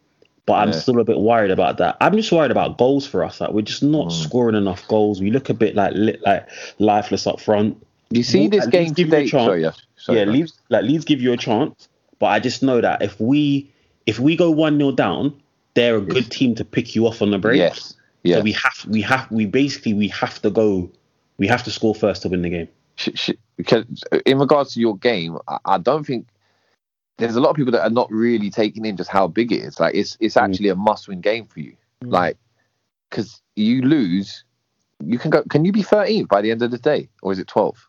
but 0.46 0.55
I'm 0.55 0.68
Yeah. 0.70 0.75
still 0.79 1.01
a 1.01 1.05
bit 1.05 1.18
worried 1.18 1.51
about 1.51 1.79
that. 1.79 1.96
I'm 2.01 2.14
just 2.16 2.31
worried 2.31 2.51
about 2.51 2.77
goals 2.79 3.07
for 3.07 3.25
us. 3.25 3.40
Like 3.40 3.51
we're 3.53 3.62
just 3.62 3.83
not 3.83 4.09
Mm. 4.09 4.12
scoring 4.12 4.57
enough 4.57 4.87
goals. 4.88 5.20
We 5.20 5.31
look 5.31 5.49
a 5.49 5.55
bit 5.55 5.75
like 5.75 5.92
li- 5.94 6.18
like 6.27 6.46
lifeless 6.79 7.27
up 7.27 7.40
front. 7.40 7.77
You 8.11 8.23
see 8.23 8.49
this 8.49 8.66
game 8.66 8.83
least 8.85 8.96
give 8.96 9.09
you 9.09 9.14
a 9.18 9.27
chance. 9.27 9.44
Sorry, 9.46 9.62
yes. 9.62 9.81
Sorry, 9.96 10.18
yeah. 10.18 10.25
Leeds 10.25 10.53
like 10.68 10.83
Leeds 10.85 11.05
give 11.05 11.20
you 11.23 11.33
a 11.33 11.37
chance, 11.37 11.88
but 12.18 12.27
I 12.27 12.38
just 12.40 12.62
know 12.62 12.81
that 12.81 13.03
if 13.03 13.18
we 13.20 13.70
if 14.07 14.18
we 14.18 14.37
go 14.37 14.51
one 14.51 14.77
0 14.79 14.92
down, 14.92 15.33
they're 15.75 15.96
a 15.96 16.01
good 16.01 16.31
team 16.31 16.55
to 16.57 16.64
pick 16.64 16.94
you 16.96 17.07
off 17.07 17.23
on 17.23 17.31
the 17.31 17.38
break. 17.38 17.59
Yes. 17.59 17.94
Yeah. 18.25 18.37
So 18.38 18.42
we 18.42 18.53
have 18.53 18.85
we 18.88 19.01
have 19.03 19.31
we 19.31 19.46
basically 19.46 19.94
we 19.94 20.09
have 20.09 20.42
to 20.42 20.51
go. 20.51 20.90
We 21.38 21.46
have 21.46 21.62
to 21.64 21.70
score 21.70 21.94
first 21.94 22.23
to 22.23 22.29
win 22.29 22.42
the 22.42 22.51
game. 22.51 22.68
sh- 22.96 23.09
sh- 23.14 23.31
because 23.62 23.85
in 24.27 24.38
regards 24.38 24.75
to 24.75 24.81
your 24.81 24.96
game, 24.96 25.38
I, 25.49 25.59
I 25.64 25.79
don't 25.79 26.05
think 26.05 26.27
there's 27.18 27.37
a 27.37 27.40
lot 27.40 27.51
of 27.51 27.57
people 27.57 27.73
that 27.73 27.83
are 27.83 27.90
not 27.90 28.11
really 28.11 28.51
taking 28.51 28.85
in 28.87 28.96
just 28.96 29.11
how 29.11 29.27
big 29.29 29.53
it 29.53 29.62
is. 29.62 29.79
Like 29.81 29.94
it's 29.94 30.16
it's 30.20 30.37
Mm. 30.37 30.42
actually 30.42 30.68
a 30.70 30.77
must-win 30.77 31.20
game 31.20 31.46
for 31.46 31.61
you. 31.61 31.77
Mm. 32.05 32.12
Like 32.12 32.37
because 33.11 33.42
you 33.57 33.83
lose, 33.83 34.44
you 35.05 35.18
can 35.18 35.31
go. 35.31 35.42
Can 35.44 35.64
you 35.64 35.73
be 35.73 35.83
13th 35.83 36.29
by 36.29 36.40
the 36.40 36.51
end 36.51 36.62
of 36.62 36.70
the 36.70 36.79
day, 36.79 37.09
or 37.23 37.33
is 37.33 37.38
it 37.38 37.46
12? 37.49 37.87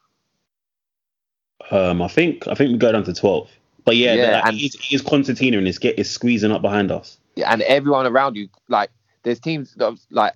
Um, 1.69 2.01
I 2.01 2.07
think 2.07 2.47
I 2.47 2.55
think 2.55 2.71
we 2.71 2.77
go 2.77 2.91
down 2.91 3.03
to 3.05 3.13
twelve. 3.13 3.49
But 3.85 3.95
yeah, 3.95 4.13
Yeah, 4.13 4.31
like, 4.35 4.45
and- 4.45 4.57
he's, 4.57 4.75
he's 4.75 5.01
Constantino 5.01 5.57
and 5.57 5.79
get 5.79 5.97
is 5.97 6.09
squeezing 6.09 6.51
up 6.51 6.61
behind 6.61 6.91
us. 6.91 7.17
Yeah, 7.35 7.51
and 7.51 7.61
everyone 7.63 8.05
around 8.05 8.35
you, 8.35 8.49
like 8.67 8.89
there's 9.23 9.39
teams 9.39 9.73
that 9.75 9.97
like. 10.09 10.33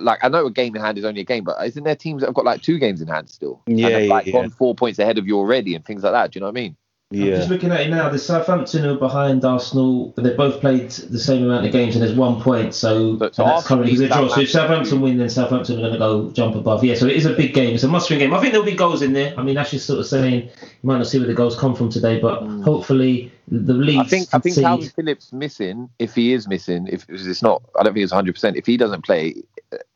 Like 0.00 0.20
I 0.24 0.28
know 0.28 0.46
a 0.46 0.50
game 0.50 0.74
in 0.74 0.80
hand 0.82 0.96
is 0.98 1.04
only 1.04 1.20
a 1.20 1.24
game, 1.24 1.44
but 1.44 1.62
isn't 1.66 1.84
there 1.84 1.96
teams 1.96 2.20
that 2.22 2.28
have 2.28 2.34
got 2.34 2.44
like 2.44 2.62
two 2.62 2.78
games 2.78 3.00
in 3.02 3.08
hand 3.08 3.28
still? 3.28 3.62
Yeah, 3.66 3.88
and 3.88 3.96
have, 3.96 4.08
like 4.08 4.26
yeah, 4.26 4.32
gone 4.32 4.50
four 4.50 4.74
points 4.74 4.98
ahead 4.98 5.18
of 5.18 5.26
you 5.26 5.36
already 5.36 5.74
and 5.74 5.84
things 5.84 6.02
like 6.02 6.12
that. 6.12 6.30
Do 6.32 6.38
you 6.38 6.40
know 6.40 6.46
what 6.46 6.52
I 6.58 6.60
mean? 6.62 6.76
I'm 7.14 7.18
Yeah. 7.20 7.36
just 7.36 7.50
looking 7.50 7.70
at 7.70 7.82
it 7.82 7.90
now. 7.90 8.08
The 8.08 8.18
Southampton 8.18 8.86
are 8.86 8.94
behind 8.96 9.44
Arsenal, 9.44 10.14
but 10.16 10.24
they 10.24 10.32
both 10.32 10.60
played 10.62 10.88
the 10.88 11.18
same 11.18 11.44
amount 11.44 11.66
of 11.66 11.70
games, 11.72 11.94
and 11.94 12.02
there's 12.02 12.16
one 12.16 12.40
point. 12.40 12.72
So, 12.74 13.18
So- 13.18 13.30
so 13.32 13.44
that's 13.44 13.66
currently 13.66 13.88
because 13.88 14.00
they 14.00 14.06
beat 14.06 14.12
draw. 14.14 14.28
So 14.28 14.40
if 14.40 14.50
Southampton. 14.50 14.86
Southampton 14.86 15.00
win, 15.02 15.18
then 15.18 15.28
Southampton 15.28 15.76
are 15.76 15.80
going 15.80 15.92
to 15.92 15.98
go 15.98 16.30
jump 16.30 16.54
above. 16.56 16.82
Yeah, 16.82 16.94
so 16.94 17.04
it 17.04 17.16
is 17.16 17.26
a 17.26 17.34
big 17.34 17.52
game. 17.52 17.74
It's 17.74 17.84
a 17.84 17.88
must-win 17.88 18.18
game. 18.18 18.32
I 18.32 18.40
think 18.40 18.52
there'll 18.54 18.64
be 18.64 18.72
goals 18.74 19.02
in 19.02 19.12
there. 19.12 19.34
I 19.36 19.42
mean, 19.42 19.56
that's 19.56 19.72
just 19.72 19.84
sort 19.84 19.98
of 19.98 20.06
saying 20.06 20.44
you 20.44 20.50
might 20.84 20.96
not 20.96 21.06
see 21.06 21.18
where 21.18 21.26
the 21.28 21.34
goals 21.34 21.54
come 21.54 21.74
from 21.74 21.90
today, 21.90 22.18
but 22.18 22.44
Mm. 22.44 22.64
hopefully 22.64 23.30
the 23.46 23.74
league. 23.74 23.98
I 23.98 24.04
think 24.04 24.28
I 24.32 24.38
think 24.38 24.56
Kalvin 24.56 24.94
Phillips 24.94 25.34
missing. 25.34 25.90
If 25.98 26.14
he 26.14 26.32
is 26.32 26.48
missing, 26.48 26.88
if 26.90 27.04
it's 27.10 27.42
not, 27.42 27.60
I 27.78 27.82
don't 27.82 27.92
think 27.92 28.04
it's 28.04 28.12
100. 28.12 28.32
percent 28.32 28.56
If 28.56 28.64
he 28.64 28.78
doesn't 28.78 29.04
play, 29.04 29.34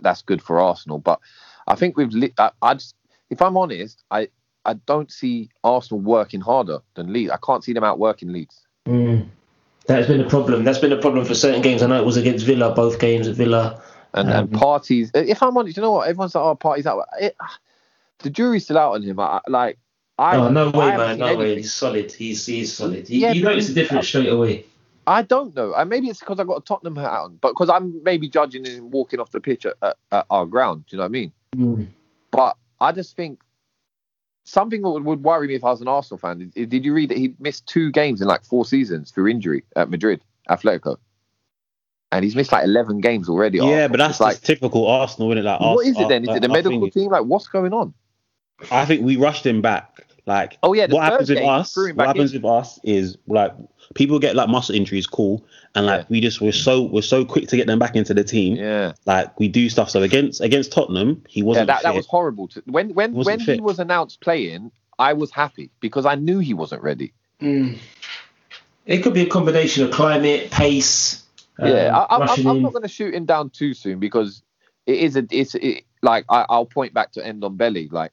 that's 0.02 0.22
good 0.22 0.42
for 0.42 0.60
Arsenal. 0.60 0.98
But 0.98 1.20
I 1.66 1.74
think 1.74 1.96
we've. 1.96 2.12
Li- 2.12 2.34
I, 2.38 2.50
I 2.62 2.74
just, 2.74 2.94
if 3.30 3.40
I'm 3.42 3.56
honest, 3.56 4.02
I 4.10 4.28
I 4.64 4.74
don't 4.74 5.10
see 5.10 5.50
Arsenal 5.64 6.00
working 6.00 6.40
harder 6.40 6.80
than 6.94 7.12
Leeds. 7.12 7.30
I 7.30 7.38
can't 7.44 7.62
see 7.64 7.72
them 7.72 7.84
outworking 7.84 8.32
Leeds. 8.32 8.66
Mm. 8.86 9.28
That 9.86 9.98
has 9.98 10.06
been 10.08 10.20
a 10.20 10.28
problem. 10.28 10.64
That's 10.64 10.78
been 10.78 10.92
a 10.92 10.96
problem 11.00 11.24
for 11.24 11.34
certain 11.34 11.62
games. 11.62 11.82
I 11.82 11.86
know 11.86 12.00
it 12.00 12.04
was 12.06 12.16
against 12.16 12.44
Villa, 12.44 12.74
both 12.74 12.98
games 12.98 13.28
at 13.28 13.36
Villa. 13.36 13.80
And 14.14 14.28
Um, 14.30 14.36
and 14.36 14.50
Partey's. 14.52 15.10
If 15.14 15.42
I'm 15.42 15.56
honest, 15.56 15.76
you 15.76 15.82
know 15.82 15.92
what? 15.92 16.08
Everyone's 16.08 16.34
like, 16.34 16.42
"Oh, 16.44 16.56
Partey's 16.56 16.86
out." 16.86 17.04
It, 17.20 17.36
the 18.20 18.30
jury's 18.30 18.64
still 18.64 18.78
out 18.78 18.94
on 18.94 19.02
him. 19.02 19.20
I, 19.20 19.24
I- 19.24 19.50
like, 19.50 19.78
I 20.18 20.36
oh 20.36 20.48
no 20.48 20.70
way, 20.70 20.86
haven't 20.86 21.18
man, 21.18 21.34
no 21.34 21.36
way. 21.36 21.56
He's 21.56 21.74
solid. 21.74 22.10
He's 22.10 22.46
he's 22.46 22.72
solid. 22.72 23.06
He, 23.06 23.18
Yeah, 23.18 23.32
you 23.32 23.42
notice 23.44 23.68
he- 23.68 23.74
the 23.74 23.80
difference 23.82 24.08
straight 24.08 24.28
away. 24.30 24.64
I 25.06 25.22
don't 25.22 25.54
know. 25.54 25.72
Uh, 25.74 25.84
maybe 25.84 26.08
it's 26.08 26.20
because 26.20 26.40
I've 26.40 26.46
got 26.48 26.58
a 26.58 26.64
Tottenham 26.64 26.96
hat 26.96 27.10
on, 27.10 27.36
but 27.40 27.50
because 27.50 27.68
I'm 27.70 28.02
maybe 28.02 28.28
judging 28.28 28.64
him 28.64 28.90
walking 28.90 29.20
off 29.20 29.30
the 29.30 29.40
pitch 29.40 29.64
at, 29.64 29.74
at, 29.82 29.96
at 30.10 30.26
our 30.30 30.46
ground. 30.46 30.84
Do 30.88 30.96
you 30.96 30.98
know 30.98 31.04
what 31.04 31.08
I 31.08 31.10
mean? 31.10 31.32
Mm. 31.56 31.86
But 32.32 32.56
I 32.80 32.92
just 32.92 33.14
think 33.16 33.40
something 34.44 34.82
that 34.82 34.90
would, 34.90 35.04
would 35.04 35.22
worry 35.22 35.46
me 35.48 35.54
if 35.54 35.64
I 35.64 35.70
was 35.70 35.80
an 35.80 35.88
Arsenal 35.88 36.18
fan. 36.18 36.50
Did, 36.54 36.68
did 36.70 36.84
you 36.84 36.92
read 36.92 37.10
that 37.10 37.18
he 37.18 37.34
missed 37.38 37.66
two 37.66 37.92
games 37.92 38.20
in 38.20 38.26
like 38.28 38.44
four 38.44 38.64
seasons 38.64 39.10
through 39.12 39.28
injury 39.28 39.64
at 39.76 39.90
Madrid, 39.90 40.22
Atletico? 40.48 40.96
And 42.12 42.24
he's 42.24 42.36
missed 42.36 42.52
like 42.52 42.64
11 42.64 43.00
games 43.00 43.28
already. 43.28 43.58
Yeah, 43.58 43.64
Arsenal. 43.64 43.88
but 43.88 43.96
that's 43.98 44.10
It's 44.14 44.20
like, 44.20 44.40
typical 44.40 44.86
Arsenal, 44.86 45.30
isn't 45.32 45.38
it? 45.38 45.48
Like, 45.48 45.60
what 45.60 45.68
Ars- 45.78 45.86
is 45.88 45.98
it 45.98 46.08
then? 46.08 46.22
Is 46.22 46.28
I- 46.30 46.36
it 46.36 46.40
the 46.40 46.48
I 46.48 46.52
medical 46.52 46.90
team? 46.90 47.10
Like, 47.10 47.24
what's 47.24 47.48
going 47.48 47.72
on? 47.72 47.94
I 48.70 48.84
think 48.86 49.02
we 49.02 49.16
rushed 49.16 49.44
him 49.44 49.60
back. 49.60 50.06
Like, 50.26 50.58
Oh, 50.62 50.72
yeah, 50.72 50.86
what 50.88 51.04
happens 51.04 51.30
with 51.30 51.38
us? 51.38 51.76
What 51.76 52.06
happens 52.06 52.34
in. 52.34 52.42
with 52.42 52.50
us 52.50 52.80
is 52.82 53.16
like 53.28 53.52
people 53.94 54.18
get 54.18 54.34
like 54.34 54.48
muscle 54.48 54.74
injuries, 54.74 55.06
cool, 55.06 55.44
and 55.76 55.86
like 55.86 56.00
Yeah. 56.00 56.06
we 56.08 56.20
just 56.20 56.40
we're 56.40 56.50
so 56.52 56.82
we're 56.82 57.02
so 57.02 57.24
quick 57.24 57.46
to 57.48 57.56
get 57.56 57.68
them 57.68 57.78
back 57.78 57.94
into 57.94 58.12
the 58.12 58.24
team. 58.24 58.56
Yeah, 58.56 58.92
Like 59.06 59.38
we 59.38 59.46
do 59.46 59.68
stuff. 59.68 59.88
So 59.88 60.02
against 60.02 60.40
against 60.40 60.72
Tottenham, 60.72 61.22
he 61.28 61.42
wasn't 61.44 61.68
that, 61.68 61.82
that 61.84 61.90
fit. 61.92 61.96
was 61.96 62.06
horrible. 62.06 62.48
To, 62.48 62.62
when 62.66 62.92
when 62.94 63.12
Wasn't 63.12 63.46
when 63.46 63.56
he 63.56 63.60
was 63.60 63.78
announced 63.78 64.20
playing, 64.20 64.72
I 64.98 65.12
was 65.12 65.30
happy 65.30 65.70
because 65.80 66.06
I 66.06 66.16
knew 66.16 66.40
he 66.40 66.54
wasn't 66.54 66.82
ready. 66.82 67.12
Mm. 67.40 67.78
It 68.86 68.98
could 69.02 69.14
be 69.14 69.22
a 69.22 69.26
combination 69.26 69.84
of 69.84 69.90
climate, 69.90 70.50
pace. 70.50 71.22
Yeah, 71.58 71.96
um, 72.10 72.22
I, 72.22 72.26
I'm, 72.26 72.46
I'm 72.46 72.62
not 72.62 72.72
going 72.72 72.82
to 72.82 72.88
shoot 72.88 73.14
him 73.14 73.24
down 73.24 73.50
too 73.50 73.74
soon 73.74 73.98
because 73.98 74.42
it 74.86 74.98
is 74.98 75.16
a 75.16 75.26
it's 75.30 75.54
it, 75.54 75.84
like 76.02 76.24
I, 76.28 76.44
I'll 76.48 76.66
point 76.66 76.92
back 76.94 77.12
to 77.12 77.20
Ndombele 77.22 77.90
like 77.92 78.12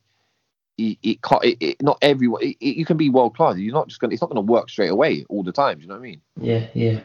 it, 0.78 0.98
it 1.04 1.22
can't 1.22 1.44
it, 1.44 1.58
it, 1.60 1.82
not 1.82 1.98
everyone 2.02 2.42
you 2.60 2.86
can 2.86 2.98
be 2.98 3.10
world 3.10 3.36
class 3.36 3.58
you're 3.58 3.74
not 3.74 3.88
just 3.88 4.00
going 4.00 4.12
it's 4.12 4.22
not 4.22 4.30
going 4.30 4.44
to 4.44 4.52
work 4.52 4.70
straight 4.70 4.90
away 4.90 5.26
all 5.30 5.44
the 5.44 5.52
time 5.52 5.78
do 5.78 5.84
you 5.84 5.88
know 5.88 5.96
what 5.96 6.00
I 6.00 6.04
mean 6.04 6.22
Yeah, 6.40 6.68
yeah. 6.74 7.00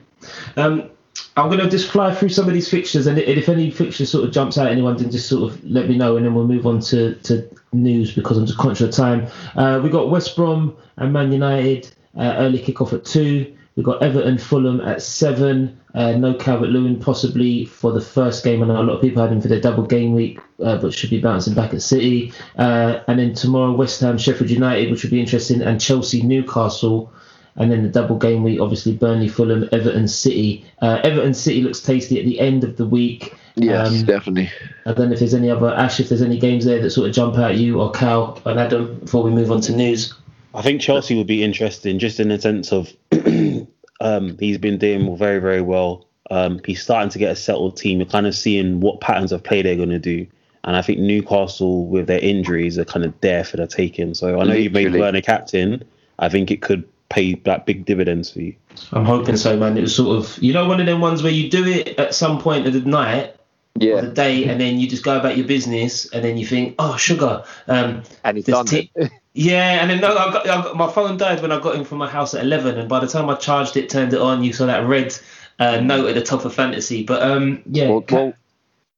Um, 0.56 0.90
I'm 1.36 1.48
going 1.48 1.60
to 1.60 1.68
just 1.68 1.90
fly 1.90 2.14
through 2.14 2.30
some 2.30 2.48
of 2.48 2.54
these 2.54 2.68
fixtures, 2.68 3.06
and 3.06 3.18
if 3.18 3.48
any 3.48 3.70
fixture 3.70 4.06
sort 4.06 4.24
of 4.24 4.32
jumps 4.32 4.58
out, 4.58 4.68
anyone, 4.68 4.96
then 4.96 5.10
just 5.10 5.28
sort 5.28 5.50
of 5.52 5.64
let 5.64 5.88
me 5.88 5.96
know, 5.96 6.16
and 6.16 6.26
then 6.26 6.34
we'll 6.34 6.46
move 6.46 6.66
on 6.66 6.80
to, 6.80 7.14
to 7.14 7.48
news 7.72 8.14
because 8.14 8.38
I'm 8.38 8.46
just 8.46 8.58
conscious 8.58 8.88
of 8.88 8.94
time. 8.94 9.28
Uh, 9.56 9.80
we 9.82 9.88
got 9.88 10.10
West 10.10 10.34
Brom 10.34 10.76
and 10.96 11.12
Man 11.12 11.32
United 11.32 11.90
uh, 12.16 12.34
early 12.38 12.58
kickoff 12.58 12.92
at 12.92 13.04
two. 13.04 13.56
We've 13.78 13.84
got 13.84 14.02
Everton, 14.02 14.38
Fulham 14.38 14.80
at 14.80 15.00
seven. 15.00 15.78
Uh, 15.94 16.10
no 16.10 16.34
Calvert 16.34 16.70
Lewin 16.70 16.98
possibly 16.98 17.64
for 17.64 17.92
the 17.92 18.00
first 18.00 18.42
game. 18.42 18.60
I 18.60 18.66
know 18.66 18.80
a 18.80 18.82
lot 18.82 18.96
of 18.96 19.00
people 19.00 19.22
had 19.22 19.30
him 19.30 19.40
for 19.40 19.46
their 19.46 19.60
double 19.60 19.84
game 19.84 20.14
week, 20.14 20.40
uh, 20.60 20.78
but 20.78 20.92
should 20.92 21.10
be 21.10 21.20
bouncing 21.20 21.54
back 21.54 21.72
at 21.72 21.80
City. 21.80 22.32
Uh, 22.56 22.98
and 23.06 23.20
then 23.20 23.34
tomorrow, 23.34 23.72
West 23.72 24.00
Ham, 24.00 24.18
Sheffield 24.18 24.50
United, 24.50 24.90
which 24.90 25.04
would 25.04 25.12
be 25.12 25.20
interesting, 25.20 25.62
and 25.62 25.80
Chelsea, 25.80 26.22
Newcastle. 26.22 27.12
And 27.54 27.70
then 27.70 27.84
the 27.84 27.88
double 27.88 28.18
game 28.18 28.42
week, 28.42 28.58
obviously 28.60 28.96
Burnley, 28.96 29.28
Fulham, 29.28 29.68
Everton, 29.70 30.08
City. 30.08 30.64
Uh, 30.82 31.00
Everton, 31.04 31.32
City 31.32 31.62
looks 31.62 31.78
tasty 31.78 32.18
at 32.18 32.24
the 32.24 32.40
end 32.40 32.64
of 32.64 32.78
the 32.78 32.84
week. 32.84 33.32
Um, 33.58 34.04
definitely 34.04 34.50
I 34.86 34.92
don't 34.92 35.06
know 35.06 35.12
if 35.12 35.20
there's 35.20 35.34
any 35.34 35.50
other 35.50 35.72
Ash, 35.72 36.00
if 36.00 36.08
there's 36.08 36.22
any 36.22 36.40
games 36.40 36.64
there 36.64 36.82
that 36.82 36.90
sort 36.90 37.08
of 37.08 37.14
jump 37.14 37.36
out 37.36 37.52
at 37.52 37.58
you 37.58 37.80
or 37.80 37.92
Cal 37.92 38.42
and 38.44 38.58
Adam 38.58 38.98
before 38.98 39.22
we 39.22 39.30
move 39.30 39.52
on 39.52 39.60
to 39.62 39.72
news. 39.72 40.14
I 40.54 40.62
think 40.62 40.80
Chelsea 40.80 41.16
would 41.16 41.26
be 41.26 41.44
interesting 41.44 42.00
just 42.00 42.18
in 42.18 42.30
the 42.30 42.40
sense 42.40 42.72
of 42.72 42.92
um, 44.00 44.36
he's 44.38 44.58
been 44.58 44.78
doing 44.78 45.16
very, 45.16 45.38
very 45.38 45.62
well. 45.62 46.06
Um, 46.30 46.60
he's 46.64 46.82
starting 46.82 47.10
to 47.10 47.18
get 47.18 47.32
a 47.32 47.36
settled 47.36 47.76
team. 47.76 48.00
You're 48.00 48.08
kind 48.08 48.26
of 48.26 48.34
seeing 48.34 48.80
what 48.80 49.00
patterns 49.00 49.32
of 49.32 49.42
play 49.42 49.62
they're 49.62 49.76
going 49.76 49.88
to 49.90 49.98
do. 49.98 50.26
And 50.64 50.76
I 50.76 50.82
think 50.82 50.98
Newcastle, 50.98 51.86
with 51.86 52.06
their 52.06 52.18
injuries, 52.18 52.78
are 52.78 52.84
kind 52.84 53.04
of 53.04 53.18
there 53.20 53.44
for 53.44 53.56
the 53.56 53.66
taking. 53.66 54.14
So 54.14 54.40
I 54.40 54.44
know 54.44 54.54
you've 54.54 54.72
made 54.72 54.84
Literally. 54.84 55.00
Werner 55.00 55.20
captain. 55.22 55.84
I 56.18 56.28
think 56.28 56.50
it 56.50 56.60
could 56.60 56.86
pay 57.08 57.40
like 57.46 57.64
big 57.64 57.84
dividends 57.86 58.30
for 58.30 58.40
you. 58.40 58.54
I'm 58.92 59.04
hoping 59.04 59.36
so, 59.36 59.56
man. 59.56 59.78
It 59.78 59.82
was 59.82 59.96
sort 59.96 60.18
of, 60.18 60.36
you 60.42 60.52
know, 60.52 60.68
one 60.68 60.80
of 60.80 60.86
them 60.86 61.00
ones 61.00 61.22
where 61.22 61.32
you 61.32 61.48
do 61.48 61.66
it 61.66 61.98
at 61.98 62.14
some 62.14 62.40
point 62.40 62.66
of 62.66 62.74
the 62.74 62.80
night 62.80 63.34
or 63.80 64.02
the 64.02 64.12
day, 64.12 64.44
and 64.44 64.60
then 64.60 64.78
you 64.78 64.88
just 64.88 65.04
go 65.04 65.18
about 65.18 65.36
your 65.36 65.46
business, 65.46 66.12
and 66.12 66.24
then 66.24 66.36
you 66.36 66.46
think, 66.46 66.74
oh, 66.78 66.96
sugar. 66.96 67.44
Um, 67.68 68.02
and 68.24 68.36
he's 68.36 68.46
done 68.46 68.66
ti- 68.66 68.90
it. 68.94 69.10
Yeah, 69.34 69.80
and 69.80 69.90
then 69.90 70.00
no, 70.00 70.16
I 70.16 70.32
got, 70.32 70.48
I 70.48 70.62
got 70.62 70.76
my 70.76 70.90
phone 70.90 71.16
died 71.16 71.40
when 71.42 71.52
I 71.52 71.60
got 71.60 71.74
in 71.76 71.84
from 71.84 71.98
my 71.98 72.08
house 72.08 72.34
at 72.34 72.42
11, 72.44 72.78
and 72.78 72.88
by 72.88 73.00
the 73.00 73.06
time 73.06 73.28
I 73.30 73.34
charged 73.36 73.76
it, 73.76 73.88
turned 73.90 74.12
it 74.12 74.20
on, 74.20 74.42
you 74.42 74.52
saw 74.52 74.66
that 74.66 74.86
red 74.86 75.16
uh, 75.58 75.80
note 75.80 76.08
at 76.08 76.14
the 76.14 76.22
top 76.22 76.44
of 76.44 76.54
fantasy. 76.54 77.02
But 77.04 77.22
um, 77.22 77.62
yeah, 77.66 77.88
well, 77.88 78.04
well, 78.10 78.32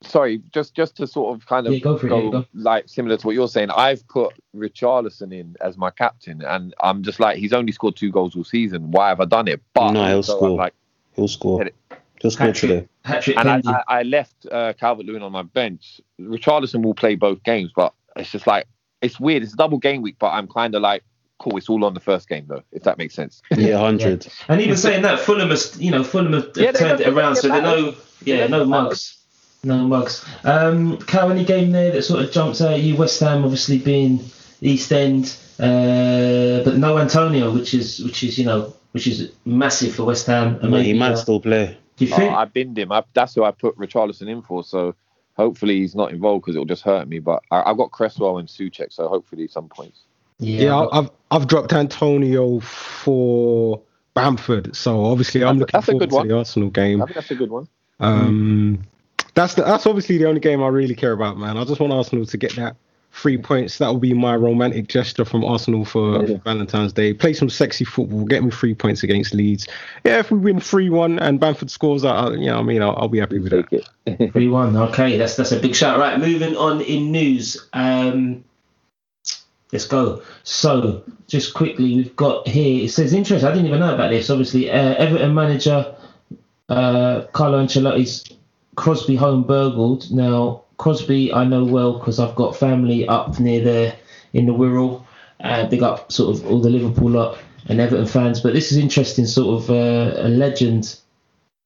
sorry, 0.03 0.43
just 0.53 0.75
just 0.75 0.97
to 0.97 1.07
sort 1.07 1.35
of 1.37 1.47
kind 1.47 1.67
of 1.67 1.75
Yeah, 1.75 1.79
go 1.81 1.99
for 1.99 2.07
it, 2.09 2.25
yeah, 2.25 2.31
go. 2.31 2.47
like 2.55 2.89
similar 2.89 3.17
to 3.17 3.27
what 3.27 3.35
you're 3.35 3.49
saying, 3.49 3.71
I've 3.71 4.07
put 4.09 4.35
Richarlison 4.57 5.33
in 5.35 5.57
as 5.61 5.77
my 5.77 5.91
captain, 5.91 6.43
and 6.43 6.75
I'm 6.81 7.03
just 7.03 7.21
like, 7.21 7.39
he's 7.39 7.53
only 7.53 7.73
scored 7.73 7.97
two 7.97 8.11
goals 8.11 8.35
all 8.37 8.45
season. 8.45 8.91
Why 8.93 9.09
have 9.09 9.21
I 9.21 9.25
done 9.27 9.49
it? 9.49 9.61
But 9.75 9.93
No, 9.93 10.07
he'll 10.07 10.17
also, 10.17 10.33
I'm 10.33 10.39
score. 10.39 10.57
like, 10.57 10.75
He'll 11.17 11.29
score. 11.29 11.65
Get 11.65 11.75
He'll 12.23 12.31
score 12.31 12.53
today. 12.53 12.87
trick, 13.21 13.37
and 13.37 13.49
I, 13.49 13.61
I, 13.67 13.83
I 13.89 14.03
left 14.05 14.47
uh, 14.51 14.73
Calvert 14.75 15.07
Lewin 15.07 15.23
on 15.23 15.33
my 15.33 15.43
bench. 15.43 16.01
Richarlison 16.21 16.83
will 16.83 16.95
play 16.95 17.15
both 17.15 17.43
games, 17.43 17.73
but 17.75 17.95
it's 18.17 18.31
just 18.31 18.47
like 18.47 18.67
it's 19.03 19.19
weird. 19.21 19.43
It's 19.43 19.53
a 19.55 19.57
double 19.57 19.79
game 19.79 20.03
week, 20.03 20.17
but 20.19 20.29
I'm 20.29 20.47
kind 20.49 20.75
of 20.75 20.83
like, 20.83 21.03
cool. 21.39 21.57
It's 21.57 21.69
all 21.69 21.85
on 21.85 21.95
the 21.95 22.01
first 22.01 22.29
game 22.29 22.45
though, 22.49 22.63
if 22.73 22.83
that 22.85 22.99
makes 22.99 23.15
sense. 23.15 23.43
Yeah, 23.57 23.79
hundred. 23.79 24.27
And 24.49 24.61
even 24.61 24.77
saying 24.77 25.03
that, 25.03 25.21
Fulham, 25.21 25.51
has, 25.51 25.81
you 25.81 25.91
know, 25.91 26.05
Fulham 26.05 26.33
have 26.35 26.51
Yeah, 26.55 26.73
they 26.73 26.79
turned 26.79 27.01
it 27.01 27.09
around, 27.09 27.37
so 27.37 27.49
they 27.49 27.55
they're 27.55 27.63
no, 27.63 27.95
yeah, 28.25 28.47
no 28.47 28.65
mugs, 28.65 29.19
no 29.65 29.79
mugs. 29.79 30.25
Um, 30.45 30.99
Cal, 30.99 31.31
any 31.31 31.45
game 31.45 31.73
there 31.73 31.93
that 31.93 32.03
sort 32.03 32.25
of 32.25 32.31
jumps 32.33 32.61
out 32.61 32.73
at 32.75 32.81
you? 32.81 32.97
West 32.97 33.21
Ham, 33.21 33.43
obviously 33.45 33.79
being 33.79 34.21
East 34.61 34.93
End, 34.93 35.35
uh, 35.59 36.63
but 36.65 36.77
no 36.77 36.99
Antonio, 36.99 37.53
which 37.53 37.73
is 37.75 38.01
which 38.01 38.23
is 38.23 38.39
you 38.39 38.45
know 38.45 38.75
which 38.93 39.07
is 39.07 39.33
massive 39.45 39.95
for 39.95 40.05
West 40.05 40.27
Ham. 40.27 40.59
I 40.63 40.67
mean, 40.67 40.85
he 40.85 40.93
might 40.95 41.17
still 41.17 41.41
play. 41.41 41.77
Do 41.97 42.05
you 42.05 42.13
Oh, 42.15 42.17
think? 42.17 42.33
I 42.35 42.45
binned 42.45 42.79
him. 42.79 42.93
I, 42.93 43.05
that's 43.15 43.35
who 43.35 43.45
I 43.45 43.51
put 43.53 43.77
Richarlison 43.79 44.29
in 44.29 44.43
for. 44.43 44.65
So 44.65 44.95
hopefully 45.41 45.81
he's 45.81 45.95
not 45.95 46.13
involved 46.13 46.43
because 46.45 46.55
it'll 46.57 46.67
just 46.67 46.83
hurt 46.83 47.09
me. 47.09 47.19
But 47.19 47.43
I, 47.51 47.63
I've 47.71 47.77
got 47.79 47.91
Cresswell 47.91 48.39
and 48.39 48.47
Soucek, 48.49 48.93
so 48.93 49.09
hopefully 49.09 49.49
some 49.49 49.69
points. 49.69 50.01
Yeah, 50.39 50.71
but- 50.71 50.95
I've 50.97 51.11
I've 51.31 51.47
dropped 51.47 51.73
Antonio 51.73 52.61
for 52.61 53.81
Bamford, 54.15 54.75
so 54.77 55.05
obviously 55.05 55.43
I'm 55.45 55.59
looking 55.59 55.77
a- 55.77 55.79
that's 55.79 55.89
a 55.89 55.93
forward 55.93 56.01
good 56.01 56.11
to 56.11 56.17
one. 56.17 56.29
the 56.29 56.37
Arsenal 56.37 56.69
I 56.69 56.73
game. 56.73 56.99
think 57.01 57.15
that's 57.15 57.31
a 57.31 57.35
good 57.35 57.51
one. 57.51 57.69
Um, 58.01 58.83
that's 59.35 59.55
the, 59.55 59.63
that's 59.63 59.87
obviously 59.87 60.19
the 60.19 60.27
only 60.27 60.41
game 60.41 60.63
I 60.63 60.69
really 60.69 60.95
care 60.95 61.13
about, 61.13 61.39
man. 61.39 61.57
I 61.57 61.65
just 61.65 61.81
want 61.81 61.93
Arsenal 61.93 62.27
to 62.27 62.37
get 62.37 62.55
that 62.57 62.77
three 63.13 63.37
points. 63.39 63.79
That 63.79 63.89
will 63.89 63.99
be 63.99 64.15
my 64.15 64.37
romantic 64.37 64.89
gesture 64.89 65.25
from 65.25 65.45
Arsenal 65.45 65.85
for, 65.85 66.21
Yeah. 66.21 66.37
for 66.37 66.43
Valentine's 66.45 66.93
Day. 66.93 67.13
Play 67.13 67.33
some 67.33 67.51
sexy 67.51 67.85
football, 67.85 68.25
get 68.25 68.43
me 68.45 68.51
three 68.51 68.75
points 68.75 69.03
against 69.03 69.35
Leeds. 69.35 69.67
Yeah, 70.05 70.19
if 70.19 70.31
we 70.31 70.39
win 70.39 70.61
three 70.61 70.91
one 70.91 71.19
and 71.19 71.41
Bamford 71.41 71.71
scores, 71.71 72.05
I, 72.05 72.11
I 72.15 72.31
you 72.33 72.47
know, 72.47 72.59
I 72.59 72.63
mean, 72.63 72.83
I'll, 72.83 72.97
I'll 72.97 73.09
be 73.09 73.19
happy 73.19 73.39
with 73.39 73.53
that. 73.53 73.69
Take 73.71 74.21
it. 74.21 74.33
Three 74.33 74.49
one. 74.49 74.77
Okay, 74.77 75.17
that's 75.17 75.37
that's 75.37 75.53
a 75.53 75.61
big 75.61 75.75
shout. 75.75 75.99
Right, 75.99 76.19
moving 76.19 76.57
on 76.57 76.81
in 76.81 77.13
news. 77.13 77.69
Um, 77.73 78.45
let's 79.73 79.87
go. 79.87 80.23
So, 80.43 81.05
just 81.27 81.55
quickly, 81.55 81.95
we've 81.97 82.17
got 82.17 82.49
here. 82.49 82.85
It 82.85 82.91
says 82.91 83.13
interest. 83.13 83.45
I 83.45 83.51
didn't 83.51 83.67
even 83.67 83.81
know 83.81 83.95
about 83.95 84.11
this. 84.11 84.31
Obviously, 84.31 84.71
uh, 84.71 84.95
Everton 84.95 85.35
manager 85.35 85.95
uh, 86.71 87.27
Carlo 87.33 87.63
Ancelotti's 87.65 88.25
Crosby 88.77 89.17
home 89.17 89.43
burgled. 89.43 90.11
Now, 90.11 90.63
Crosby, 90.81 91.31
I 91.31 91.45
know 91.45 91.63
well 91.63 91.99
because 91.99 92.19
I've 92.19 92.35
got 92.35 92.57
family 92.57 93.07
up 93.07 93.39
near 93.39 93.63
there 93.63 93.97
in 94.33 94.47
the 94.47 94.55
Wirral. 94.55 95.05
Uh, 95.39 95.67
big 95.67 95.83
up, 95.83 96.11
sort 96.11 96.35
of 96.35 96.47
all 96.47 96.61
the 96.61 96.71
Liverpool 96.71 97.11
lot 97.11 97.39
and 97.67 97.81
Everton 97.81 98.07
fans. 98.07 98.41
But 98.41 98.55
this 98.55 98.73
is 98.73 98.79
interesting, 98.79 99.27
sort 99.27 99.63
of 99.63 99.71
uh, 99.71 100.15
a 100.17 100.29
legend 100.29 100.99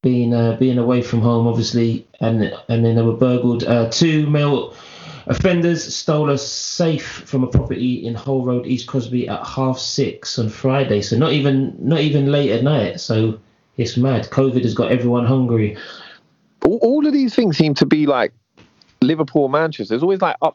being 0.02 0.34
uh, 0.34 0.56
being 0.56 0.78
away 0.78 1.00
from 1.00 1.20
home, 1.20 1.46
obviously, 1.46 2.06
and 2.20 2.42
and 2.68 2.84
then 2.84 2.96
they 2.96 3.02
were 3.02 3.16
burgled. 3.16 3.62
Uh, 3.62 3.88
two 3.88 4.28
male 4.28 4.74
offenders 5.28 5.94
stole 5.94 6.30
a 6.30 6.36
safe 6.36 7.06
from 7.06 7.44
a 7.44 7.46
property 7.46 8.04
in 8.04 8.16
Hull 8.16 8.44
Road, 8.44 8.66
East 8.66 8.88
Crosby, 8.88 9.28
at 9.28 9.46
half 9.46 9.78
six 9.78 10.40
on 10.40 10.48
Friday. 10.48 11.02
So 11.02 11.16
not 11.16 11.32
even 11.32 11.76
not 11.78 12.00
even 12.00 12.32
late 12.32 12.50
at 12.50 12.64
night. 12.64 12.98
So 12.98 13.38
it's 13.76 13.96
mad. 13.96 14.24
COVID 14.30 14.62
has 14.64 14.74
got 14.74 14.90
everyone 14.90 15.24
hungry. 15.24 15.76
all, 16.66 16.78
all 16.82 17.06
of 17.06 17.12
these 17.12 17.34
things 17.34 17.56
seem 17.56 17.74
to 17.74 17.86
be 17.86 18.06
like 18.06 18.32
Liverpool, 19.06 19.48
Manchester. 19.48 19.92
There's 19.92 20.02
always 20.02 20.20
like 20.20 20.36
up. 20.42 20.54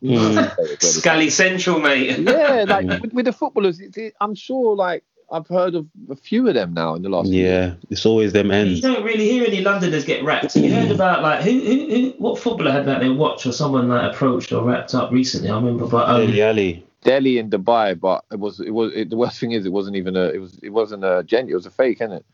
Scally 0.79 1.29
Central, 1.29 1.79
mate. 1.79 2.19
yeah, 2.19 2.65
like 2.67 3.01
with, 3.01 3.13
with 3.13 3.25
the 3.25 3.33
footballers, 3.33 3.79
it, 3.79 3.95
it- 3.97 4.15
I'm 4.21 4.35
sure 4.35 4.75
like 4.75 5.03
I've 5.31 5.47
heard 5.47 5.75
of 5.75 5.85
a 6.09 6.15
few 6.15 6.47
of 6.47 6.55
them 6.55 6.73
now 6.73 6.95
in 6.95 7.03
the 7.03 7.09
last. 7.09 7.27
few 7.29 7.37
years. 7.41 7.73
Yeah, 7.73 7.75
it's 7.91 8.05
always 8.05 8.33
them 8.33 8.49
ends. 8.51 8.81
You 8.81 8.93
don't 8.93 9.03
really 9.03 9.29
hear 9.29 9.45
any 9.45 9.61
Londoners 9.61 10.03
get 10.03 10.23
wrapped. 10.23 10.55
You 10.55 10.73
heard 10.73 10.89
about 10.91 11.21
like 11.21 11.41
who, 11.41 11.51
who, 11.59 11.89
who 11.89 12.13
what 12.17 12.39
footballer 12.39 12.71
had 12.71 12.85
that 12.87 12.99
they 12.99 13.09
watched 13.09 13.45
or 13.45 13.51
someone 13.51 13.87
like 13.89 14.11
approached 14.11 14.51
or 14.51 14.63
wrapped 14.63 14.95
up 14.95 15.11
recently? 15.11 15.49
I 15.49 15.55
remember, 15.55 15.85
but 15.87 16.09
um, 16.09 16.25
Dele 16.25 16.41
Alli. 16.41 16.85
Dele 17.03 17.37
in 17.37 17.49
Dubai, 17.49 17.97
but 17.97 18.25
it 18.31 18.39
was 18.39 18.59
it 18.59 18.71
was 18.71 18.91
it, 18.93 19.09
the 19.09 19.17
worst 19.17 19.39
thing 19.39 19.51
is 19.51 19.65
it 19.65 19.71
wasn't 19.71 19.95
even 19.95 20.17
a 20.17 20.25
it 20.29 20.39
was 20.39 20.59
it 20.63 20.69
wasn't 20.69 21.03
a 21.05 21.23
gen 21.23 21.47
it 21.47 21.53
was 21.53 21.65
a 21.65 21.71
fake, 21.71 22.01
isn't 22.01 22.11
it? 22.11 22.25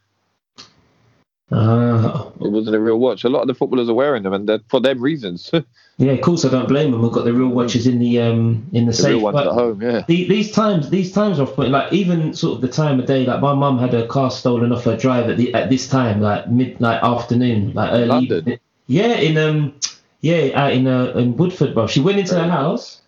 Uh, 1.52 2.32
It 2.42 2.50
wasn't 2.52 2.76
a 2.76 2.80
real 2.80 2.98
watch. 2.98 3.24
A 3.24 3.30
lot 3.30 3.42
of 3.42 3.48
the 3.48 3.54
footballers 3.54 3.88
are 3.90 3.94
wearing 3.94 4.24
them, 4.24 4.34
and 4.34 4.50
for 4.68 4.80
them 4.80 5.00
reasons. 5.02 5.52
yeah, 5.98 6.12
of 6.14 6.22
course 6.22 6.44
I 6.44 6.50
don't 6.50 6.68
blame 6.68 6.92
them. 6.92 7.02
We've 7.02 7.12
got 7.12 7.26
the 7.26 7.34
real 7.34 7.50
watches 7.50 7.86
in 7.88 8.00
the 8.00 8.20
um 8.22 8.68
in 8.74 8.86
the, 8.88 8.94
safe. 8.94 9.10
real 9.10 9.20
ones 9.22 9.36
but- 9.36 9.48
at 9.48 9.54
home, 9.54 9.82
yeah. 9.82 10.04
the, 10.08 10.28
these 10.28 10.52
times, 10.52 10.90
these 10.90 11.12
times 11.12 11.40
off 11.40 11.54
point, 11.54 11.70
like 11.72 11.94
even 11.94 12.34
sort 12.34 12.56
of 12.56 12.62
the 12.62 12.68
time 12.68 13.00
of 13.00 13.06
day, 13.06 13.26
like 13.26 13.42
my 13.42 13.54
mum 13.54 13.78
had 13.78 13.94
her 13.94 14.08
car 14.08 14.32
stolen 14.32 14.72
off 14.72 14.84
her 14.86 14.98
drive 14.98 15.30
at 15.30 15.38
the 15.38 15.54
at 15.54 15.70
this 15.70 15.88
time, 15.88 16.20
like 16.22 16.50
midnight 16.50 17.02
afternoon, 17.04 17.74
like 17.74 17.92
early. 17.94 18.08
London? 18.08 18.38
evening. 18.40 18.60
Yeah, 18.88 19.14
in 19.16 19.38
um, 19.38 19.74
yeah, 20.22 20.50
out 20.60 20.74
in 20.74 20.88
uh, 20.88 21.14
in 21.16 21.38
Woodford, 21.38 21.74
bro. 21.76 21.88
She 21.88 22.00
went 22.00 22.18
into 22.20 22.36
her 22.36 22.50
house, 22.50 23.02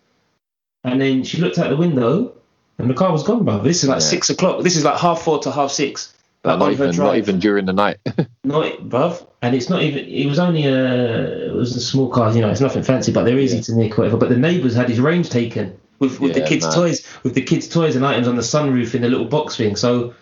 and 0.83 1.01
then 1.01 1.23
she 1.23 1.39
looked 1.39 1.57
out 1.57 1.69
the 1.69 1.77
window, 1.77 2.33
and 2.77 2.89
the 2.89 2.93
car 2.93 3.11
was 3.11 3.23
gone, 3.23 3.45
bro. 3.45 3.59
This 3.63 3.83
is 3.83 3.89
like 3.89 3.97
Yeah. 4.01 4.07
six 4.07 4.29
o'clock. 4.29 4.63
This 4.63 4.75
is 4.75 4.83
like 4.85 4.99
half 4.99 5.21
four 5.23 5.39
to 5.39 5.51
half 5.51 5.71
six. 5.71 6.13
Like 6.47 6.59
not 6.59 6.71
even 6.71 6.95
not 6.95 7.17
even 7.17 7.39
during 7.39 7.65
the 7.65 7.73
night. 7.73 7.97
Not, 8.43 8.65
bruv. 8.89 9.27
And 9.41 9.53
it's 9.55 9.69
not 9.69 9.81
even. 9.83 10.05
It 10.05 10.25
was 10.25 10.39
only 10.39 10.65
a. 10.65 11.47
It 11.49 11.53
was 11.53 11.75
a 11.75 11.81
small 11.81 12.09
car. 12.09 12.33
You 12.33 12.41
know, 12.41 12.49
it's 12.49 12.61
nothing 12.61 12.81
fancy, 12.83 13.11
but 13.11 13.23
they're 13.25 13.37
easy 13.37 13.57
Yeah. 13.57 13.63
to 13.63 13.75
nick, 13.75 13.97
whatever. 13.97 14.17
But 14.17 14.29
the 14.29 14.37
neighbours 14.37 14.73
had 14.75 14.89
his 14.89 14.99
range 14.99 15.29
taken 15.29 15.77
with, 15.99 16.19
with 16.19 16.33
the 16.33 16.41
kids' 16.41 16.65
man. 16.65 16.73
toys, 16.73 17.07
with 17.23 17.33
the 17.35 17.41
kids' 17.41 17.67
toys 17.67 17.95
and 17.95 18.05
items 18.05 18.27
on 18.27 18.35
the 18.35 18.41
sunroof 18.41 18.95
in 18.95 19.01
the 19.01 19.09
little 19.09 19.25
box 19.27 19.57
thing. 19.57 19.75
So, 19.75 20.13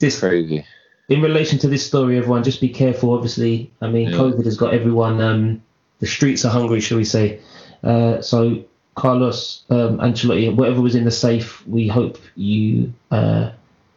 this 0.00 0.18
Crazy. 0.20 0.64
in 1.08 1.22
relation 1.22 1.58
to 1.60 1.68
this 1.68 1.86
story, 1.86 2.18
everyone 2.18 2.42
just 2.42 2.60
be 2.60 2.68
careful. 2.68 3.12
Obviously, 3.14 3.70
I 3.80 3.88
mean, 3.88 4.08
Yeah. 4.10 4.16
COVID 4.16 4.44
has 4.44 4.56
got 4.56 4.74
everyone. 4.74 5.20
Um, 5.20 5.62
the 6.00 6.06
streets 6.06 6.44
are 6.44 6.50
hungry, 6.50 6.80
shall 6.80 6.98
we 6.98 7.04
say? 7.04 7.40
Uh, 7.84 8.20
so, 8.20 8.64
Carlos 8.96 9.62
um, 9.70 9.98
Ancelotti, 9.98 10.54
whatever 10.54 10.80
was 10.80 10.94
in 10.94 11.04
the 11.04 11.10
safe, 11.10 11.66
we 11.66 11.86
hope 11.86 12.18
you 12.34 12.92
uh, 13.10 13.50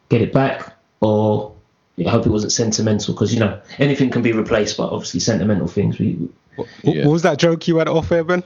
get 0.10 0.22
it 0.22 0.32
back, 0.34 0.76
or 1.02 1.54
I 2.06 2.10
hope 2.10 2.26
it 2.26 2.30
wasn't 2.30 2.52
sentimental, 2.52 3.14
because 3.14 3.34
you 3.34 3.40
know 3.40 3.60
anything 3.78 4.10
can 4.10 4.22
be 4.22 4.32
replaced, 4.32 4.78
but 4.78 4.92
obviously 4.92 5.20
sentimental 5.20 5.68
things. 5.68 6.00
We, 6.00 6.30
What, 6.56 6.68
Yeah. 6.84 7.06
what 7.06 7.14
was 7.14 7.22
that 7.24 7.38
joke 7.40 7.68
you 7.68 7.78
had 7.78 7.88
off 7.88 8.12
air, 8.12 8.24
Ben? 8.24 8.44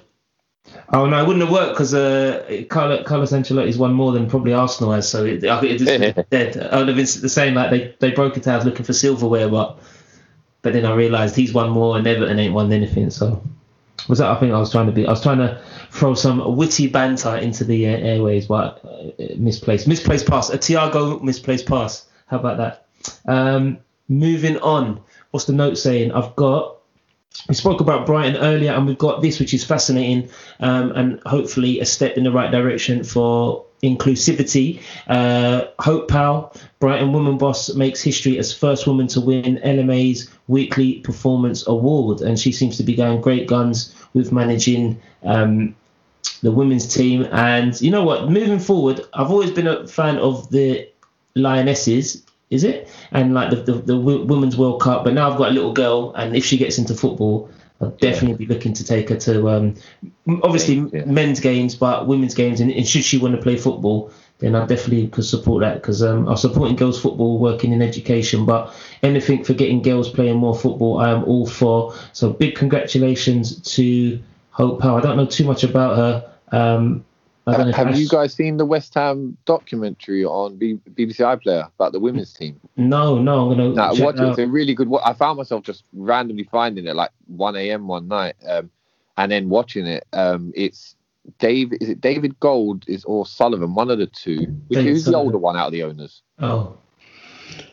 oh 0.94 1.06
no, 1.06 1.22
it 1.22 1.28
wouldn't 1.28 1.44
have 1.44 1.52
worked 1.52 1.74
because 1.74 1.94
uh, 1.94 2.64
Carlos, 2.70 3.06
Carlos 3.06 3.32
Ancelotti's 3.32 3.78
won 3.78 3.94
more 3.94 4.12
than 4.12 4.30
probably 4.30 4.54
Arsenal 4.54 4.94
has, 4.94 5.10
so 5.10 5.26
it, 5.26 5.44
it, 5.44 5.64
it's 5.82 6.30
dead. 6.30 6.58
I 6.72 6.78
would 6.78 6.88
have 6.88 6.98
been 6.98 7.06
the 7.06 7.30
same. 7.30 7.54
Like 7.54 7.70
they 7.72 7.96
they 8.00 8.12
broke 8.12 8.38
it 8.38 8.48
out 8.48 8.66
looking 8.66 8.86
for 8.86 8.94
silverware, 8.94 9.50
but 9.50 9.78
but 10.62 10.74
then 10.74 10.86
I 10.86 10.94
realised 10.94 11.36
he's 11.36 11.54
won 11.54 11.70
more 11.70 11.98
and 11.98 12.08
Everton 12.08 12.40
ain't 12.40 12.54
won 12.54 12.72
anything. 12.72 13.10
So 13.10 13.44
was 14.08 14.20
that? 14.20 14.30
I 14.30 14.40
think 14.40 14.54
I 14.54 14.60
was 14.60 14.72
trying 14.72 14.86
to 14.88 14.92
be. 14.92 15.06
I 15.06 15.12
was 15.12 15.22
trying 15.22 15.40
to 15.40 15.62
throw 15.92 16.14
some 16.14 16.56
witty 16.56 16.88
banter 16.88 17.36
into 17.38 17.64
the 17.66 17.88
uh, 17.88 17.98
airways, 17.98 18.48
but 18.48 18.84
uh, 18.86 19.36
misplaced. 19.36 19.88
Misplaced 19.88 20.28
pass. 20.28 20.50
A 20.50 20.58
Thiago 20.58 21.22
misplaced 21.22 21.66
pass. 21.68 22.06
How 22.34 22.40
about 22.40 22.58
that? 22.58 22.88
Um, 23.28 23.78
moving 24.10 24.58
on. 24.58 25.02
What's 25.30 25.46
the 25.46 25.54
note 25.54 25.78
saying? 25.78 26.14
I've 26.14 26.36
got. 26.36 26.78
We 27.48 27.54
spoke 27.54 27.80
about 27.80 28.08
Brighton 28.08 28.38
earlier, 28.38 28.72
and 28.72 28.88
we've 28.88 28.98
got 28.98 29.22
this, 29.22 29.40
which 29.40 29.54
is 29.54 29.64
fascinating, 29.64 30.30
um, 30.60 30.92
and 30.94 31.20
hopefully 31.28 31.80
a 31.80 31.86
step 31.86 32.18
in 32.18 32.24
the 32.24 32.32
right 32.32 32.50
direction 32.50 33.04
for 33.04 33.66
inclusivity. 33.84 34.82
Uh, 35.08 35.66
Hope 35.78 36.08
Powell, 36.08 36.56
Brighton 36.80 37.14
woman 37.14 37.38
boss, 37.38 37.76
makes 37.76 38.02
history 38.02 38.40
as 38.40 38.52
first 38.52 38.88
woman 38.88 39.06
to 39.10 39.22
win 39.22 39.60
LMA's 39.64 40.28
Weekly 40.48 41.02
Performance 41.02 41.68
Award, 41.68 42.22
and 42.22 42.40
she 42.40 42.52
seems 42.52 42.78
to 42.78 42.84
be 42.84 42.96
going 42.96 43.22
great 43.22 43.48
guns 43.48 43.94
with 44.16 44.32
managing 44.32 45.00
um, 45.22 45.76
the 46.42 46.52
women's 46.52 46.92
team. 46.92 47.28
And 47.32 47.80
you 47.80 47.92
know 47.92 48.04
what? 48.04 48.28
Moving 48.32 48.60
forward, 48.60 49.02
I've 49.14 49.30
always 49.30 49.52
been 49.52 49.68
a 49.68 49.86
fan 49.88 50.18
of 50.18 50.50
the 50.50 50.90
Lionesses. 51.36 52.24
Is 52.50 52.64
it? 52.64 52.88
And 53.12 53.34
like 53.34 53.50
the, 53.50 53.56
the, 53.56 53.74
the 53.74 53.98
Women's 53.98 54.56
World 54.56 54.80
Cup. 54.82 55.04
But 55.04 55.14
now 55.16 55.32
I've 55.32 55.38
got 55.38 55.50
a 55.50 55.54
little 55.54 55.74
girl, 55.74 56.14
and 56.14 56.36
if 56.36 56.46
she 56.46 56.58
gets 56.58 56.78
into 56.78 56.94
football, 56.94 57.50
I'll 57.82 57.90
definitely 57.90 58.46
be 58.46 58.54
looking 58.54 58.74
to 58.74 58.86
take 58.86 59.10
her 59.10 59.18
to 59.18 59.50
um, 59.50 59.76
obviously 60.44 60.76
Yeah. 60.94 61.06
men's 61.06 61.40
games, 61.40 61.76
but 61.76 62.08
women's 62.08 62.36
games. 62.36 62.60
And, 62.62 62.72
and 62.72 62.88
should 62.88 63.04
she 63.04 63.18
want 63.18 63.36
to 63.36 63.42
play 63.42 63.58
football, 63.58 64.12
then 64.38 64.54
I 64.56 64.66
definitely 64.68 65.08
could 65.08 65.26
support 65.26 65.62
that 65.62 65.76
because 65.76 66.04
um, 66.04 66.28
I'm 66.28 66.38
supporting 66.38 66.76
girls 66.76 67.02
football, 67.02 67.40
working 67.40 67.72
in 67.74 67.82
education. 67.82 68.46
But 68.46 68.72
anything 69.02 69.44
for 69.44 69.54
getting 69.54 69.82
girls 69.82 70.10
playing 70.10 70.38
more 70.38 70.56
football, 70.56 71.00
I 71.00 71.10
am 71.10 71.24
all 71.24 71.48
for. 71.48 71.96
So 72.14 72.32
big 72.32 72.56
congratulations 72.56 73.60
to 73.76 74.20
Hope 74.52 74.82
Howe. 74.84 74.98
I 74.98 75.02
don't 75.02 75.18
know 75.18 75.26
too 75.26 75.46
much 75.46 75.64
about 75.64 75.96
her. 75.98 76.32
Um, 76.52 77.04
I 77.46 77.52
don't 77.52 77.62
know 77.62 77.70
if 77.70 77.76
Have 77.76 77.98
you 77.98 78.08
guys 78.08 78.34
seen 78.34 78.58
the 78.58 78.66
West 78.66 78.94
Ham 78.94 79.38
documentary 79.46 80.24
on 80.24 80.56
B- 80.56 80.80
BBC 80.94 81.20
iPlayer 81.20 81.68
about 81.78 81.92
the 81.92 82.00
women's 82.00 82.34
team? 82.34 82.60
No, 82.78 83.22
no, 83.22 83.52
I'm 83.52 83.58
gonna 83.58 83.70
No, 83.74 83.94
check 83.94 84.04
watch 84.06 84.16
it. 84.16 84.22
out. 84.22 84.30
It's 84.30 84.40
a 84.40 84.48
really 84.48 84.74
good. 84.74 84.90
I 85.04 85.14
found 85.14 85.38
myself 85.38 85.64
just 85.64 85.84
randomly 85.94 86.44
finding 86.46 86.88
it 86.88 86.96
like 86.96 87.12
1 87.28 87.56
a.m. 87.58 87.88
one 87.88 88.08
night, 88.08 88.36
um, 88.48 88.70
and 89.18 89.32
then 89.32 89.50
watching 89.50 89.86
it. 89.88 90.06
Um, 90.14 90.54
it's 90.56 90.96
Dave. 91.40 91.74
Is 91.82 91.90
it 91.90 92.00
David 92.02 92.40
Gold? 92.40 92.86
Is 92.88 93.04
or 93.06 93.26
Sullivan? 93.26 93.76
One 93.76 93.92
of 93.92 93.98
the 93.98 94.08
two. 94.08 94.56
Which, 94.68 94.80
David 94.80 94.90
who's 94.92 95.06
the 95.06 95.16
older 95.16 95.38
one 95.38 95.58
out 95.58 95.68
of 95.68 95.72
the 95.74 95.84
owners? 95.84 96.22
Oh, 96.40 96.78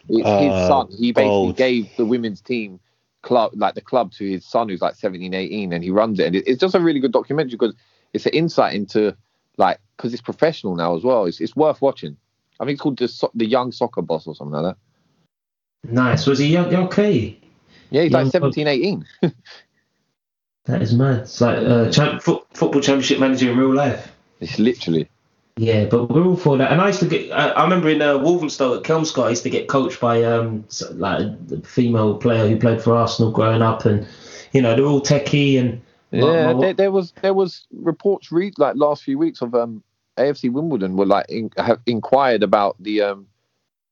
It's 0.08 0.26
Uh, 0.28 0.38
his 0.38 0.66
son. 0.66 0.88
He 0.98 1.12
basically 1.12 1.30
Gold. 1.30 1.56
gave 1.56 1.96
the 1.96 2.04
women's 2.04 2.40
team 2.40 2.80
club, 3.22 3.52
like 3.54 3.74
the 3.76 3.80
club, 3.80 4.10
to 4.14 4.28
his 4.28 4.44
son 4.44 4.68
who's 4.68 4.82
like 4.82 4.96
17, 4.96 5.32
18, 5.32 5.72
and 5.72 5.84
he 5.84 5.90
runs 5.90 6.18
it. 6.18 6.26
And 6.26 6.36
it, 6.36 6.44
it's 6.48 6.60
just 6.60 6.74
a 6.74 6.80
really 6.80 6.98
good 6.98 7.12
documentary 7.12 7.52
because 7.56 7.74
it's 8.12 8.26
an 8.26 8.32
insight 8.32 8.74
into 8.74 9.16
like 9.56 9.78
because 9.96 10.12
it's 10.12 10.22
professional 10.22 10.76
now 10.76 10.96
as 10.96 11.04
well. 11.04 11.26
It's 11.26 11.40
it's 11.40 11.56
worth 11.56 11.80
watching. 11.82 12.16
I 12.58 12.64
think 12.64 12.74
it's 12.74 12.82
called 12.82 12.98
the 12.98 13.08
so- 13.08 13.30
the 13.34 13.46
Young 13.46 13.72
Soccer 13.72 14.02
Boss 14.02 14.26
or 14.26 14.34
something 14.34 14.54
like 14.60 14.74
that. 14.74 15.92
nice. 15.92 16.26
Was 16.26 16.38
he 16.38 16.46
young? 16.48 16.74
Okay, 16.74 17.38
Yeah, 17.90 18.02
he's 18.02 18.12
Young 18.12 18.24
like 18.24 18.32
17, 18.32 18.66
18. 18.66 19.06
that 20.66 20.82
is 20.82 20.94
mad. 20.94 21.20
It's 21.20 21.40
like 21.40 21.58
uh, 21.58 21.90
champ, 21.90 22.22
foot, 22.22 22.44
football 22.54 22.80
championship 22.80 23.18
manager 23.18 23.50
in 23.50 23.58
real 23.58 23.74
life. 23.74 24.12
It's 24.40 24.58
literally. 24.58 25.08
Yeah, 25.56 25.84
but 25.86 26.06
we're 26.08 26.24
all 26.24 26.36
for 26.36 26.56
that. 26.56 26.72
And 26.72 26.80
I 26.80 26.86
used 26.86 27.00
to 27.00 27.06
get. 27.06 27.30
I, 27.32 27.48
I 27.50 27.64
remember 27.64 27.88
in 27.90 28.00
uh, 28.00 28.16
Walthamstow 28.18 28.78
at 28.78 28.84
Kelmscott, 28.84 29.26
I 29.26 29.30
used 29.30 29.42
to 29.42 29.50
get 29.50 29.68
coached 29.68 30.00
by 30.00 30.22
um 30.24 30.64
like 30.92 31.20
a 31.20 31.60
female 31.62 32.16
player 32.16 32.48
who 32.48 32.56
played 32.58 32.80
for 32.80 32.94
Arsenal 32.94 33.30
growing 33.30 33.60
up, 33.60 33.84
and 33.84 34.06
you 34.52 34.62
know 34.62 34.74
they're 34.74 34.86
all 34.86 35.00
techie 35.02 35.58
and. 35.60 35.82
My- 36.12 36.18
Yeah, 36.18 36.52
my- 36.52 36.60
there, 36.60 36.74
there 36.74 36.90
was 36.92 37.12
there 37.22 37.34
was 37.34 37.66
reports 37.72 38.30
read 38.32 38.54
like 38.58 38.76
last 38.76 39.02
few 39.02 39.18
weeks 39.18 39.42
of 39.42 39.54
um 39.54 39.82
AFC 40.18 40.50
Wimbledon 40.52 40.96
were 40.96 41.06
like 41.06 41.26
in, 41.28 41.50
have 41.56 41.80
inquired 41.86 42.42
about 42.42 42.76
the 42.80 43.00
um 43.02 43.26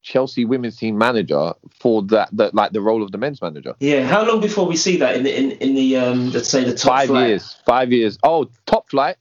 Chelsea 0.03 0.45
women's 0.45 0.77
team 0.77 0.97
manager 0.97 1.53
for 1.81 2.03
that 2.05 2.29
that 2.33 2.55
like 2.55 2.73
the 2.73 2.81
role 2.81 3.03
of 3.03 3.13
the 3.13 3.19
men's 3.19 3.43
manager. 3.43 3.75
yeah. 3.81 4.07
How 4.07 4.25
long 4.27 4.41
before 4.41 4.67
we 4.67 4.77
see 4.77 4.97
that 4.99 5.17
in 5.17 5.23
the 5.25 5.37
in, 5.39 5.51
in 5.53 5.75
the 5.75 5.97
um 5.97 6.31
let's 6.31 6.49
say 6.49 6.65
the 6.65 6.75
top 6.75 6.93
five 6.93 7.09
flight? 7.09 7.29
years. 7.29 7.57
Five 7.67 7.93
years. 7.93 8.19
Oh, 8.23 8.49
top 8.67 8.89
flight. 8.91 9.17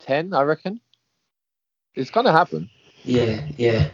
Ten, 0.00 0.32
I 0.34 0.42
reckon. 0.42 0.80
It's 1.94 2.10
gonna 2.10 2.32
happen. 2.32 2.70
Yeah, 3.04 3.46
yeah. 3.56 3.90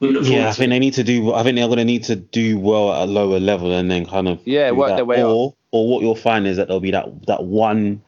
We 0.00 0.08
look 0.08 0.24
forward 0.24 0.38
Yeah, 0.40 0.48
I 0.48 0.50
to 0.52 0.56
think 0.58 0.70
they 0.70 0.78
need 0.78 0.94
to 0.94 1.04
do. 1.04 1.32
I 1.32 1.42
think 1.42 1.56
they're 1.56 1.66
going 1.66 1.78
to 1.78 1.84
need 1.84 2.04
to 2.04 2.16
do 2.16 2.58
well 2.58 2.92
at 2.92 3.02
a 3.08 3.10
lower 3.10 3.38
level 3.38 3.72
and 3.72 3.90
then 3.90 4.04
kind 4.06 4.28
of 4.28 4.40
Yeah, 4.44 4.70
work 4.72 4.96
their 4.96 5.04
way 5.04 5.22
up. 5.22 5.54
Or, 5.74 5.84
Or 5.84 5.88
what 5.88 6.02
you'll 6.02 6.14
find 6.14 6.46
is 6.46 6.56
that 6.56 6.68
there'll 6.68 6.80
be 6.80 6.92
that 6.92 7.26
that 7.26 7.44
one 7.44 8.00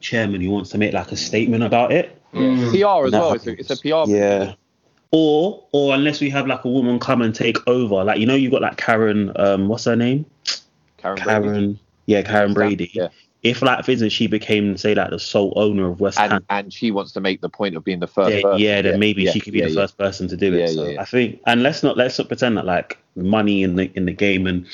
chairman 0.00 0.40
who 0.40 0.50
wants 0.50 0.70
to 0.70 0.78
make 0.78 0.92
like 0.92 1.10
a 1.10 1.16
statement 1.16 1.64
about 1.64 1.92
it. 1.92 2.14
Mm. 2.32 2.70
PR 2.70 3.06
as 3.06 3.12
well. 3.12 3.32
It's 3.32 3.46
a, 3.46 3.58
it's 3.58 3.70
a 3.70 3.76
PR. 3.76 4.10
Yeah. 4.10 4.54
Or 5.10 5.64
or 5.72 5.94
unless 5.94 6.20
we 6.20 6.30
have 6.30 6.46
like 6.46 6.64
a 6.64 6.68
woman 6.68 6.98
come 6.98 7.22
and 7.22 7.34
take 7.34 7.56
over, 7.66 8.04
like 8.04 8.20
you 8.20 8.26
know 8.26 8.34
you've 8.34 8.52
got 8.52 8.62
like 8.62 8.76
Karren, 8.76 9.38
um, 9.40 9.68
what's 9.68 9.84
her 9.84 9.96
name? 9.96 10.26
Karren. 10.98 11.24
Brady. 11.24 11.48
Karren. 11.48 11.78
Yeah, 12.06 12.22
Karren 12.22 12.54
Brady. 12.54 12.90
Yeah. 12.92 13.08
If 13.42 13.62
like 13.62 13.84
for 13.84 13.92
instance 13.92 14.12
she 14.12 14.26
became 14.26 14.76
say 14.76 14.94
like 14.94 15.10
the 15.10 15.18
sole 15.18 15.52
owner 15.56 15.88
of 15.88 16.00
West 16.00 16.18
Ham, 16.18 16.32
And 16.32 16.44
and 16.50 16.72
she 16.72 16.90
wants 16.90 17.12
to 17.12 17.20
make 17.20 17.40
the 17.40 17.48
point 17.48 17.76
of 17.76 17.84
being 17.84 18.00
the 18.00 18.06
first. 18.06 18.34
yeah, 18.34 18.42
person. 18.42 18.60
yeah, 18.60 18.82
then 18.82 18.98
maybe 19.00 19.22
yeah, 19.22 19.30
she 19.32 19.40
could 19.40 19.52
be 19.52 19.60
yeah, 19.60 19.66
the 19.66 19.72
yeah. 19.72 19.80
first 19.80 19.96
person 19.96 20.28
to 20.28 20.36
do 20.36 20.52
it. 20.54 20.58
Yeah, 20.60 20.66
so 20.66 20.84
yeah, 20.84 20.90
yeah. 20.90 21.00
I 21.00 21.04
think, 21.04 21.40
and 21.46 21.62
let's 21.62 21.82
not 21.82 21.96
let's 21.96 22.18
not 22.18 22.28
pretend 22.28 22.56
that 22.56 22.66
like 22.66 22.98
money 23.16 23.62
in 23.62 23.76
the 23.76 23.90
in 23.94 24.04
the 24.04 24.12
game 24.12 24.46
and 24.46 24.66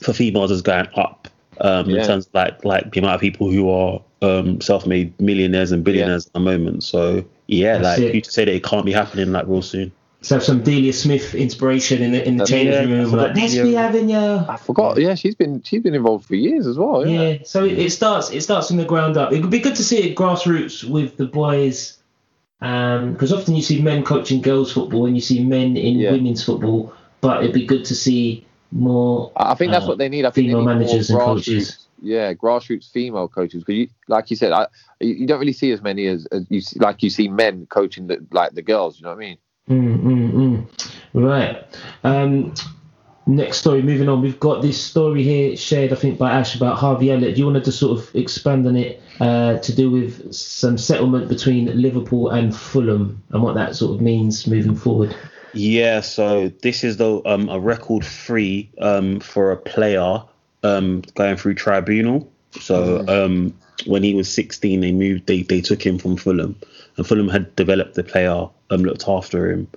for 0.00 0.12
females 0.12 0.50
is 0.50 0.62
going 0.62 0.88
up 0.96 1.28
um, 1.60 1.88
Yeah. 1.90 2.00
in 2.00 2.06
terms 2.06 2.26
of 2.26 2.34
like 2.34 2.64
like 2.64 2.92
the 2.92 3.00
amount 3.00 3.14
of 3.16 3.20
people 3.20 3.50
who 3.50 3.68
are 3.70 4.00
um, 4.22 4.60
self-made 4.60 5.18
millionaires 5.20 5.72
and 5.72 5.84
billionaires 5.84 6.26
at 6.26 6.32
the 6.32 6.40
moment. 6.40 6.82
So 6.84 7.24
yeah, 7.46 7.78
That's 7.78 8.00
like 8.00 8.08
it. 8.10 8.14
you 8.14 8.20
to 8.22 8.30
say 8.30 8.44
that 8.44 8.54
it 8.54 8.64
can't 8.64 8.84
be 8.86 8.92
happening 8.92 9.32
like 9.32 9.46
real 9.46 9.62
soon. 9.62 9.92
Let's 10.20 10.30
have 10.30 10.42
some 10.42 10.62
Delia 10.62 10.92
Smith 10.92 11.34
inspiration 11.34 12.02
in 12.02 12.10
the 12.12 12.26
in 12.26 12.36
the 12.38 12.44
That's- 12.44 12.48
changing 12.50 12.88
yeah, 12.90 12.96
room. 13.02 13.12
Like, 13.12 13.36
let's 13.36 13.54
be 13.54 13.74
having 13.74 14.08
you. 14.08 14.16
I 14.16 14.56
forgot. 14.56 14.98
Yeah, 14.98 15.14
she's 15.14 15.34
been 15.34 15.62
she's 15.62 15.82
been 15.82 15.94
involved 15.94 16.26
for 16.26 16.34
years 16.34 16.66
as 16.66 16.78
well. 16.78 17.06
Yeah. 17.06 17.22
Yeah, 17.28 17.38
so 17.44 17.64
it, 17.64 17.78
it 17.78 17.90
starts 17.92 18.30
it 18.30 18.40
starts 18.40 18.68
from 18.68 18.78
the 18.78 18.84
ground 18.84 19.16
up. 19.16 19.32
It 19.32 19.40
would 19.42 19.50
be 19.50 19.60
good 19.60 19.76
to 19.76 19.84
see 19.84 19.98
it 19.98 20.16
grassroots 20.16 20.82
with 20.82 21.16
the 21.18 21.26
boys, 21.26 21.98
because 22.60 23.32
often 23.32 23.54
you 23.54 23.62
see 23.62 23.80
men 23.82 24.02
coaching 24.02 24.40
girls 24.40 24.72
football 24.72 25.06
and 25.06 25.14
you 25.14 25.20
see 25.20 25.44
men 25.44 25.76
in 25.76 25.98
Yeah. 25.98 26.12
women's 26.12 26.42
football, 26.42 26.92
but 27.20 27.42
it'd 27.42 27.54
be 27.54 27.66
good 27.66 27.84
to 27.84 27.94
see 27.94 28.45
more. 28.70 29.32
I 29.36 29.54
think 29.54 29.72
that's 29.72 29.84
uh, 29.84 29.88
what 29.88 29.98
they 29.98 30.08
need. 30.08 30.24
I 30.24 30.30
think 30.30 30.48
female 30.48 30.64
more 30.64 30.74
managers 30.74 31.10
and 31.10 31.18
coaches. 31.18 31.86
Yeah, 32.02 32.34
grassroots 32.34 32.90
female 32.90 33.28
coaches. 33.28 33.62
Because 33.62 33.74
you, 33.74 33.88
like 34.08 34.30
you 34.30 34.36
said, 34.36 34.52
I, 34.52 34.66
you 35.00 35.14
you 35.14 35.26
don't 35.26 35.40
really 35.40 35.52
see 35.52 35.72
as 35.72 35.82
many 35.82 36.06
as, 36.06 36.26
as 36.26 36.46
you 36.50 36.60
see, 36.60 36.78
like 36.78 37.02
you 37.02 37.10
see 37.10 37.28
men 37.28 37.66
coaching 37.66 38.06
the 38.06 38.24
like 38.30 38.52
the 38.52 38.62
girls. 38.62 38.98
You 38.98 39.04
know 39.04 39.10
what 39.10 39.16
I 39.16 39.20
mean? 39.20 39.38
Mm, 39.68 40.02
mm, 40.02 40.32
mm. 40.32 40.90
Right. 41.14 41.64
Um, 42.04 42.54
next 43.26 43.58
story. 43.58 43.82
Moving 43.82 44.08
on. 44.08 44.20
We've 44.20 44.38
got 44.38 44.62
this 44.62 44.80
story 44.80 45.22
here 45.22 45.56
shared, 45.56 45.92
I 45.92 45.96
think, 45.96 46.18
by 46.18 46.30
Ash 46.32 46.54
about 46.54 46.78
Harvey 46.78 47.10
Elliott. 47.10 47.34
Do 47.34 47.40
you 47.40 47.46
want 47.46 47.56
to 47.56 47.64
just 47.64 47.80
sort 47.80 47.98
of 47.98 48.14
expand 48.14 48.66
on 48.66 48.76
it 48.76 49.02
uh, 49.20 49.58
to 49.58 49.74
do 49.74 49.90
with 49.90 50.32
some 50.32 50.78
settlement 50.78 51.28
between 51.28 51.80
Liverpool 51.80 52.28
and 52.28 52.54
Fulham 52.54 53.22
and 53.30 53.42
what 53.42 53.54
that 53.54 53.74
sort 53.74 53.94
of 53.94 54.00
means 54.00 54.46
moving 54.46 54.76
forward? 54.76 55.16
Yeah, 55.52 56.00
so 56.00 56.48
this 56.48 56.84
is 56.84 56.96
the 56.98 57.22
um, 57.24 57.48
a 57.48 57.58
record 57.58 58.04
free 58.04 58.70
um, 58.78 59.20
for 59.20 59.52
a 59.52 59.56
player 59.56 60.22
um, 60.62 61.02
going 61.14 61.36
through 61.36 61.54
tribunal. 61.54 62.30
So 62.60 63.04
um, 63.08 63.54
when 63.86 64.02
he 64.02 64.14
was 64.14 64.32
16, 64.32 64.80
they 64.80 64.92
moved. 64.92 65.26
They, 65.26 65.42
they 65.42 65.60
took 65.60 65.84
him 65.84 65.98
from 65.98 66.16
Fulham, 66.16 66.56
and 66.96 67.06
Fulham 67.06 67.28
had 67.28 67.54
developed 67.56 67.94
the 67.94 68.04
player, 68.04 68.48
um, 68.70 68.82
looked 68.82 69.08
after 69.08 69.50
him. 69.50 69.68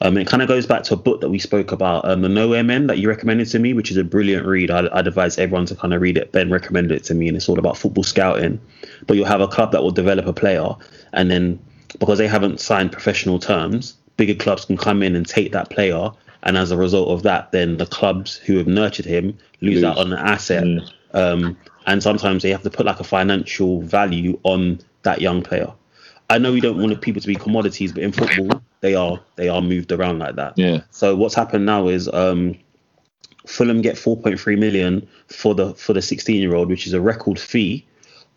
Um, 0.00 0.16
it 0.16 0.28
kind 0.28 0.42
of 0.42 0.48
goes 0.48 0.64
back 0.64 0.84
to 0.84 0.94
a 0.94 0.96
book 0.96 1.20
that 1.22 1.28
we 1.28 1.40
spoke 1.40 1.72
about, 1.72 2.08
um, 2.08 2.22
the 2.22 2.28
No 2.28 2.62
Men 2.62 2.86
that 2.86 2.98
you 2.98 3.08
recommended 3.08 3.48
to 3.48 3.58
me, 3.58 3.72
which 3.72 3.90
is 3.90 3.96
a 3.96 4.04
brilliant 4.04 4.46
read. 4.46 4.70
I, 4.70 4.88
I'd 4.92 5.08
advise 5.08 5.38
everyone 5.38 5.66
to 5.66 5.74
kind 5.74 5.92
of 5.92 6.00
read 6.00 6.16
it. 6.16 6.30
Ben 6.30 6.50
recommended 6.50 6.92
it 6.92 7.04
to 7.04 7.14
me, 7.14 7.26
and 7.26 7.36
it's 7.36 7.48
all 7.48 7.58
about 7.58 7.76
football 7.76 8.04
scouting. 8.04 8.60
But 9.06 9.16
you'll 9.16 9.26
have 9.26 9.40
a 9.40 9.48
club 9.48 9.72
that 9.72 9.82
will 9.82 9.90
develop 9.90 10.26
a 10.26 10.32
player, 10.32 10.68
and 11.12 11.30
then 11.30 11.58
because 11.98 12.18
they 12.18 12.28
haven't 12.28 12.60
signed 12.60 12.92
professional 12.92 13.40
terms, 13.40 13.96
bigger 14.18 14.34
clubs 14.34 14.66
can 14.66 14.76
come 14.76 15.02
in 15.02 15.16
and 15.16 15.26
take 15.26 15.52
that 15.52 15.70
player, 15.70 16.10
and 16.42 16.58
as 16.58 16.70
a 16.70 16.76
result 16.76 17.08
of 17.08 17.22
that, 17.22 17.50
then 17.52 17.78
the 17.78 17.86
clubs 17.86 18.36
who 18.36 18.58
have 18.58 18.66
nurtured 18.66 19.06
him 19.06 19.38
lose, 19.62 19.76
Lose. 19.76 19.84
out 19.84 19.96
on 19.96 20.10
the 20.10 20.20
asset. 20.20 20.66
Um, 21.14 21.56
and 21.86 22.02
sometimes 22.02 22.42
they 22.42 22.50
have 22.50 22.62
to 22.62 22.70
put 22.70 22.84
like 22.84 23.00
a 23.00 23.04
financial 23.04 23.80
value 23.80 24.38
on 24.42 24.78
that 25.04 25.22
young 25.22 25.42
player. 25.42 25.72
I 26.28 26.36
know 26.36 26.52
we 26.52 26.60
don't 26.60 26.76
want 26.78 27.00
people 27.00 27.22
to 27.22 27.26
be 27.26 27.34
commodities, 27.34 27.92
but 27.92 28.02
in 28.02 28.12
football, 28.12 28.60
they 28.80 28.94
are 28.94 29.18
they 29.36 29.48
are 29.48 29.62
moved 29.62 29.90
around 29.90 30.18
like 30.18 30.36
that. 30.36 30.52
Yeah. 30.58 30.82
So 30.90 31.16
what's 31.16 31.34
happened 31.34 31.64
now 31.64 31.88
is 31.88 32.06
um, 32.12 32.54
Fulham 33.46 33.80
get 33.80 33.96
4.3 33.96 34.58
million 34.58 35.08
for 35.28 35.54
the 35.54 35.72
for 35.74 35.94
the 35.94 36.02
16 36.02 36.36
year 36.36 36.54
old, 36.54 36.68
which 36.68 36.86
is 36.86 36.92
a 36.92 37.00
record 37.00 37.40
fee. 37.40 37.86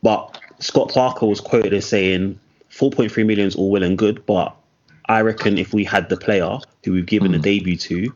But 0.02 0.40
Scott 0.60 0.94
Parker 0.94 1.26
was 1.26 1.42
quoted 1.42 1.74
as 1.74 1.86
saying 1.86 2.40
4.3 2.72 3.26
million 3.26 3.48
is 3.48 3.56
all 3.56 3.70
well 3.70 3.84
and 3.84 3.98
good, 3.98 4.26
but 4.26 4.56
I 5.12 5.22
reckon 5.22 5.58
if 5.58 5.74
we 5.74 5.84
had 5.84 6.10
the 6.10 6.18
player 6.18 6.58
who 6.84 6.94
we've 6.94 7.06
given 7.06 7.34
a 7.34 7.38
hmm. 7.38 7.44
debut 7.44 7.78
to, 7.78 8.14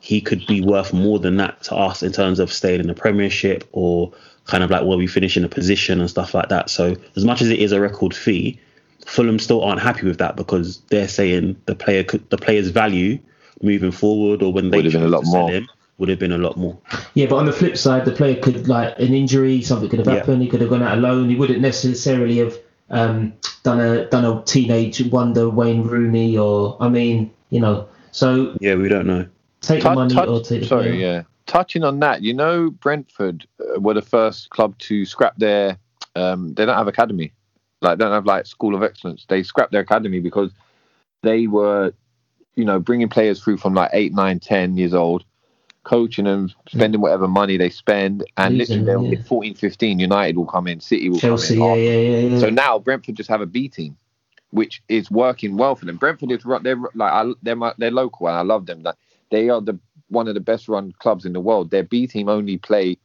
he 0.00 0.20
could 0.20 0.46
be 0.46 0.60
worth 0.60 0.92
more 0.92 1.18
than 1.18 1.36
that 1.38 1.62
to 1.64 1.74
us 1.74 2.02
in 2.02 2.12
terms 2.12 2.38
of 2.38 2.52
staying 2.52 2.80
in 2.80 2.86
the 2.86 2.94
Premiership 2.94 3.68
or 3.72 4.12
kind 4.44 4.62
of 4.62 4.70
like 4.70 4.84
where 4.84 4.98
we 4.98 5.06
finish 5.06 5.36
in 5.36 5.44
a 5.44 5.48
position 5.48 6.00
and 6.00 6.08
stuff 6.08 6.34
like 6.34 6.48
that. 6.50 6.70
So 6.70 6.94
as 7.16 7.24
much 7.24 7.42
as 7.42 7.50
it 7.50 7.58
is 7.58 7.72
a 7.72 7.80
record 7.80 8.14
fee, 8.14 8.60
Fulham 9.06 9.38
still 9.38 9.64
aren't 9.64 9.80
happy 9.80 10.06
with 10.06 10.18
that 10.18 10.36
because 10.36 10.80
they're 10.90 11.08
saying 11.08 11.56
the 11.66 11.74
player 11.74 12.04
could, 12.04 12.28
the 12.30 12.36
player's 12.36 12.68
value 12.68 13.18
moving 13.62 13.90
forward 13.90 14.42
or 14.42 14.52
when 14.52 14.70
they 14.70 14.78
Would 14.78 14.84
have 14.84 14.92
been 14.92 15.02
a 15.02 15.08
lot 15.08 15.24
more. 15.24 15.50
him 15.50 15.68
would 15.98 16.08
have 16.10 16.18
been 16.18 16.32
a 16.32 16.38
lot 16.38 16.56
more. 16.56 16.78
Yeah, 17.14 17.26
but 17.26 17.36
on 17.36 17.46
the 17.46 17.52
flip 17.52 17.76
side, 17.76 18.04
the 18.04 18.12
player 18.12 18.36
could 18.40 18.68
like 18.68 18.98
an 18.98 19.14
injury, 19.14 19.62
something 19.62 19.88
could 19.88 20.00
have 20.00 20.08
Yeah. 20.08 20.16
happened. 20.16 20.42
He 20.42 20.48
could 20.48 20.60
have 20.60 20.70
gone 20.70 20.82
out 20.82 20.98
alone. 20.98 21.30
He 21.30 21.36
wouldn't 21.36 21.60
necessarily 21.60 22.36
have 22.38 22.58
um, 22.90 23.32
done 23.62 23.80
a 23.80 24.08
done 24.08 24.24
a 24.24 24.42
teenage 24.44 25.02
wonder 25.06 25.48
Wayne 25.48 25.82
Rooney 25.82 26.36
or 26.36 26.76
I 26.80 26.88
mean, 26.88 27.32
you 27.50 27.60
know. 27.60 27.88
So 28.12 28.56
Yeah, 28.60 28.76
we 28.76 28.88
don't 28.88 29.06
know. 29.06 29.26
take 29.60 29.82
the 29.82 29.90
money 29.90 30.14
touch- 30.14 30.28
or 30.28 30.40
take 30.40 30.60
the 30.60 30.66
sorry, 30.66 31.00
yeah. 31.00 31.22
Touching 31.46 31.84
on 31.84 32.00
that, 32.00 32.22
you 32.22 32.34
know, 32.34 32.70
Brentford 32.70 33.46
uh, 33.60 33.78
were 33.80 33.94
the 33.94 34.02
first 34.02 34.50
club 34.50 34.76
to 34.78 35.04
scrap 35.04 35.36
their 35.36 35.78
um, 36.16 36.54
they 36.54 36.64
don't 36.64 36.76
have 36.76 36.88
academy. 36.88 37.32
Like, 37.82 37.98
don't 37.98 38.10
have 38.10 38.24
like 38.24 38.46
school 38.46 38.74
of 38.74 38.82
excellence. 38.82 39.26
They 39.28 39.42
scrapped 39.42 39.70
their 39.70 39.82
academy 39.82 40.18
because 40.18 40.50
they 41.22 41.46
were, 41.46 41.92
you 42.54 42.64
know, 42.64 42.78
bringing 42.78 43.08
players 43.10 43.42
through 43.42 43.58
from 43.58 43.74
like 43.74 43.90
eight, 43.92 44.14
nine, 44.14 44.40
ten 44.40 44.78
years 44.78 44.94
old, 44.94 45.24
coaching 45.86 46.24
them, 46.24 46.52
spending 46.68 47.00
whatever 47.00 47.28
money 47.28 47.56
they 47.56 47.70
spend, 47.70 48.24
and 48.36 48.58
Losing 48.58 48.84
literally 48.84 49.04
they'll 49.04 49.12
yeah. 49.12 49.18
hit 49.18 49.26
14, 49.28 49.54
15. 49.54 49.98
United 50.00 50.36
will 50.36 50.44
come 50.46 50.66
in, 50.66 50.80
City 50.80 51.08
will 51.08 51.20
Chelsea, 51.20 51.56
come 51.56 51.70
in. 51.70 51.78
yeah, 51.78 51.92
yeah, 51.92 52.28
yeah. 52.28 52.38
So 52.40 52.50
now 52.50 52.80
Brentford 52.80 53.14
just 53.14 53.30
have 53.30 53.40
a 53.40 53.46
B 53.46 53.68
team, 53.68 53.96
which 54.50 54.82
is 54.88 55.12
working 55.12 55.56
well 55.56 55.76
for 55.76 55.84
them. 55.84 55.96
Brentford 55.96 56.32
is 56.32 56.42
they're 56.62 56.76
like 56.94 57.12
I, 57.12 57.32
they're 57.40 57.54
my, 57.54 57.72
they're 57.78 57.92
local 57.92 58.26
and 58.26 58.36
I 58.36 58.42
love 58.42 58.66
them. 58.66 58.82
Like 58.82 58.96
they 59.30 59.48
are 59.48 59.60
the 59.60 59.78
one 60.08 60.26
of 60.26 60.34
the 60.34 60.40
best 60.40 60.66
run 60.66 60.92
clubs 60.98 61.24
in 61.24 61.32
the 61.32 61.40
world. 61.40 61.70
Their 61.70 61.84
B 61.84 62.08
team 62.08 62.28
only 62.28 62.58
play 62.58 62.98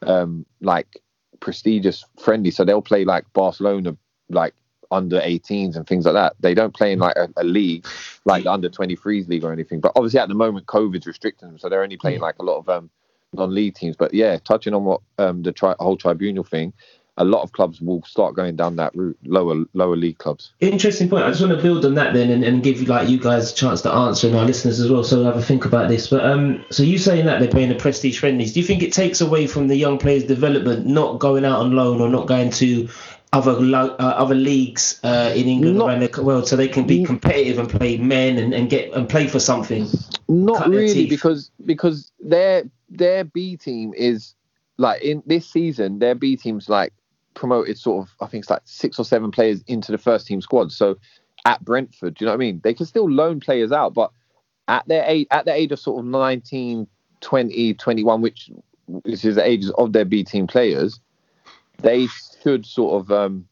um 0.00 0.46
like 0.62 1.02
prestigious 1.40 2.06
friendly, 2.18 2.50
so 2.50 2.64
they'll 2.64 2.80
play 2.80 3.04
like 3.04 3.30
Barcelona 3.34 3.98
like 4.30 4.54
under 4.94 5.20
18s 5.20 5.76
and 5.76 5.86
things 5.86 6.04
like 6.04 6.14
that. 6.14 6.34
They 6.40 6.54
don't 6.54 6.74
play 6.74 6.92
in 6.92 6.98
like 6.98 7.16
a, 7.16 7.28
a 7.36 7.44
league 7.44 7.86
like 8.24 8.44
the 8.44 8.52
under 8.52 8.70
23s 8.70 9.28
league 9.28 9.44
or 9.44 9.52
anything. 9.52 9.80
But 9.80 9.92
obviously 9.96 10.20
at 10.20 10.28
the 10.28 10.34
moment 10.34 10.66
COVID's 10.66 11.06
restricting 11.06 11.48
them, 11.48 11.58
so 11.58 11.68
they're 11.68 11.82
only 11.82 11.96
playing 11.96 12.20
like 12.20 12.36
a 12.38 12.44
lot 12.44 12.58
of 12.58 12.68
um 12.68 12.90
non-league 13.32 13.74
teams. 13.74 13.96
But 13.96 14.14
yeah, 14.14 14.38
touching 14.38 14.74
on 14.74 14.84
what 14.84 15.00
um 15.18 15.42
the 15.42 15.52
tri- 15.52 15.76
whole 15.78 15.96
tribunal 15.96 16.44
thing, 16.44 16.72
a 17.16 17.24
lot 17.24 17.42
of 17.42 17.52
clubs 17.52 17.80
will 17.80 18.02
start 18.02 18.34
going 18.34 18.56
down 18.56 18.76
that 18.76 18.94
route, 18.94 19.18
lower 19.24 19.64
lower 19.72 19.96
league 19.96 20.18
clubs. 20.18 20.52
Interesting 20.60 21.08
point. 21.08 21.24
I 21.24 21.28
just 21.28 21.40
want 21.40 21.54
to 21.54 21.62
build 21.62 21.84
on 21.84 21.94
that 21.94 22.12
then 22.12 22.30
and, 22.30 22.42
and 22.42 22.62
give 22.62 22.80
like 22.88 23.08
you 23.08 23.18
guys 23.18 23.52
a 23.52 23.54
chance 23.54 23.82
to 23.82 23.92
answer 23.92 24.26
and 24.26 24.36
our 24.36 24.44
listeners 24.44 24.80
as 24.80 24.90
well. 24.90 25.04
So 25.04 25.24
have 25.24 25.36
a 25.36 25.42
think 25.42 25.64
about 25.64 25.88
this. 25.88 26.08
But 26.08 26.24
um, 26.24 26.64
so 26.70 26.82
you 26.82 26.98
saying 26.98 27.26
that 27.26 27.38
they're 27.40 27.50
playing 27.50 27.68
the 27.68 27.76
prestige 27.76 28.18
friendlies. 28.18 28.52
Do 28.52 28.60
you 28.60 28.66
think 28.66 28.82
it 28.82 28.92
takes 28.92 29.20
away 29.20 29.46
from 29.46 29.68
the 29.68 29.76
young 29.76 29.98
players' 29.98 30.24
development 30.24 30.86
not 30.86 31.20
going 31.20 31.44
out 31.44 31.60
on 31.60 31.72
loan 31.72 32.00
or 32.00 32.08
not 32.08 32.26
going 32.26 32.50
to 32.52 32.88
other 33.34 33.52
lo- 33.52 33.96
uh, 33.98 34.14
other 34.16 34.34
leagues 34.34 35.00
uh, 35.02 35.32
in 35.34 35.46
England 35.46 35.78
Not- 35.78 35.88
around 35.88 36.08
the 36.08 36.22
world 36.22 36.46
so 36.46 36.54
they 36.54 36.68
can 36.68 36.86
be 36.86 37.04
competitive 37.04 37.58
and 37.58 37.68
play 37.68 37.98
men 37.98 38.38
and, 38.38 38.54
and 38.54 38.70
get 38.70 38.92
and 38.94 39.08
play 39.08 39.26
for 39.26 39.40
something? 39.40 39.88
Not 40.28 40.68
really, 40.68 41.06
because 41.06 41.50
because 41.66 42.12
their 42.20 42.64
their 42.88 43.24
B 43.24 43.56
team 43.56 43.92
is 43.96 44.34
like 44.78 45.02
in 45.02 45.22
this 45.26 45.46
season, 45.46 45.98
their 45.98 46.14
B 46.14 46.36
team's 46.36 46.68
like 46.68 46.92
promoted 47.34 47.76
sort 47.76 48.06
of 48.06 48.14
I 48.20 48.26
think 48.26 48.44
it's 48.44 48.50
like 48.50 48.62
six 48.64 48.98
or 48.98 49.04
seven 49.04 49.32
players 49.32 49.62
into 49.66 49.90
the 49.90 49.98
first 49.98 50.26
team 50.26 50.40
squad. 50.40 50.70
So 50.72 50.96
at 51.44 51.64
Brentford, 51.64 52.14
do 52.14 52.24
you 52.24 52.26
know 52.26 52.32
what 52.32 52.36
I 52.36 52.46
mean? 52.46 52.60
They 52.62 52.72
can 52.72 52.86
still 52.86 53.10
loan 53.10 53.40
players 53.40 53.72
out, 53.72 53.94
but 53.94 54.12
at 54.68 54.86
their 54.86 55.04
age 55.04 55.26
at 55.32 55.44
the 55.44 55.52
age 55.52 55.72
of 55.72 55.80
sort 55.80 55.98
of 55.98 56.06
19, 56.06 56.86
20, 57.20 57.74
21, 57.74 58.20
which 58.22 58.50
which 58.86 59.24
is 59.24 59.34
the 59.34 59.44
ages 59.44 59.70
of 59.76 59.92
their 59.92 60.04
B 60.04 60.22
team 60.22 60.46
players, 60.46 61.00
they 61.82 62.06
should 62.44 62.66
sort 62.66 63.02
of 63.02 63.10
um 63.10 63.48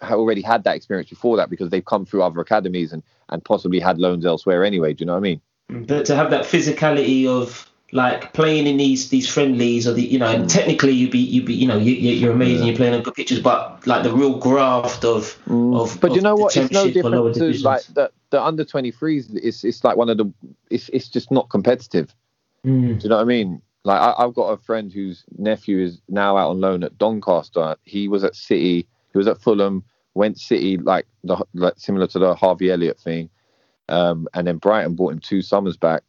have 0.00 0.18
already 0.18 0.42
had 0.42 0.64
that 0.64 0.76
experience 0.76 1.08
before 1.08 1.36
that 1.36 1.48
because 1.48 1.70
they've 1.70 1.84
come 1.84 2.04
through 2.04 2.22
other 2.22 2.40
academies 2.40 2.92
and 2.92 3.02
and 3.28 3.44
possibly 3.44 3.80
had 3.80 3.98
loans 3.98 4.26
elsewhere 4.26 4.64
anyway. 4.64 4.92
Do 4.92 5.02
you 5.02 5.06
know 5.06 5.14
what 5.14 5.18
I 5.18 5.20
mean? 5.20 5.40
But 5.68 6.06
to 6.06 6.16
have 6.16 6.30
that 6.30 6.44
physicality 6.44 7.26
of 7.26 7.68
like 7.92 8.32
playing 8.32 8.66
in 8.66 8.78
these 8.78 9.10
these 9.10 9.28
friendlies 9.28 9.86
or 9.86 9.92
the 9.92 10.02
you 10.02 10.18
know 10.18 10.26
and 10.26 10.48
technically 10.48 10.92
you 10.92 11.10
be 11.10 11.18
you 11.18 11.42
be 11.42 11.52
you 11.52 11.68
know 11.68 11.76
you, 11.76 11.92
you're 11.92 12.32
amazing 12.32 12.66
you're 12.66 12.76
playing 12.76 12.94
on 12.94 13.02
good 13.02 13.14
pitches 13.14 13.38
but 13.38 13.86
like 13.86 14.02
the 14.02 14.10
real 14.10 14.38
graft 14.38 15.04
of 15.04 15.38
of 15.48 16.00
But 16.00 16.14
you 16.14 16.22
know 16.22 16.34
what? 16.34 16.56
It's 16.56 16.72
no 16.72 16.84
championship 16.84 17.04
or 17.04 17.10
lower 17.10 17.32
different 17.32 17.56
to 17.56 17.62
like 17.62 17.82
the, 17.94 18.10
the 18.30 18.42
under 18.42 18.64
23s. 18.64 19.38
It's 19.42 19.62
it's 19.64 19.84
like 19.84 19.96
one 19.96 20.08
of 20.08 20.16
the. 20.16 20.32
It's 20.70 20.88
it's 20.88 21.08
just 21.08 21.30
not 21.30 21.48
competitive. 21.50 22.14
Mm. 22.66 22.98
Do 22.98 23.02
you 23.02 23.08
know 23.10 23.16
what 23.16 23.22
I 23.22 23.24
mean? 23.24 23.60
Like 23.84 24.00
I, 24.00 24.14
I've 24.18 24.34
got 24.34 24.50
a 24.50 24.56
friend 24.56 24.92
whose 24.92 25.24
nephew 25.38 25.80
is 25.80 26.00
now 26.08 26.36
out 26.36 26.50
on 26.50 26.60
loan 26.60 26.84
at 26.84 26.98
Doncaster. 26.98 27.76
He 27.82 28.08
was 28.08 28.24
at 28.24 28.36
City. 28.36 28.86
He 29.12 29.18
was 29.18 29.26
at 29.26 29.40
Fulham. 29.40 29.84
Went 30.14 30.38
City 30.38 30.76
like 30.76 31.06
the 31.24 31.42
like 31.54 31.74
similar 31.76 32.06
to 32.08 32.18
the 32.18 32.34
Harvey 32.34 32.70
Elliott 32.70 33.00
thing, 33.00 33.30
um, 33.88 34.28
and 34.34 34.46
then 34.46 34.58
Brighton 34.58 34.94
bought 34.94 35.12
him 35.12 35.20
two 35.20 35.40
summers 35.42 35.76
back. 35.76 36.02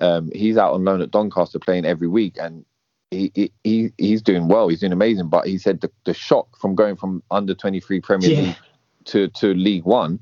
Um, 0.00 0.30
he's 0.34 0.56
out 0.58 0.74
on 0.74 0.84
loan 0.84 1.00
at 1.00 1.10
Doncaster 1.10 1.58
playing 1.58 1.86
every 1.86 2.08
week, 2.08 2.36
and 2.38 2.64
he, 3.10 3.32
he, 3.34 3.52
he 3.64 3.90
he's 3.96 4.22
doing 4.22 4.48
well. 4.48 4.68
He's 4.68 4.80
doing 4.80 4.92
amazing. 4.92 5.28
But 5.28 5.46
he 5.46 5.56
said 5.58 5.80
the, 5.80 5.90
the 6.04 6.12
shock 6.14 6.58
from 6.58 6.74
going 6.74 6.96
from 6.96 7.22
under 7.30 7.54
23 7.54 8.00
Premier 8.00 8.30
Yeah. 8.30 8.40
League 8.42 8.56
to 9.06 9.28
to 9.28 9.54
League 9.54 9.84
One, 9.84 10.20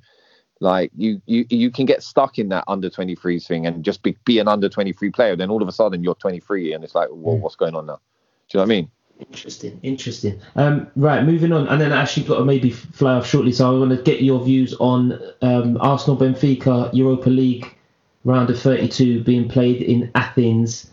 like 0.63 0.91
you 0.97 1.21
you 1.27 1.45
you 1.51 1.71
can 1.71 1.87
get 1.87 2.03
stuck 2.03 2.39
in 2.39 2.49
that 2.51 2.65
under 2.69 2.89
23s 2.89 3.47
thing 3.47 3.67
and 3.67 3.85
just 3.85 4.03
be, 4.03 4.17
be 4.25 4.39
an 4.39 4.49
under 4.49 4.69
23 4.69 5.11
player. 5.11 5.37
Then 5.37 5.51
all 5.51 5.61
of 5.61 5.69
a 5.69 5.73
sudden 5.73 6.03
you're 6.03 6.15
23 6.15 6.73
and 6.73 6.85
it's 6.85 6.95
like, 6.95 7.09
well, 7.11 7.37
what's 7.37 7.57
going 7.57 7.75
on 7.75 7.87
now? 7.87 8.01
Do 8.49 8.59
you 8.59 8.59
know 8.59 8.63
what 8.63 8.73
I 8.73 8.77
mean? 8.77 8.91
Interesting, 9.19 9.79
interesting. 9.83 10.41
Um, 10.57 10.89
right, 10.97 11.25
moving 11.25 11.53
on, 11.53 11.69
and 11.69 11.81
then 11.81 11.93
I 11.93 12.03
actually 12.03 12.27
got 12.27 12.39
to 12.39 12.45
maybe 12.45 12.71
fly 12.71 13.15
off 13.15 13.27
shortly. 13.27 13.53
So 13.53 13.69
I 13.69 13.79
want 13.79 13.91
to 13.91 14.03
get 14.03 14.23
your 14.23 14.43
views 14.45 14.75
on 14.75 15.19
um, 15.43 15.79
Arsenal 15.81 16.17
Benfica 16.17 16.93
Europa 16.93 17.29
League 17.29 17.77
round 18.25 18.51
of 18.51 18.61
32 18.61 19.23
being 19.23 19.49
played 19.49 19.83
in 19.83 20.11
Athens, 20.15 20.91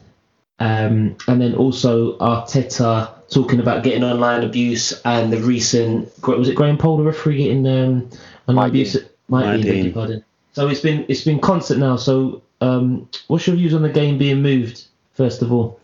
um, 0.60 1.16
and 1.28 1.42
then 1.42 1.56
also 1.56 2.18
Arteta 2.20 3.12
talking 3.30 3.60
about 3.60 3.84
getting 3.84 4.04
online 4.04 4.44
abuse 4.44 5.00
and 5.06 5.32
the 5.32 5.38
recent 5.38 6.12
was 6.28 6.50
it 6.50 6.56
Graham 6.56 6.78
Poll 6.78 6.98
the 6.98 7.04
referee 7.04 7.38
getting 7.38 7.68
um, 7.68 8.10
online 8.48 8.70
abuse? 8.70 8.98
Might 9.30 9.46
Might 9.46 9.58
be, 9.58 9.64
beg 9.64 9.72
be. 9.72 9.82
your 9.82 9.94
pardon. 9.94 10.26
So 10.54 10.68
it's 10.68 10.82
been 10.82 11.06
it's 11.08 11.24
been 11.24 11.40
constant 11.40 11.80
now. 11.80 11.96
So 11.96 12.42
um, 12.62 13.08
what's 13.28 13.48
your 13.48 13.56
views 13.56 13.74
on 13.74 13.82
the 13.82 13.90
game 13.90 14.18
being 14.18 14.42
moved? 14.42 14.86
First 15.14 15.42
of 15.42 15.52
all. 15.52 15.80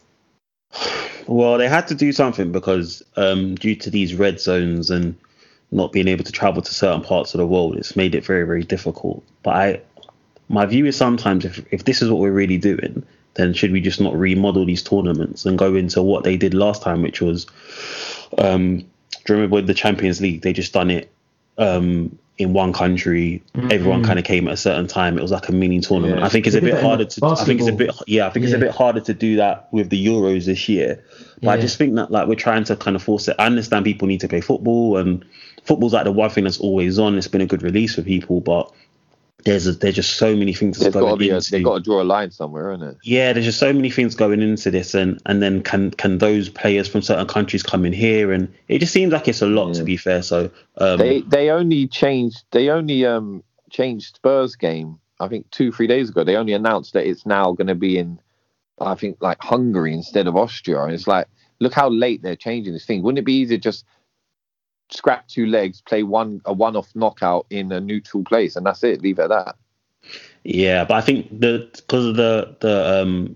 Well, 1.27 1.57
they 1.57 1.67
had 1.67 1.87
to 1.87 1.95
do 1.95 2.11
something 2.11 2.51
because 2.51 3.03
um, 3.15 3.55
due 3.55 3.75
to 3.77 3.89
these 3.89 4.13
red 4.13 4.39
zones 4.39 4.91
and 4.91 5.15
not 5.71 5.91
being 5.91 6.07
able 6.07 6.23
to 6.23 6.31
travel 6.31 6.61
to 6.61 6.73
certain 6.73 7.01
parts 7.01 7.33
of 7.33 7.39
the 7.39 7.47
world, 7.47 7.77
it's 7.77 7.95
made 7.95 8.13
it 8.15 8.23
very, 8.23 8.45
very 8.45 8.63
difficult. 8.63 9.23
But 9.41 9.55
I, 9.55 9.81
my 10.49 10.65
view 10.65 10.85
is 10.85 10.95
sometimes 10.95 11.45
if 11.45 11.65
if 11.71 11.85
this 11.85 12.01
is 12.01 12.09
what 12.09 12.19
we're 12.19 12.31
really 12.31 12.57
doing, 12.57 13.03
then 13.35 13.53
should 13.53 13.71
we 13.71 13.81
just 13.81 14.01
not 14.01 14.17
remodel 14.17 14.65
these 14.65 14.83
tournaments 14.83 15.45
and 15.45 15.57
go 15.57 15.75
into 15.75 16.01
what 16.01 16.23
they 16.23 16.37
did 16.37 16.53
last 16.53 16.81
time, 16.81 17.01
which 17.01 17.21
was, 17.21 17.47
um, 18.37 18.77
do 18.77 18.83
you 19.27 19.35
remember 19.35 19.55
with 19.55 19.67
the 19.67 19.73
Champions 19.73 20.21
League? 20.21 20.41
They 20.41 20.53
just 20.53 20.73
done 20.73 20.91
it 20.91 21.11
um, 21.57 22.17
in 22.37 22.53
one 22.53 22.73
country. 22.73 23.41
Everyone 23.71 24.03
kind 24.03 24.19
of 24.19 24.25
came 24.25 24.47
at 24.47 24.53
a 24.53 24.57
certain 24.57 24.87
time. 24.87 25.17
It 25.17 25.21
was 25.21 25.31
like 25.31 25.47
a 25.47 25.53
mini 25.53 25.79
tournament. 25.79 26.19
Yeah. 26.19 26.25
I 26.25 26.29
think 26.29 26.47
it's 26.47 26.55
a 26.55 26.61
bit 26.61 26.81
harder 26.81 27.05
to. 27.05 27.25
I 27.25 27.43
think 27.45 27.61
it's 27.61 27.69
a 27.69 27.73
bit. 27.73 27.95
Yeah, 28.07 28.27
I 28.27 28.29
think 28.29 28.45
it's 28.45 28.53
a 28.53 28.57
bit 28.57 28.71
harder 28.71 28.99
to 29.01 29.13
do 29.13 29.37
that 29.37 29.71
with 29.71 29.89
the 29.89 30.05
Euros 30.05 30.45
this 30.45 30.67
year. 30.67 31.03
But 31.41 31.49
I 31.49 31.61
just 31.61 31.77
think 31.77 31.95
that 31.95 32.11
like 32.11 32.27
we're 32.27 32.35
trying 32.35 32.63
to 32.65 32.75
kind 32.75 32.95
of 32.95 33.03
force 33.03 33.27
it. 33.27 33.35
I 33.39 33.45
understand 33.45 33.85
people 33.85 34.07
need 34.07 34.21
to 34.21 34.27
play 34.27 34.41
football, 34.41 34.97
and 34.97 35.23
football's 35.63 35.93
like 35.93 36.03
the 36.03 36.11
one 36.11 36.29
thing 36.29 36.43
that's 36.43 36.59
always 36.59 36.99
on. 36.99 37.17
It's 37.17 37.27
been 37.27 37.41
a 37.41 37.45
good 37.45 37.63
release 37.63 37.95
for 37.95 38.01
people, 38.01 38.41
but 38.41 38.71
there's 39.45 39.67
a, 39.67 39.73
there's 39.73 39.95
just 39.95 40.15
so 40.15 40.35
many 40.35 40.53
things 40.53 40.79
to 40.79 40.89
going 40.89 41.17
be 41.17 41.29
a, 41.29 41.35
into. 41.35 41.51
they've 41.51 41.63
got 41.63 41.75
to 41.75 41.83
draw 41.83 42.01
a 42.01 42.03
line 42.03 42.31
somewhere, 42.31 42.73
isn't 42.73 42.87
it? 42.87 42.97
yeah, 43.03 43.31
there's 43.31 43.45
just 43.45 43.59
so 43.59 43.71
many 43.71 43.91
things 43.91 44.15
going 44.15 44.41
into 44.41 44.71
this, 44.71 44.93
and 44.93 45.21
and 45.27 45.41
then 45.41 45.61
can 45.61 45.91
can 45.91 46.17
those 46.17 46.49
players 46.49 46.87
from 46.87 47.01
certain 47.03 47.27
countries 47.27 47.63
come 47.63 47.85
in 47.85 47.93
here, 47.93 48.31
and 48.31 48.53
it 48.67 48.79
just 48.79 48.91
seems 48.91 49.13
like 49.13 49.27
it's 49.27 49.43
a 49.43 49.47
lot 49.47 49.73
to 49.75 49.83
be 49.83 49.97
fair. 49.97 50.23
So 50.23 50.49
um, 50.77 50.97
They 50.97 51.21
they 51.21 51.49
only 51.51 51.87
changed 51.87 52.43
they 52.51 52.69
only 52.69 53.05
um 53.05 53.43
changed 53.69 54.15
Spurs 54.15 54.55
game. 54.55 54.99
I 55.19 55.27
think 55.27 55.49
two 55.51 55.71
three 55.71 55.87
days 55.87 56.09
ago. 56.09 56.23
They 56.23 56.35
only 56.35 56.53
announced 56.53 56.93
that 56.93 57.07
it's 57.07 57.25
now 57.25 57.53
going 57.53 57.67
to 57.67 57.75
be 57.75 57.97
in, 57.99 58.19
I 58.81 58.95
think 58.95 59.17
like 59.21 59.41
Hungary 59.41 59.93
instead 59.93 60.27
of 60.27 60.35
Austria. 60.35 60.81
And 60.83 60.93
it's 60.93 61.07
like, 61.07 61.27
look 61.59 61.73
how 61.73 61.89
late 61.89 62.23
they're 62.23 62.35
changing 62.35 62.73
this 62.73 62.85
thing. 62.85 63.03
Wouldn't 63.03 63.19
it 63.19 63.25
be 63.25 63.33
easier 63.33 63.59
just 63.59 63.85
scrap 64.89 65.27
two 65.27 65.45
legs, 65.47 65.81
play 65.81 66.03
one 66.03 66.41
a 66.45 66.53
one 66.53 66.75
off 66.75 66.89
knockout 66.95 67.45
in 67.49 67.71
a 67.71 67.79
neutral 67.79 68.23
place, 68.23 68.55
and 68.55 68.65
that's 68.65 68.83
it. 68.83 69.01
Leave 69.01 69.19
it 69.19 69.23
at 69.23 69.29
that. 69.29 69.55
Yeah, 70.43 70.85
but 70.85 70.95
I 70.95 71.01
think 71.01 71.39
the 71.39 71.69
because 71.75 72.05
of 72.05 72.15
the 72.15 72.55
the 72.59 73.01
um 73.01 73.35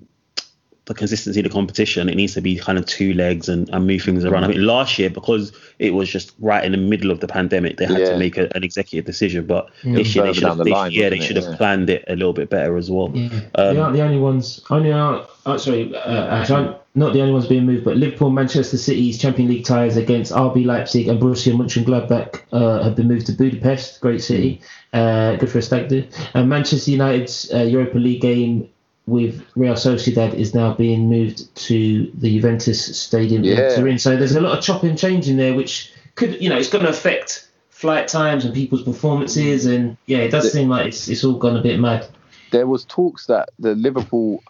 the 0.86 0.96
consistency 0.96 1.40
of 1.40 1.44
the 1.44 1.52
competition, 1.52 2.10
it 2.10 2.16
needs 2.16 2.34
to 2.34 2.42
be 2.42 2.58
kind 2.58 2.80
of 2.80 2.86
two 2.88 3.14
legs 3.14 3.48
and, 3.48 3.70
and 3.70 3.86
move 3.86 4.02
things 4.02 4.26
around. 4.26 4.44
I 4.44 4.48
mean, 4.48 4.66
last 4.66 4.98
year 4.98 5.08
because 5.12 5.52
it 5.78 5.92
was 5.94 6.10
just 6.10 6.34
right 6.40 6.66
in 6.66 6.72
the 6.72 6.80
middle 6.80 7.12
of 7.12 7.20
the 7.20 7.28
pandemic, 7.28 7.78
they 7.78 7.86
had 7.86 8.00
Yeah. 8.00 8.10
to 8.14 8.18
make 8.18 8.38
a, 8.38 8.50
an 8.56 8.64
executive 8.64 9.06
decision. 9.06 9.46
But 9.46 9.70
this 9.84 10.16
year 10.16 10.26
they 10.26 10.34
should 10.34 10.46
have, 10.46 10.58
the 10.58 10.64
they, 10.64 10.72
line, 10.72 10.92
yeah, 10.92 11.10
they 11.10 11.20
should 11.20 11.36
have 11.36 11.46
Yeah. 11.46 11.58
planned 11.58 11.92
it 11.92 12.06
a 12.08 12.16
little 12.16 12.34
bit 12.34 12.50
better 12.50 12.76
as 12.76 12.90
well. 12.90 13.12
Yeah, 13.14 13.30
Um, 13.54 13.76
they 13.76 13.80
aren't 13.80 13.96
the 13.98 14.02
only 14.02 14.18
ones. 14.18 14.62
Only 14.72 14.92
are 14.92 15.28
oh, 15.46 15.58
sorry, 15.58 15.96
uh, 15.96 16.26
actually, 16.36 16.56
aren't- 16.56 16.78
not 17.00 17.14
the 17.14 17.22
only 17.22 17.34
ones 17.34 17.48
being 17.48 17.66
moved, 17.66 17.86
but 17.86 17.96
Liverpool, 17.98 18.30
Manchester 18.30 18.78
City's 18.78 19.18
Champions 19.18 19.50
League 19.50 19.66
ties 19.66 19.96
against 19.96 20.34
RB 20.34 20.66
Leipzig 20.66 21.08
and 21.08 21.20
Borussia 21.20 21.54
Mönchengladbach 21.54 22.42
uh, 22.52 22.84
have 22.84 22.96
been 22.96 23.08
moved 23.08 23.26
to 23.28 23.32
Budapest. 23.32 24.02
Great 24.02 24.22
city, 24.22 24.62
uh, 24.94 25.38
good 25.38 25.50
for 25.50 25.60
a 25.60 25.62
stag 25.62 25.88
do. 25.88 26.06
And 26.34 26.50
Manchester 26.50 26.92
United's 26.92 27.52
uh, 27.54 27.60
Europa 27.64 27.98
League 27.98 28.22
game 28.22 28.70
with 29.08 29.44
Real 29.56 29.74
Sociedad 29.74 30.34
is 30.34 30.54
now 30.54 30.74
being 30.74 31.10
moved 31.10 31.56
to 31.68 32.12
the 32.16 32.36
Juventus 32.36 32.98
Stadium 32.98 33.44
in 33.44 33.58
Yeah. 33.58 33.76
Turin. 33.76 33.98
So 33.98 34.16
there's 34.18 34.36
a 34.36 34.42
lot 34.42 34.58
of 34.58 34.64
chopping 34.64 34.92
and 34.92 35.00
changing 35.00 35.38
there, 35.38 35.56
which 35.56 35.92
could, 36.16 36.42
you 36.42 36.50
know, 36.50 36.58
it's 36.58 36.70
going 36.70 36.84
to 36.84 36.92
affect 36.92 37.48
flight 37.70 38.10
times 38.10 38.44
and 38.44 38.54
people's 38.54 38.84
performances. 38.84 39.66
And 39.66 39.96
yeah, 40.06 40.20
it 40.20 40.32
does 40.32 40.52
seem 40.52 40.68
like 40.70 40.88
it's 40.88 41.08
it's 41.08 41.24
all 41.24 41.38
gone 41.38 41.56
a 41.56 41.62
bit 41.62 41.80
mad. 41.80 42.08
There 42.52 42.68
was 42.68 42.84
talks 42.86 43.26
that 43.28 43.50
the 43.58 43.74
Liverpool 43.74 44.44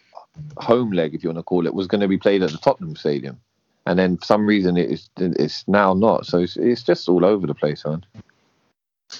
home 0.58 0.92
leg, 0.92 1.14
if 1.14 1.24
you 1.24 1.30
want 1.30 1.40
to 1.40 1.44
call 1.44 1.66
it, 1.66 1.74
was 1.74 1.88
going 1.88 2.02
to 2.02 2.08
be 2.08 2.18
played 2.18 2.44
at 2.44 2.52
the 2.52 2.58
Tottenham 2.58 2.96
Stadium. 2.96 3.40
and 3.86 3.98
then 3.98 4.18
for 4.18 4.26
some 4.26 4.46
reason 4.46 4.78
it's 4.78 5.10
it's 5.18 5.68
now 5.68 5.94
not. 5.94 6.26
So 6.26 6.40
it's, 6.40 6.58
it's 6.58 6.84
just 6.84 7.10
all 7.10 7.26
over 7.26 7.48
the 7.48 7.56
place, 7.56 7.86
man. 7.86 8.06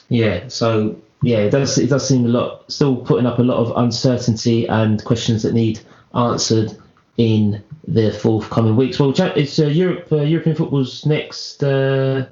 Yeah. 0.10 0.48
So 0.48 0.96
yeah, 1.22 1.40
it 1.40 1.50
does 1.50 1.78
it 1.78 1.90
does 1.90 2.08
seem 2.08 2.26
a 2.26 2.30
lot 2.30 2.72
still 2.72 2.98
putting 2.98 3.26
up 3.26 3.40
a 3.40 3.44
lot 3.44 3.58
of 3.58 3.76
uncertainty 3.76 4.68
and 4.68 5.04
questions 5.04 5.44
that 5.44 5.54
need 5.54 5.80
answered 6.14 6.78
in 7.18 7.64
the 7.88 8.12
forthcoming 8.12 8.76
weeks. 8.76 9.00
Well, 9.00 9.14
it's 9.18 9.60
uh, 9.60 9.66
Europe 9.66 10.12
uh, 10.12 10.22
European 10.22 10.56
football's 10.56 11.06
next 11.06 11.64
uh, 11.64 12.28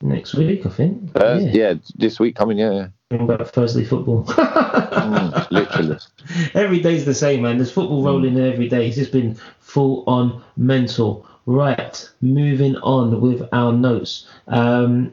next 0.00 0.34
week, 0.34 0.66
I 0.66 0.70
think. 0.70 1.10
Uh, 1.14 1.38
yeah. 1.40 1.74
this 1.94 2.18
week 2.18 2.34
coming, 2.34 2.58
yeah. 2.58 2.88
Back 3.18 3.46
Thursday 3.48 3.84
football. 3.84 4.24
Mm, 5.02 5.50
literally. 5.50 5.98
every 6.54 6.78
day's 6.80 7.04
the 7.04 7.14
same, 7.14 7.42
man. 7.42 7.56
There's 7.56 7.72
football 7.72 8.04
rolling 8.04 8.36
in 8.36 8.44
every 8.52 8.68
day. 8.68 8.86
It's 8.86 8.96
just 8.96 9.10
been 9.10 9.34
full 9.58 10.04
on 10.06 10.42
mental. 10.56 11.26
Right, 11.46 12.08
moving 12.20 12.76
on 12.76 13.20
with 13.20 13.42
our 13.52 13.72
notes. 13.72 14.28
Um, 14.46 15.12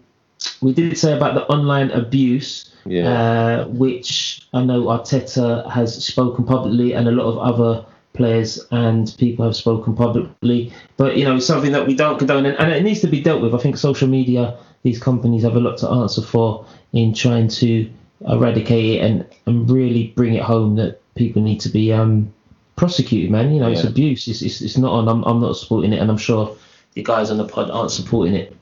we 0.62 0.74
did 0.74 0.96
say 0.98 1.14
about 1.18 1.34
the 1.34 1.44
online 1.48 1.90
abuse, 1.92 2.72
Yeah. 2.86 3.10
uh, 3.64 3.68
which 3.68 4.48
I 4.54 4.64
know 4.64 4.84
Arteta 4.84 5.70
has 5.72 6.06
spoken 6.06 6.46
publicly, 6.46 6.94
and 6.94 7.08
a 7.08 7.12
lot 7.12 7.26
of 7.26 7.38
other 7.40 7.86
players 8.14 8.60
and 8.72 9.14
people 9.18 9.46
have 9.46 9.56
spoken 9.56 9.96
publicly. 9.96 10.74
But 10.98 11.18
you 11.18 11.26
know, 11.26 11.38
it's 11.38 11.46
something 11.46 11.72
that 11.72 11.88
we 11.88 11.96
don't 11.96 12.18
condone, 12.18 12.46
and, 12.46 12.58
and 12.58 12.72
it 12.72 12.84
needs 12.84 13.02
to 13.02 13.08
be 13.08 13.22
dealt 13.22 13.42
with. 13.42 13.54
I 13.54 13.58
think 13.58 13.78
social 13.78 14.08
media, 14.08 14.58
these 14.84 15.00
companies 15.00 15.44
have 15.44 15.56
a 15.56 15.60
lot 15.60 15.78
to 15.80 15.90
answer 15.90 16.22
for 16.22 16.66
in 16.94 17.14
trying 17.14 17.48
to 17.48 17.90
eradicate 18.28 18.98
it 18.98 19.00
and, 19.00 19.26
and 19.46 19.70
really 19.70 20.08
bring 20.16 20.34
it 20.34 20.44
home 20.44 20.76
that 20.76 21.02
people 21.16 21.42
need 21.42 21.62
to 21.62 21.70
be 21.70 21.94
um, 21.94 22.34
prosecuted. 22.76 23.32
Man, 23.32 23.54
you 23.54 23.60
know, 23.60 23.70
it's 23.70 23.84
abuse. 23.84 24.28
It's, 24.28 24.42
it's 24.42 24.62
it's 24.62 24.78
not 24.78 24.92
on. 24.92 25.08
I'm 25.08 25.24
I'm 25.24 25.40
not 25.40 25.58
supporting 25.58 25.94
it, 25.94 26.00
and 26.00 26.10
I'm 26.10 26.18
sure 26.18 26.56
the 26.94 27.04
guys 27.04 27.32
on 27.32 27.38
the 27.38 27.48
pod 27.48 27.70
aren't 27.70 27.92
supporting 27.92 28.36
it. 28.36 28.56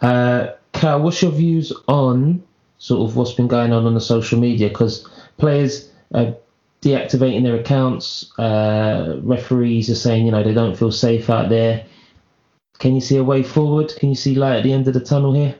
Uh, 0.00 0.52
Cal, 0.72 1.00
what's 1.00 1.22
your 1.22 1.32
views 1.32 1.72
on 1.88 2.42
sort 2.78 3.08
of 3.08 3.16
what's 3.16 3.32
been 3.32 3.48
going 3.48 3.72
on 3.72 3.86
on 3.86 3.94
the 3.94 4.00
social 4.00 4.38
media? 4.38 4.68
Because 4.68 5.08
players 5.38 5.90
are 6.14 6.36
deactivating 6.86 7.42
their 7.42 7.56
accounts, 7.56 8.32
uh, 8.38 9.18
referees 9.22 9.90
are 9.90 9.96
saying 9.96 10.24
you 10.24 10.32
know 10.32 10.42
they 10.42 10.54
don't 10.54 10.76
feel 10.76 10.92
safe 10.92 11.28
out 11.28 11.48
there. 11.48 11.84
Can 12.78 12.94
you 12.94 13.00
see 13.00 13.16
a 13.16 13.24
way 13.24 13.42
forward? 13.42 13.92
Can 13.98 14.10
you 14.10 14.14
see 14.14 14.34
light 14.34 14.58
at 14.58 14.62
the 14.62 14.72
end 14.72 14.86
of 14.86 14.94
the 14.94 15.00
tunnel 15.00 15.34
here? 15.34 15.56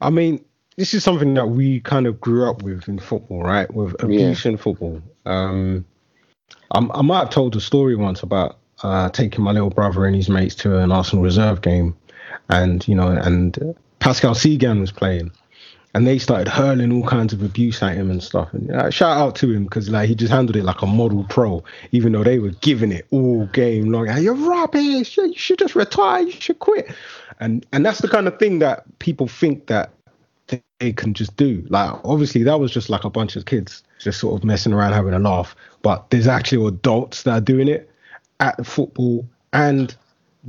I 0.00 0.10
mean, 0.10 0.44
this 0.76 0.92
is 0.92 1.04
something 1.04 1.34
that 1.34 1.46
we 1.46 1.80
kind 1.80 2.06
of 2.06 2.20
grew 2.20 2.50
up 2.50 2.62
with 2.62 2.88
in 2.88 2.98
football, 2.98 3.42
right? 3.42 3.72
With 3.72 4.02
abuse 4.02 4.44
in 4.44 4.56
football. 4.56 5.00
Um, 5.24 5.84
I'm, 6.72 6.90
I 6.92 7.02
might 7.02 7.20
have 7.20 7.30
told 7.30 7.54
a 7.56 7.60
story 7.60 7.94
once 7.94 8.22
about 8.22 8.58
uh, 8.82 9.08
taking 9.10 9.44
my 9.44 9.52
little 9.52 9.70
brother 9.70 10.04
and 10.04 10.16
his 10.16 10.28
mates 10.28 10.54
to 10.56 10.78
an 10.78 10.90
Arsenal 10.90 11.24
reserve 11.24 11.62
game, 11.62 11.96
and 12.48 12.86
you 12.88 12.94
know, 12.94 13.08
and 13.08 13.76
Pascal 14.00 14.34
Cygan 14.34 14.80
was 14.80 14.90
playing, 14.90 15.30
and 15.94 16.06
they 16.06 16.18
started 16.18 16.48
hurling 16.48 16.92
all 16.92 17.06
kinds 17.06 17.32
of 17.32 17.42
abuse 17.42 17.82
at 17.82 17.94
him 17.96 18.10
and 18.10 18.22
stuff. 18.22 18.52
And 18.52 18.70
uh, 18.70 18.90
shout 18.90 19.16
out 19.16 19.36
to 19.36 19.52
him 19.52 19.64
because 19.64 19.90
like 19.90 20.08
he 20.08 20.14
just 20.14 20.32
handled 20.32 20.56
it 20.56 20.64
like 20.64 20.82
a 20.82 20.86
model 20.86 21.24
pro, 21.28 21.62
even 21.92 22.12
though 22.12 22.24
they 22.24 22.38
were 22.38 22.52
giving 22.60 22.92
it 22.92 23.06
all 23.10 23.46
game 23.46 23.92
long. 23.92 24.06
Hey, 24.06 24.22
you're 24.22 24.34
rubbish. 24.34 25.16
You 25.16 25.34
should 25.34 25.58
just 25.58 25.74
retire. 25.74 26.22
You 26.22 26.32
should 26.32 26.58
quit. 26.58 26.90
And 27.40 27.66
and 27.72 27.84
that's 27.84 28.00
the 28.00 28.08
kind 28.08 28.26
of 28.26 28.38
thing 28.38 28.58
that 28.60 28.84
people 29.00 29.28
think 29.28 29.66
that 29.66 29.90
they- 30.48 30.62
they 30.78 30.92
can 30.92 31.14
just 31.14 31.36
do. 31.36 31.64
Like 31.68 31.92
obviously 32.04 32.42
that 32.44 32.58
was 32.58 32.72
just 32.72 32.88
like 32.88 33.04
a 33.04 33.10
bunch 33.10 33.36
of 33.36 33.44
kids 33.44 33.82
just 33.98 34.18
sort 34.18 34.40
of 34.40 34.44
messing 34.44 34.72
around 34.72 34.92
having 34.92 35.14
a 35.14 35.18
laugh. 35.18 35.54
But 35.82 36.10
there's 36.10 36.26
actually 36.26 36.66
adults 36.66 37.22
that 37.24 37.32
are 37.32 37.40
doing 37.40 37.68
it 37.68 37.88
at 38.40 38.56
the 38.56 38.64
football 38.64 39.26
and 39.52 39.94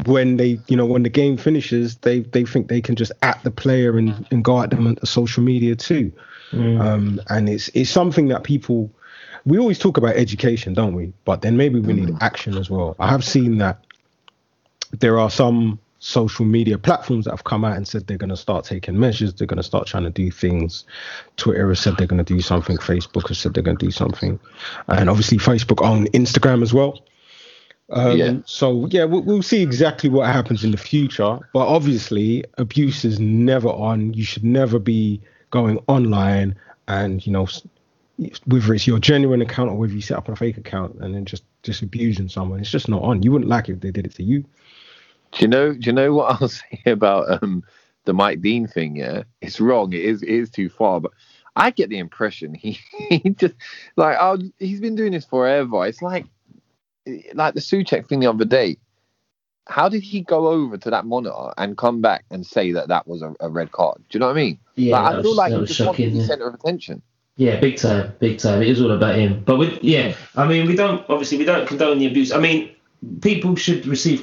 when 0.06 0.38
they 0.38 0.60
you 0.68 0.76
know 0.76 0.86
when 0.86 1.04
the 1.04 1.10
game 1.10 1.38
finishes 1.38 1.98
they 1.98 2.22
they 2.22 2.44
think 2.46 2.68
they 2.68 2.82
can 2.82 2.96
just 2.96 3.12
at 3.22 3.42
the 3.44 3.52
player 3.52 3.98
and, 3.98 4.26
and 4.32 4.44
go 4.44 4.62
at 4.62 4.70
them 4.72 4.88
on 4.88 4.98
social 5.06 5.44
media 5.44 5.76
too. 5.76 6.12
Um 6.80 7.22
and 7.30 7.48
it's 7.48 7.70
it's 7.70 7.90
something 7.90 8.28
that 8.30 8.44
people 8.44 8.92
we 9.46 9.60
always 9.60 9.78
talk 9.78 9.98
about 9.98 10.16
education 10.16 10.74
don't 10.74 10.96
we? 10.96 11.14
But 11.26 11.42
then 11.42 11.58
maybe 11.58 11.80
we 11.80 11.94
need 11.94 12.16
action 12.22 12.58
as 12.58 12.70
well. 12.70 12.96
I 13.00 13.10
have 13.10 13.24
seen 13.24 13.60
that 13.60 13.84
there 14.92 15.20
are 15.20 15.30
some 15.30 15.80
social 16.00 16.44
media 16.44 16.78
platforms 16.78 17.26
that 17.26 17.32
have 17.32 17.46
come 17.46 17.64
out 17.64 17.78
and 17.78 17.88
said 17.88 18.06
they're 18.08 18.18
going 18.18 18.30
to 18.30 18.36
start 18.36 18.66
taking 18.66 19.00
measures 19.00 19.34
they're 19.34 19.48
going 19.48 19.58
to 19.58 19.64
start 19.64 19.88
trying 19.88 20.04
to 20.04 20.10
do 20.10 20.32
things. 20.32 20.86
Twitter 21.38 21.70
has 21.70 21.80
said 21.80 21.98
they're 21.98 22.08
going 22.08 22.24
to 22.24 22.34
do 22.34 22.42
something 22.42 22.78
facebook 22.78 23.28
has 23.28 23.38
said 23.38 23.54
they're 23.54 23.64
going 23.64 23.78
to 23.78 23.86
do 23.86 23.92
something. 23.92 24.40
And 24.88 25.08
obviously 25.08 25.38
facebook 25.38 25.86
on 25.86 26.08
instagram 26.08 26.64
as 26.64 26.74
well 26.74 27.00
um, 27.90 28.18
Yeah. 28.18 28.34
So 28.46 28.88
yeah, 28.88 29.06
we'll, 29.06 29.22
we'll 29.22 29.42
see 29.42 29.62
exactly 29.62 30.10
what 30.10 30.28
happens 30.28 30.64
in 30.64 30.72
the 30.72 30.78
future. 30.78 31.40
But 31.54 31.68
obviously, 31.68 32.44
abuse 32.58 33.06
is 33.06 33.20
never 33.20 33.70
on. 33.70 34.14
You 34.14 34.24
should 34.24 34.44
never 34.44 34.80
be 34.80 35.22
going 35.52 35.80
online 35.88 36.56
and 36.88 37.26
you 37.26 37.32
know, 37.32 37.48
whether 38.46 38.74
it's 38.74 38.88
your 38.88 39.00
genuine 39.00 39.42
account 39.42 39.70
or 39.70 39.76
whether 39.76 39.94
you 39.94 40.02
set 40.02 40.18
up 40.18 40.30
a 40.30 40.36
fake 40.36 40.58
account 40.58 40.96
and 41.00 41.14
then 41.16 41.26
just 41.26 41.44
just 41.64 41.82
abusing 41.82 42.30
someone. 42.30 42.60
It's 42.60 42.72
just 42.72 42.90
not 42.90 43.02
on. 43.02 43.24
You 43.24 43.32
wouldn't 43.32 43.50
like 43.50 43.70
it 43.70 43.74
if 43.74 43.80
they 43.82 43.92
did 43.92 44.06
it 44.06 44.16
to 44.16 44.24
you. 44.24 44.42
Do 45.32 45.40
you 45.40 45.48
know? 45.48 45.74
Do 45.74 45.80
you 45.82 45.94
know 45.94 46.14
what 46.14 46.32
I'll 46.42 46.48
say 46.48 46.82
about 46.86 47.44
um, 47.44 47.64
the 48.06 48.14
Mike 48.14 48.42
Dean 48.42 48.68
thing? 48.68 48.98
Yeah, 48.98 49.24
it's 49.42 49.60
wrong. 49.60 49.94
It 49.94 50.02
is. 50.02 50.24
It 50.24 50.30
is 50.30 50.50
too 50.50 50.70
far. 50.70 51.02
But 51.02 51.12
I 51.56 51.72
get 51.72 51.90
the 51.90 52.00
impression 52.00 52.54
he, 52.54 52.80
he 53.10 53.20
just 53.32 53.56
like 53.96 54.18
oh, 54.20 54.40
he's 54.60 54.82
been 54.82 54.96
doing 54.96 55.12
this 55.12 55.26
forever. 55.26 55.86
It's 55.86 56.02
like 56.02 56.26
like 57.34 57.54
the 57.54 57.60
Soucek 57.60 58.08
thing 58.08 58.20
the 58.22 58.28
other 58.28 58.46
day. 58.46 58.78
How 59.66 59.88
did 59.88 60.04
he 60.04 60.22
go 60.22 60.48
over 60.50 60.78
to 60.78 60.90
that 60.90 61.06
monitor 61.06 61.54
and 61.58 61.78
come 61.78 62.02
back 62.02 62.26
and 62.30 62.46
say 62.46 62.74
that 62.74 62.90
that 62.90 63.08
was 63.08 63.22
a, 63.22 63.34
a 63.40 63.48
red 63.50 63.72
card? 63.72 63.98
Do 64.10 64.18
you 64.18 64.20
know 64.20 64.26
what 64.28 64.34
I 64.34 64.42
mean? 64.42 64.60
Yeah, 64.76 65.00
like, 65.00 65.16
I 65.16 65.22
feel 65.22 65.32
was- 65.32 65.38
like 65.38 65.52
he 65.54 65.58
was 65.58 65.70
just 65.70 65.80
shocking, 65.80 66.16
yeah. 66.16 66.26
center 66.26 66.48
of 66.48 66.54
attention. 66.56 67.02
Yeah, 67.38 67.60
big 67.60 67.78
time, 67.78 68.14
big 68.20 68.38
time. 68.40 68.62
It 68.62 68.68
is 68.68 68.82
all 68.82 68.92
about 68.92 69.16
him. 69.16 69.42
But 69.44 69.58
with 69.58 69.82
yeah, 69.84 70.16
I 70.36 70.46
mean, 70.48 70.68
we 70.68 70.76
don't 70.76 71.04
obviously 71.10 71.38
we 71.40 71.46
don't 71.46 71.68
condone 71.68 71.98
the 71.98 72.08
abuse. 72.08 72.32
I 72.32 72.40
mean, 72.40 72.72
people 73.22 73.56
should 73.56 73.88
receive 73.88 74.22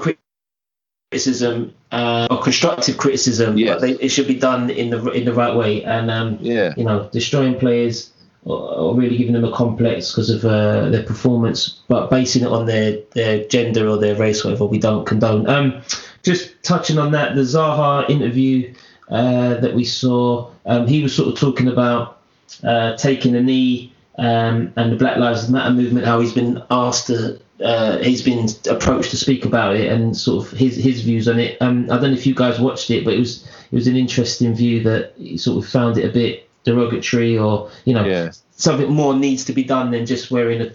criticism 1.11 1.75
uh, 1.91 2.29
or 2.31 2.41
constructive 2.43 2.99
criticism, 2.99 3.57
Yes. 3.59 3.75
but 3.75 3.81
they, 3.81 3.93
it 4.05 4.11
should 4.11 4.29
be 4.29 4.35
done 4.37 4.71
in 4.71 4.91
the 4.91 5.05
in 5.11 5.25
the 5.25 5.33
right 5.33 5.57
way. 5.57 5.83
And 5.85 6.11
um, 6.11 6.39
Yeah. 6.41 6.75
you 6.77 6.85
know, 6.85 7.09
destroying 7.13 7.59
players 7.59 8.11
or, 8.45 8.95
really 8.95 9.17
giving 9.17 9.35
them 9.35 9.45
a 9.45 9.53
complex 9.53 10.11
because 10.11 10.31
of 10.31 10.45
uh, 10.45 10.89
their 10.89 11.03
performance, 11.03 11.81
but 11.89 12.11
basing 12.11 12.43
it 12.43 12.49
on 12.49 12.67
their 12.67 12.99
their 13.15 13.45
gender 13.45 13.89
or 13.89 13.97
their 13.99 14.17
race, 14.17 14.45
whatever, 14.45 14.65
we 14.65 14.79
don't 14.79 15.07
condone. 15.07 15.49
Um, 15.49 15.83
just 16.23 16.63
touching 16.63 16.99
on 16.99 17.13
that, 17.13 17.35
the 17.35 17.43
Zaha 17.43 18.09
interview 18.09 18.75
uh, 19.11 19.55
that 19.55 19.75
we 19.75 19.85
saw, 19.85 20.51
um, 20.67 20.87
he 20.87 21.03
was 21.03 21.15
sort 21.15 21.29
of 21.29 21.39
talking 21.39 21.69
about 21.69 22.21
uh, 22.63 22.97
taking 22.97 23.35
a 23.37 23.43
knee 23.43 23.93
um, 24.19 24.73
and 24.77 24.93
the 24.93 24.97
Black 24.97 25.17
Lives 25.17 25.49
Matter 25.49 25.73
movement, 25.73 26.07
how 26.07 26.21
he's 26.21 26.33
been 26.35 26.63
asked 26.71 27.07
to, 27.07 27.41
uh, 27.65 27.99
he's 27.99 28.23
been 28.23 28.49
approached 28.69 29.11
to 29.11 29.17
speak 29.17 29.45
about 29.45 29.77
it 29.77 29.91
and 29.91 30.17
sort 30.17 30.47
of 30.47 30.59
his 30.59 30.77
his 30.77 31.03
views 31.03 31.29
on 31.29 31.39
it. 31.39 31.57
Um, 31.61 31.85
I 31.85 31.99
don't 31.99 32.11
know 32.11 32.19
if 32.19 32.27
you 32.27 32.35
guys 32.35 32.61
watched 32.61 32.91
it, 32.91 33.05
but 33.05 33.15
it 33.15 33.19
was 33.19 33.45
it 33.71 33.75
was 33.75 33.87
an 33.87 33.97
interesting 33.97 34.55
view 34.55 34.83
that 34.83 35.15
he 35.17 35.39
sort 35.39 35.65
of 35.65 35.71
found 35.71 35.97
it 35.97 36.05
a 36.05 36.13
bit 36.13 36.50
derogatory 36.75 37.39
or 37.39 37.71
you 37.85 37.95
know 37.95 38.07
Yeah. 38.07 38.33
something 38.53 38.91
more 38.93 39.15
needs 39.15 39.45
to 39.47 39.53
be 39.53 39.65
done 39.65 39.91
than 39.91 40.07
just 40.07 40.31
wearing 40.31 40.61
a 40.61 40.71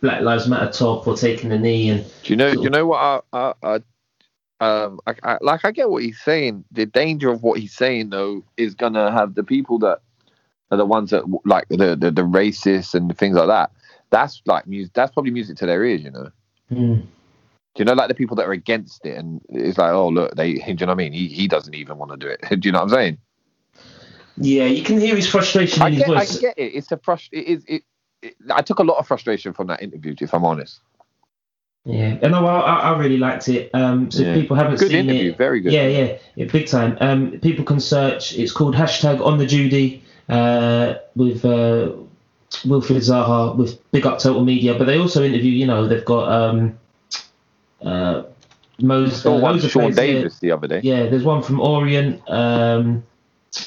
Black 0.00 0.20
Lives 0.22 0.46
Matter 0.48 0.70
top 0.70 1.06
or 1.06 1.16
taking 1.16 1.52
a 1.52 1.58
knee 1.58 1.90
and 1.90 2.04
Do 2.22 2.32
you 2.32 2.36
know? 2.36 2.54
Do 2.54 2.62
you 2.62 2.70
know 2.70 2.86
what? 2.86 2.98
I, 2.98 3.20
I, 3.32 3.52
I 3.62 3.80
um, 4.60 5.00
I, 5.06 5.14
I, 5.22 5.38
like 5.40 5.64
I 5.64 5.70
get 5.70 5.90
what 5.90 6.02
he's 6.02 6.20
saying. 6.20 6.64
The 6.72 6.86
danger 6.86 7.30
of 7.30 7.42
what 7.42 7.58
he's 7.60 7.74
saying 7.74 8.10
though 8.10 8.42
is 8.56 8.74
gonna 8.74 9.10
have 9.12 9.34
the 9.34 9.44
people 9.44 9.78
that 9.80 10.00
are 10.70 10.76
the 10.76 10.86
ones 10.86 11.10
that 11.10 11.24
like 11.44 11.68
the 11.68 11.96
the, 11.96 12.10
the 12.10 12.22
racists 12.22 12.94
and 12.94 13.16
things 13.16 13.36
like 13.36 13.48
that. 13.48 13.70
That's 14.10 14.40
like 14.46 14.66
music. 14.66 14.94
That's 14.94 15.12
probably 15.12 15.30
music 15.32 15.56
to 15.58 15.66
their 15.66 15.84
ears, 15.84 16.02
you 16.02 16.10
know. 16.10 16.30
mm, 16.72 17.00
Do 17.02 17.06
you 17.76 17.84
know 17.84 17.92
like 17.94 18.08
the 18.08 18.14
people 18.14 18.36
that 18.36 18.46
are 18.46 18.52
against 18.52 19.04
it 19.06 19.16
and 19.16 19.40
it's 19.48 19.78
like, 19.78 19.92
oh 19.92 20.08
look, 20.08 20.34
they. 20.34 20.54
Do 20.58 20.60
you 20.70 20.74
know 20.74 20.86
what 20.86 20.92
I 20.92 20.94
mean? 20.96 21.12
He 21.12 21.28
he 21.28 21.46
doesn't 21.48 21.74
even 21.74 21.98
want 21.98 22.10
to 22.12 22.16
do 22.16 22.26
it. 22.28 22.40
Do 22.60 22.66
you 22.68 22.72
know 22.72 22.78
what 22.80 22.84
I'm 22.84 22.94
saying? 22.94 23.18
Yeah, 24.40 24.64
you 24.64 24.82
can 24.82 25.00
hear 25.00 25.16
his 25.16 25.28
frustration 25.28 25.82
I 25.82 25.88
in 25.88 25.94
his 25.94 26.02
get, 26.04 26.16
I 26.16 26.24
get 26.24 26.58
it. 26.58 26.74
It's 26.74 26.92
a 26.92 26.96
frust. 26.96 27.28
It 27.32 27.46
is. 27.46 27.64
It, 27.66 27.82
it. 28.22 28.34
I 28.50 28.62
took 28.62 28.78
a 28.78 28.82
lot 28.82 28.98
of 28.98 29.06
frustration 29.06 29.52
from 29.52 29.66
that 29.68 29.82
interview, 29.82 30.14
if 30.20 30.34
I'm 30.34 30.44
honest. 30.44 30.80
Yeah, 31.84 32.18
and 32.20 32.32
no, 32.32 32.44
I, 32.46 32.60
I 32.60 32.76
I 32.92 32.98
really 32.98 33.16
liked 33.16 33.48
it. 33.48 33.70
Um, 33.74 34.10
so 34.10 34.22
Yeah. 34.22 34.34
if 34.34 34.40
people 34.42 34.56
haven't 34.56 34.78
Good 34.78 34.90
seen 34.90 35.08
interview, 35.08 35.30
it, 35.30 35.38
very 35.38 35.60
good. 35.60 35.72
Yeah, 35.72 35.86
yeah, 35.86 36.18
yeah, 36.34 36.46
big 36.46 36.66
time. 36.66 36.98
Um, 37.00 37.38
people 37.40 37.64
can 37.64 37.80
search. 37.80 38.34
It's 38.36 38.52
called 38.52 38.74
hashtag 38.74 39.24
on 39.24 39.38
the 39.38 39.46
Judy 39.46 40.02
uh, 40.28 40.94
with 41.16 41.44
uh, 41.44 41.92
Wilfred 42.66 42.98
Zaha 42.98 43.56
with 43.56 43.78
Big 43.90 44.04
Up 44.06 44.18
Total 44.18 44.44
Media, 44.44 44.74
but 44.74 44.84
they 44.84 44.98
also 44.98 45.22
interview. 45.22 45.52
You 45.52 45.66
know, 45.66 45.88
they've 45.88 46.04
got 46.04 46.30
um, 46.30 46.78
uh, 47.82 48.24
Moses. 48.80 49.22
Saw 49.22 49.36
uh, 49.36 49.40
one 49.40 49.52
loads 49.52 49.64
of 49.64 49.70
Sean. 49.70 49.92
Davis 49.92 50.40
the 50.40 50.50
other 50.50 50.66
day. 50.66 50.80
Yeah, 50.82 51.06
there's 51.06 51.24
one 51.24 51.42
from 51.42 51.58
Orient. 51.60 52.20
Um, 52.28 53.02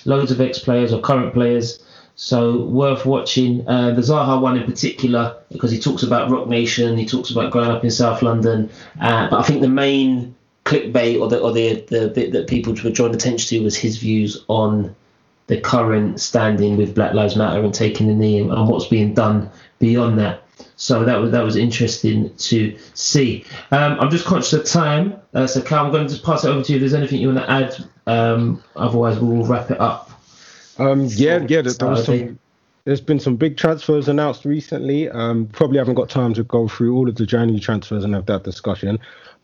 loads 0.05 0.31
of 0.31 0.41
ex-players 0.41 0.93
or 0.93 1.01
current 1.01 1.33
players. 1.33 1.83
So 2.15 2.65
worth 2.65 3.05
watching. 3.05 3.67
Uh, 3.67 3.91
the 3.91 4.01
Zaha 4.01 4.39
one 4.39 4.57
in 4.57 4.63
particular 4.63 5.35
because 5.51 5.71
he 5.71 5.79
talks 5.79 6.03
about 6.03 6.29
Roc 6.29 6.47
Nation, 6.47 6.97
he 6.97 7.05
talks 7.05 7.31
about 7.31 7.51
growing 7.51 7.71
up 7.71 7.83
in 7.83 7.91
South 7.91 8.21
London. 8.21 8.69
Uh, 8.99 9.29
but 9.29 9.39
I 9.39 9.43
think 9.43 9.61
the 9.61 9.69
main 9.69 10.35
clickbait 10.65 11.19
or 11.19 11.27
the 11.27 11.39
or 11.39 11.51
the 11.51 11.81
the 11.87 12.09
bit 12.09 12.31
that 12.33 12.47
people 12.47 12.75
were 12.83 12.91
drawing 12.91 13.15
attention 13.15 13.57
to 13.57 13.63
was 13.63 13.75
his 13.75 13.97
views 13.97 14.43
on 14.47 14.95
the 15.47 15.59
current 15.59 16.21
standing 16.21 16.77
with 16.77 16.95
Black 16.95 17.13
Lives 17.13 17.35
Matter 17.35 17.61
and 17.61 17.73
taking 17.73 18.07
the 18.07 18.13
knee 18.13 18.39
and, 18.39 18.51
and 18.51 18.69
what's 18.69 18.85
being 18.85 19.13
done 19.13 19.49
beyond 19.79 20.19
that. 20.19 20.40
So 20.81 21.05
that 21.05 21.17
was 21.17 21.29
that 21.29 21.43
was 21.43 21.57
interesting 21.57 22.35
to 22.37 22.75
see. 22.95 23.45
Um, 23.69 23.99
I'm 23.99 24.09
just 24.09 24.25
conscious 24.25 24.51
of 24.53 24.65
time, 24.65 25.13
uh, 25.35 25.45
so 25.45 25.61
Cal, 25.61 25.85
I'm 25.85 25.91
going 25.91 26.07
to 26.07 26.11
just 26.11 26.25
pass 26.25 26.43
it 26.43 26.49
over 26.49 26.63
to 26.63 26.71
you. 26.71 26.77
If 26.77 26.79
there's 26.79 26.95
anything 26.95 27.21
you 27.21 27.31
want 27.31 27.37
to 27.37 27.51
add, 27.51 27.85
um, 28.07 28.63
otherwise 28.75 29.19
we'll 29.19 29.45
wrap 29.45 29.69
it 29.69 29.79
up. 29.79 30.09
Um, 30.79 31.01
yeah, 31.01 31.37
yeah. 31.47 31.61
there, 31.61 31.73
there 31.73 31.87
was 31.87 32.05
some 32.05 32.39
there's 32.85 32.99
been 32.99 33.19
some 33.19 33.35
big 33.35 33.57
transfers 33.57 34.07
announced 34.07 34.43
recently. 34.43 35.07
Um, 35.07 35.45
probably 35.45 35.77
haven't 35.77 35.93
got 35.93 36.09
time 36.09 36.33
to 36.33 36.43
go 36.43 36.67
through 36.67 36.95
all 36.95 37.07
of 37.07 37.13
the 37.13 37.27
January 37.27 37.59
transfers 37.59 38.03
and 38.03 38.15
have 38.15 38.25
that 38.25 38.43
discussion. 38.43 38.97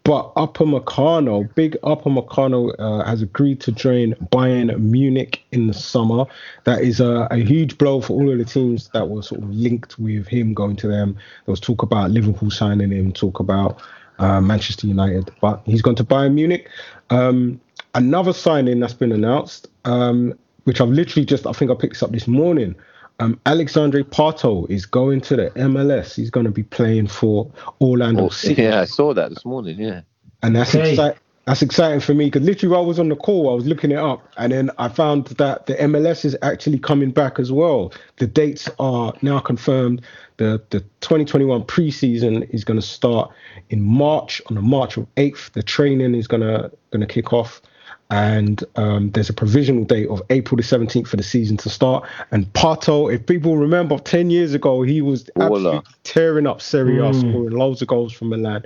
But 0.07 0.33
Upamecano, 0.35 1.53
big 1.53 1.75
Upamecano, 1.83 2.73
uh, 2.79 3.03
has 3.03 3.21
agreed 3.21 3.59
to 3.59 3.73
join 3.73 4.13
Bayern 4.31 4.79
Munich 4.79 5.43
in 5.51 5.67
the 5.67 5.73
summer. 5.73 6.23
That 6.63 6.79
is 6.79 7.01
a, 7.01 7.27
a 7.29 7.35
huge 7.35 7.77
blow 7.77 7.99
for 7.99 8.13
all 8.13 8.31
of 8.31 8.37
the 8.37 8.45
teams 8.45 8.87
that 8.93 9.09
were 9.09 9.21
sort 9.21 9.41
of 9.41 9.49
linked 9.49 9.99
with 9.99 10.25
him 10.25 10.53
going 10.53 10.77
to 10.77 10.87
them. 10.87 11.15
There 11.45 11.51
was 11.51 11.59
talk 11.59 11.83
about 11.83 12.11
Liverpool 12.11 12.49
signing 12.49 12.91
him, 12.91 13.11
talk 13.11 13.41
about 13.41 13.81
uh, 14.17 14.39
Manchester 14.39 14.87
United, 14.87 15.29
but 15.41 15.61
he's 15.65 15.81
gone 15.81 15.95
to 15.95 16.05
Bayern 16.05 16.35
Munich. 16.35 16.69
Um, 17.09 17.59
another 17.93 18.31
signing 18.31 18.79
that's 18.79 18.93
been 18.93 19.11
announced, 19.11 19.67
um, 19.83 20.39
which 20.63 20.79
I've 20.79 20.87
literally 20.87 21.25
just, 21.25 21.45
I 21.45 21.51
think 21.51 21.69
I 21.69 21.73
picked 21.73 21.95
this 21.95 22.03
up 22.03 22.13
this 22.13 22.29
morning. 22.29 22.75
Um, 23.19 23.39
Alexandre 23.45 24.03
Pato 24.03 24.69
is 24.69 24.85
going 24.85 25.21
to 25.21 25.35
the 25.35 25.49
MLS. 25.51 26.13
He's 26.15 26.29
going 26.29 26.45
to 26.45 26.51
be 26.51 26.63
playing 26.63 27.07
for 27.07 27.49
Orlando 27.81 28.25
Oh, 28.25 28.29
City 28.29 28.61
yeah, 28.63 28.81
I 28.81 28.85
saw 28.85 29.13
that 29.13 29.29
this 29.29 29.43
morning. 29.43 29.79
Yeah. 29.79 30.01
and 30.43 30.55
that's 30.55 30.75
Okay. 30.75 30.91
exciting. 30.91 31.19
That's 31.45 31.61
exciting 31.61 32.01
for 32.01 32.13
me 32.13 32.25
because 32.25 32.41
literally 32.45 32.73
while 32.73 32.83
I 32.83 32.85
was 32.85 32.99
on 32.99 33.07
the 33.07 33.15
call, 33.15 33.49
I 33.49 33.53
was 33.55 33.65
looking 33.65 33.91
it 33.91 33.97
up, 33.97 34.27
and 34.35 34.51
then 34.51 34.69
I 34.77 34.89
found 34.89 35.27
that 35.27 35.65
the 35.65 35.75
MLS 35.75 36.25
is 36.25 36.35
actually 36.41 36.77
coming 36.77 37.09
back 37.09 37.39
as 37.39 37.53
well. 37.53 37.93
The 38.17 38.27
dates 38.27 38.67
are 38.79 39.13
now 39.21 39.39
confirmed. 39.39 40.01
The 40.35 40.61
the 40.71 40.81
2021 40.99 41.63
preseason 41.63 42.53
is 42.53 42.65
going 42.65 42.79
to 42.79 42.85
start 42.85 43.31
in 43.69 43.81
March 43.81 44.41
on 44.49 44.55
the 44.55 44.61
March 44.61 44.97
of 44.97 45.07
8th. 45.15 45.53
The 45.53 45.63
training 45.63 46.15
is 46.15 46.27
gonna 46.27 46.69
gonna 46.91 47.07
kick 47.07 47.31
off, 47.31 47.61
and 48.09 48.63
um, 48.75 49.11
there's 49.11 49.29
a 49.29 49.33
provisional 49.33 49.83
date 49.83 50.07
of 50.09 50.21
April 50.29 50.55
the 50.57 50.63
17th 50.63 51.07
for 51.07 51.17
the 51.17 51.23
season 51.23 51.57
to 51.57 51.69
start. 51.69 52.07
And 52.31 52.51
Pato, 52.53 53.13
if 53.13 53.25
people 53.25 53.57
remember, 53.57 53.97
10 53.99 54.29
years 54.29 54.53
ago 54.53 54.81
he 54.83 55.01
was 55.01 55.25
Baller. 55.35 55.43
absolutely 55.45 55.81
tearing 56.03 56.47
up 56.47 56.61
Serie 56.61 56.99
A, 56.99 57.01
Mm. 57.11 57.19
scoring 57.19 57.49
loads 57.57 57.81
of 57.81 57.87
goals 57.89 58.13
from 58.13 58.29
Milan 58.29 58.63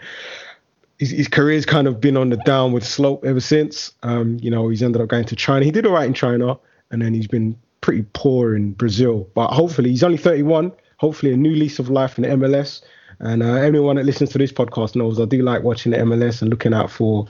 his, 0.99 1.09
his 1.09 1.27
career's 1.27 1.65
kind 1.65 1.87
of 1.87 1.99
been 1.99 2.15
on 2.15 2.29
the 2.29 2.37
downward 2.37 2.83
slope 2.83 3.25
ever 3.25 3.39
since. 3.39 3.91
Um, 4.03 4.37
you 4.39 4.51
know, 4.51 4.69
he's 4.69 4.83
ended 4.83 5.01
up 5.01 5.07
going 5.09 5.25
to 5.25 5.35
China. 5.35 5.65
He 5.65 5.71
did 5.71 5.85
all 5.87 5.93
right 5.93 6.05
in 6.05 6.13
China, 6.13 6.59
and 6.91 7.01
then 7.01 7.13
he's 7.15 7.25
been 7.27 7.57
pretty 7.81 8.05
poor 8.13 8.55
in 8.55 8.73
Brazil. 8.73 9.27
But 9.33 9.47
hopefully, 9.47 9.89
he's 9.89 10.03
only 10.03 10.17
31. 10.19 10.71
Hopefully, 10.97 11.33
a 11.33 11.37
new 11.37 11.55
lease 11.55 11.79
of 11.79 11.89
life 11.89 12.19
in 12.19 12.21
the 12.21 12.29
MLS. 12.29 12.81
And 13.19 13.41
uh, 13.41 13.53
anyone 13.53 13.95
that 13.95 14.05
listens 14.05 14.29
to 14.31 14.37
this 14.37 14.51
podcast 14.51 14.95
knows 14.95 15.19
I 15.19 15.25
do 15.25 15.41
like 15.41 15.63
watching 15.63 15.91
the 15.91 15.97
MLS 15.99 16.41
and 16.43 16.51
looking 16.51 16.73
out 16.73 16.91
for 16.91 17.27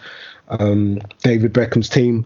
um, 0.60 1.00
David 1.24 1.54
Beckham's 1.54 1.90
team. 1.90 2.26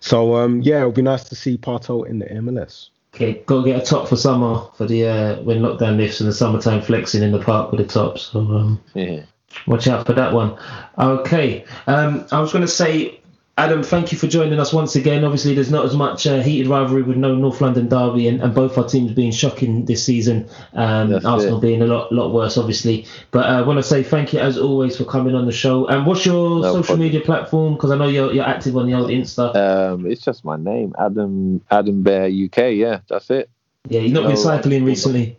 So 0.00 0.34
um, 0.36 0.60
yeah, 0.62 0.78
it'll 0.80 0.92
be 0.92 1.02
nice 1.02 1.24
to 1.24 1.34
see 1.34 1.56
Pato 1.56 2.06
in 2.06 2.18
the 2.18 2.26
MLS. 2.26 2.88
Okay, 3.14 3.42
got 3.46 3.62
to 3.62 3.70
get 3.70 3.82
a 3.82 3.84
top 3.84 4.08
for 4.08 4.16
summer 4.16 4.62
for 4.76 4.86
the 4.86 5.06
uh, 5.06 5.42
when 5.42 5.58
lockdown 5.58 5.98
lifts 5.98 6.20
and 6.20 6.28
the 6.28 6.32
summertime 6.32 6.80
flexing 6.80 7.22
in 7.22 7.30
the 7.32 7.38
park 7.38 7.70
with 7.70 7.80
the 7.80 7.86
top. 7.86 8.18
So 8.18 8.40
um, 8.40 8.80
Yeah. 8.94 9.24
watch 9.66 9.86
out 9.86 10.06
for 10.06 10.14
that 10.14 10.32
one. 10.32 10.58
Okay, 10.98 11.64
um, 11.86 12.26
I 12.32 12.40
was 12.40 12.52
going 12.52 12.62
to 12.62 12.68
say, 12.68 13.20
Adam, 13.58 13.82
thank 13.82 14.10
you 14.10 14.16
for 14.16 14.26
joining 14.28 14.58
us 14.58 14.72
once 14.72 14.96
again. 14.96 15.24
Obviously, 15.24 15.54
there's 15.54 15.70
not 15.70 15.84
as 15.84 15.94
much 15.94 16.26
uh, 16.26 16.40
heated 16.40 16.68
rivalry 16.68 17.02
with 17.02 17.18
no 17.18 17.34
North 17.34 17.60
London 17.60 17.86
derby, 17.86 18.26
and, 18.26 18.40
and 18.42 18.54
both 18.54 18.78
our 18.78 18.88
teams 18.88 19.12
being 19.12 19.30
shocking 19.30 19.84
this 19.84 20.02
season. 20.02 20.48
Um, 20.72 21.14
Arsenal 21.14 21.58
it. 21.58 21.60
being 21.60 21.82
a 21.82 21.86
lot 21.86 22.10
lot 22.10 22.32
worse, 22.32 22.56
obviously. 22.56 23.06
But 23.30 23.44
uh, 23.44 23.58
I 23.58 23.62
want 23.62 23.78
to 23.78 23.82
say 23.82 24.02
thank 24.02 24.32
you 24.32 24.40
as 24.40 24.56
always 24.56 24.96
for 24.96 25.04
coming 25.04 25.34
on 25.34 25.44
the 25.44 25.52
show. 25.52 25.86
And 25.86 26.06
what's 26.06 26.24
your 26.24 26.60
No 26.60 26.72
social 26.72 26.96
media 26.96 27.20
platform? 27.20 27.74
Because 27.74 27.90
I 27.90 27.96
know 27.98 28.08
you're 28.08 28.32
you're 28.32 28.46
active 28.46 28.74
on 28.74 28.86
the 28.86 28.94
old 28.94 29.10
Insta. 29.10 29.54
Um, 29.54 30.06
it's 30.06 30.22
just 30.22 30.46
my 30.46 30.56
name, 30.56 30.94
Adam 30.98 31.62
Adam 31.70 32.02
Bear 32.02 32.28
UK. 32.28 32.72
Yeah, 32.72 33.00
that's 33.06 33.28
it. 33.28 33.50
yeah, 33.90 34.00
you've 34.00 34.12
not 34.12 34.28
been 34.28 34.38
cycling 34.38 34.82
uh, 34.82 34.86
recently. 34.86 35.38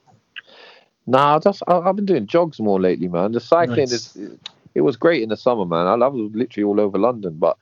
Nah, 1.07 1.39
just 1.39 1.63
I, 1.67 1.79
I've 1.79 1.95
been 1.95 2.05
doing 2.05 2.27
jogs 2.27 2.59
more 2.59 2.79
lately, 2.79 3.07
man. 3.07 3.31
The 3.31 3.39
cycling 3.39 3.89
Nice. 3.89 4.15
is 4.15 4.37
it 4.75 4.81
was 4.81 4.97
great 4.97 5.23
in 5.23 5.29
the 5.29 5.37
summer, 5.37 5.65
man. 5.65 5.87
I 5.87 5.95
love 5.95 6.13
literally 6.13 6.63
all 6.63 6.79
over 6.79 6.99
London, 6.99 7.37
but 7.39 7.57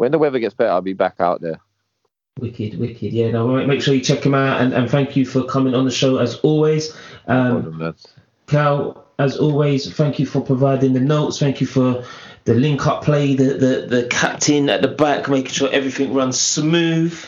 when 0.00 0.12
the 0.12 0.18
weather 0.18 0.38
gets 0.38 0.54
better, 0.54 0.70
I'll 0.70 0.80
be 0.80 0.94
back 0.94 1.16
out 1.20 1.42
there. 1.42 1.60
Wicked, 2.38 2.78
wicked. 2.78 3.12
Yeah, 3.12 3.32
no, 3.32 3.48
make- 3.48 3.66
make 3.66 3.82
sure 3.82 3.92
you 3.92 4.00
check 4.00 4.24
him 4.24 4.34
out, 4.34 4.62
and, 4.62 4.72
and 4.72 4.90
thank 4.90 5.14
you 5.14 5.26
for 5.26 5.44
coming 5.44 5.74
on 5.74 5.84
the 5.84 5.90
show 5.90 6.16
as 6.16 6.36
always. 6.36 6.96
Um, 7.26 7.74
Hold. 7.74 7.96
Cal, 8.46 9.04
as 9.18 9.36
always, 9.36 9.92
thank 9.92 10.18
you 10.18 10.24
for 10.24 10.40
providing 10.40 10.94
the 10.94 11.00
notes. 11.00 11.38
Thank 11.38 11.60
you 11.60 11.66
for 11.66 12.02
the 12.44 12.54
link 12.54 12.86
up 12.86 13.04
play, 13.04 13.34
the, 13.34 13.44
the, 13.44 13.86
the 13.88 14.06
captain 14.08 14.70
at 14.70 14.80
the 14.80 14.88
back, 14.88 15.28
making 15.28 15.50
sure 15.50 15.68
everything 15.70 16.14
runs 16.14 16.40
smooth. 16.40 17.22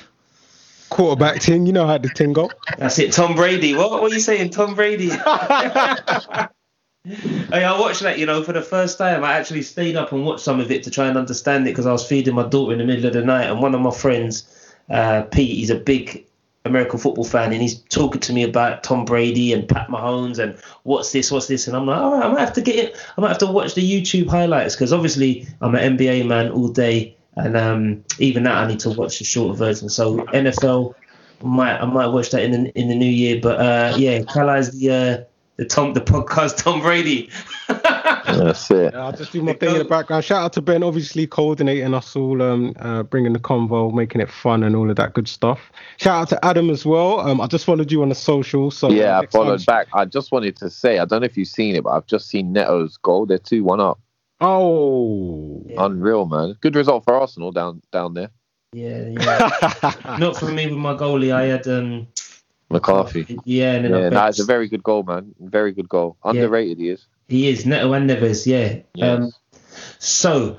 Quarterback 0.89 1.43
ting, 1.43 1.67
you 1.67 1.75
know 1.75 1.87
how 1.87 1.99
the 1.99 2.09
ting 2.09 2.33
go. 2.33 2.51
That's 2.79 2.99
it, 2.99 3.13
Tom 3.13 3.35
Brady. 3.35 3.75
What, 3.75 3.91
what 4.01 4.11
are 4.11 4.15
you 4.15 4.21
saying, 4.21 4.49
Tom 4.49 4.75
Brady? 4.75 5.11
Hey, 7.05 7.65
I 7.65 7.79
watched 7.81 8.03
that, 8.03 8.21
you 8.21 8.27
know, 8.27 8.45
for 8.45 8.53
the 8.53 8.63
first 8.63 8.97
time. 8.97 9.25
I 9.25 9.33
actually 9.33 9.63
stayed 9.63 9.97
up 9.97 10.13
and 10.13 10.25
watched 10.25 10.45
some 10.45 10.61
of 10.61 10.71
it 10.71 10.85
to 10.85 10.91
try 10.91 11.09
and 11.09 11.19
understand 11.19 11.67
it 11.67 11.71
because 11.71 11.87
I 11.87 11.93
was 11.93 12.07
feeding 12.07 12.35
my 12.35 12.47
daughter 12.49 12.73
in 12.73 12.79
the 12.79 12.85
middle 12.85 13.07
of 13.07 13.13
the 13.13 13.25
night. 13.25 13.51
And 13.51 13.61
one 13.61 13.75
of 13.75 13.81
my 13.81 13.91
friends, 13.91 14.75
uh, 14.89 15.23
Pete, 15.23 15.57
he's 15.57 15.71
a 15.71 15.75
big 15.75 16.25
American 16.65 17.01
football 17.01 17.25
fan, 17.25 17.53
and 17.53 17.61
he's 17.61 17.81
talking 17.81 18.21
to 18.21 18.33
me 18.33 18.45
about 18.45 18.85
Tom 18.85 19.05
Brady 19.05 19.53
and 19.53 19.69
Pat 19.69 19.89
Mahomes 19.89 20.39
and 20.39 20.57
what's 20.85 21.11
this, 21.11 21.33
what's 21.33 21.49
this. 21.49 21.67
And 21.67 21.77
I'm 21.77 21.87
like, 21.87 21.99
all 21.99 22.13
right, 22.13 22.25
I 22.25 22.29
might 22.29 22.41
have 22.41 22.53
to 22.53 22.63
get 22.63 22.77
it. 22.77 22.97
I 23.17 23.21
might 23.21 23.29
have 23.29 23.39
to 23.39 23.47
watch 23.47 23.75
the 23.75 23.83
YouTube 23.83 24.29
highlights 24.29 24.77
because 24.77 24.93
obviously 24.93 25.49
I'm 25.61 25.75
an 25.75 25.97
NBA 25.97 26.27
man 26.27 26.53
all 26.53 26.69
day. 26.69 27.17
And 27.35 27.57
um, 27.57 28.05
even 28.21 28.45
that, 28.45 28.55
I 28.55 28.69
need 28.69 28.79
to 28.81 28.91
watch 28.91 29.19
the 29.19 29.25
shorter 29.25 29.57
version. 29.57 29.89
So 29.89 30.19
NFL, 30.27 30.95
might 31.43 31.81
I 31.81 31.85
might 31.87 32.07
watch 32.07 32.31
that 32.31 32.45
in 32.45 32.53
the 32.53 32.79
in 32.79 32.87
the 32.89 32.95
new 32.95 33.11
year. 33.11 33.41
But 33.43 33.59
uh, 33.59 33.95
yeah, 33.97 34.23
Carlisle's 34.23 34.79
the 34.79 34.91
uh, 34.91 35.32
the 35.63 35.69
Tom 35.69 35.93
the 35.95 36.01
podcast 36.01 36.57
Tom 36.63 36.81
Brady. 36.81 37.31
That's 37.69 38.71
it. 38.71 38.93
Yeah, 38.95 39.05
I'll 39.05 39.13
just 39.13 39.33
do 39.33 39.43
my 39.43 39.53
thing 39.53 39.71
in 39.73 39.79
the 39.79 39.85
background. 39.85 40.25
Shout 40.25 40.43
out 40.43 40.53
to 40.55 40.63
Ben, 40.63 40.83
obviously 40.83 41.27
coordinating 41.27 41.95
us 41.95 42.17
all, 42.17 42.41
um, 42.43 42.75
uh, 42.81 43.03
bringing 43.05 43.33
the 43.33 43.39
convo, 43.39 43.93
making 43.93 44.21
it 44.21 44.31
fun, 44.31 44.63
and 44.65 44.75
all 44.75 44.91
of 44.91 44.97
that 44.97 45.13
good 45.13 45.29
stuff. 45.29 45.61
Shout 45.99 46.23
out 46.23 46.29
to 46.31 46.45
Adam 46.45 46.71
as 46.71 46.85
well. 46.85 47.21
Um, 47.21 47.41
I 47.41 47.47
just 47.47 47.65
followed 47.65 47.93
you 47.93 48.03
on 48.03 48.09
the 48.09 48.15
social, 48.15 48.71
so 48.71 48.91
Yeah, 48.91 49.19
I 49.19 49.21
next 49.21 49.33
time- 49.33 49.43
followed 49.45 49.67
back. 49.67 49.89
I 49.95 50.05
just 50.05 50.33
wanted 50.33 50.57
to 50.57 50.71
say, 50.71 50.99
I 50.99 51.05
don't 51.05 51.21
know 51.21 51.27
if 51.27 51.37
you've 51.37 51.49
seen 51.49 51.77
it, 51.77 51.85
but 51.85 51.91
I've 51.91 52.07
just 52.07 52.29
seen 52.29 52.53
Neto's 52.53 52.97
goal. 52.97 53.27
They're 53.27 53.39
two 53.39 53.63
one 53.65 53.81
up. 53.81 54.01
Oh, 54.41 55.63
Yeah. 55.67 55.85
Unreal, 55.87 56.27
man. 56.27 56.57
Good 56.61 56.75
result 56.75 57.05
for 57.05 57.15
Arsenal 57.15 57.53
down 57.53 57.81
down 57.93 58.15
there. 58.15 58.31
yeah, 58.73 59.09
yeah. 59.09 60.17
Not 60.19 60.37
for 60.37 60.47
me 60.47 60.67
with 60.67 60.79
my 60.79 60.95
goalie. 60.95 61.33
I 61.33 61.45
had 61.45 61.67
um 61.69 62.07
McCarthy. 62.73 63.39
Yeah, 63.45 63.75
and 63.75 63.95
Yeah, 63.95 64.11
that 64.11 64.31
is 64.31 64.41
a 64.41 64.45
very 64.45 64.69
good 64.69 64.83
goal, 64.83 65.03
man. 65.03 65.35
Very 65.41 65.73
good 65.73 65.89
goal. 65.89 66.17
Underrated 66.25 66.79
he 66.79 66.89
is. 66.89 67.07
he 67.29 67.49
is 67.49 67.67
Neto 67.67 67.93
and 67.93 68.09
Neves. 68.09 68.47
Yeah. 68.47 68.81
Yes. 68.95 69.19
Um, 69.19 69.33
so 69.99 70.59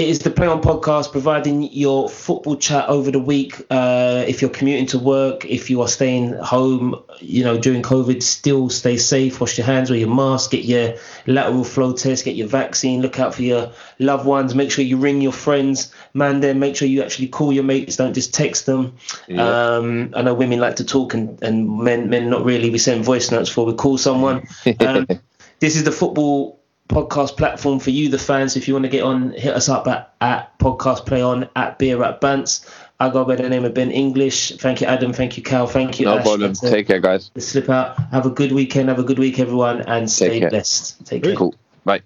it 0.00 0.08
is 0.08 0.20
the 0.20 0.30
Play 0.30 0.46
On 0.46 0.62
podcast 0.62 1.12
providing 1.12 1.62
your 1.74 2.08
football 2.08 2.56
chat 2.56 2.88
over 2.88 3.10
the 3.10 3.18
week. 3.18 3.60
Uh, 3.68 4.24
if 4.26 4.40
you're 4.40 4.50
commuting 4.50 4.86
to 4.86 4.98
work, 4.98 5.44
if 5.44 5.68
you 5.68 5.82
are 5.82 5.88
staying 5.88 6.32
home, 6.38 7.04
you 7.18 7.44
know, 7.44 7.58
during 7.58 7.82
COVID, 7.82 8.22
still 8.22 8.70
stay 8.70 8.96
safe, 8.96 9.42
wash 9.42 9.58
your 9.58 9.66
hands, 9.66 9.90
wear 9.90 9.98
your 9.98 10.08
mask, 10.08 10.52
get 10.52 10.64
your 10.64 10.94
lateral 11.26 11.64
flow 11.64 11.92
test, 11.92 12.24
get 12.24 12.34
your 12.34 12.48
vaccine, 12.48 13.02
look 13.02 13.20
out 13.20 13.34
for 13.34 13.42
your 13.42 13.72
loved 13.98 14.24
ones, 14.24 14.54
make 14.54 14.70
sure 14.70 14.82
you 14.82 14.96
ring 14.96 15.20
your 15.20 15.32
friends, 15.32 15.92
man, 16.14 16.40
then 16.40 16.58
make 16.58 16.76
sure 16.76 16.88
you 16.88 17.02
actually 17.02 17.28
call 17.28 17.52
your 17.52 17.64
mates, 17.64 17.96
don't 17.96 18.14
just 18.14 18.32
text 18.32 18.64
them. 18.64 18.96
Yeah. 19.28 19.74
Um, 19.74 20.14
I 20.16 20.22
know 20.22 20.32
women 20.32 20.60
like 20.60 20.76
to 20.76 20.84
talk 20.84 21.12
and, 21.12 21.42
and 21.42 21.78
men, 21.78 22.08
men 22.08 22.30
not 22.30 22.46
really. 22.46 22.70
We 22.70 22.78
send 22.78 23.04
voice 23.04 23.30
notes 23.30 23.50
before 23.50 23.66
we 23.66 23.74
call 23.74 23.98
someone. 23.98 24.48
Um, 24.80 25.06
this 25.58 25.76
is 25.76 25.84
the 25.84 25.92
football 25.92 26.59
podcast 26.90 27.36
platform 27.36 27.78
for 27.78 27.90
you, 27.90 28.08
the 28.08 28.18
fans. 28.18 28.56
If 28.56 28.68
you 28.68 28.74
want 28.74 28.84
to 28.84 28.90
get 28.90 29.02
on, 29.02 29.30
hit 29.32 29.54
us 29.54 29.68
up 29.68 29.86
at, 29.86 30.12
at 30.20 30.58
podcast 30.58 31.06
play 31.06 31.22
on 31.22 31.48
at 31.56 31.78
beer 31.78 32.02
at 32.02 32.20
Bants. 32.20 32.68
I 32.98 33.08
go 33.08 33.24
by 33.24 33.36
the 33.36 33.48
name 33.48 33.64
of 33.64 33.72
Ben 33.72 33.90
English. 33.90 34.52
Thank 34.58 34.82
you, 34.82 34.86
Adam. 34.86 35.12
Thank 35.14 35.36
you, 35.38 35.42
Cal. 35.42 35.66
Thank 35.66 35.98
you, 36.00 36.06
no 36.06 36.18
Ash. 36.18 36.22
problem. 36.24 36.52
That's, 36.52 36.60
Take 36.60 36.86
care, 36.88 37.00
guys. 37.00 37.30
the 37.32 37.40
slip 37.40 37.70
out. 37.70 37.98
Have 38.10 38.26
a 38.26 38.30
good 38.30 38.52
weekend. 38.52 38.90
Have 38.90 38.98
a 38.98 39.04
good 39.04 39.18
week, 39.18 39.38
everyone, 39.38 39.80
and 39.82 40.10
stay 40.10 40.40
care. 40.40 40.50
blessed. 40.50 41.06
Take 41.06 41.22
care. 41.22 41.34
Cool. 41.34 41.54
Bye. 41.84 42.02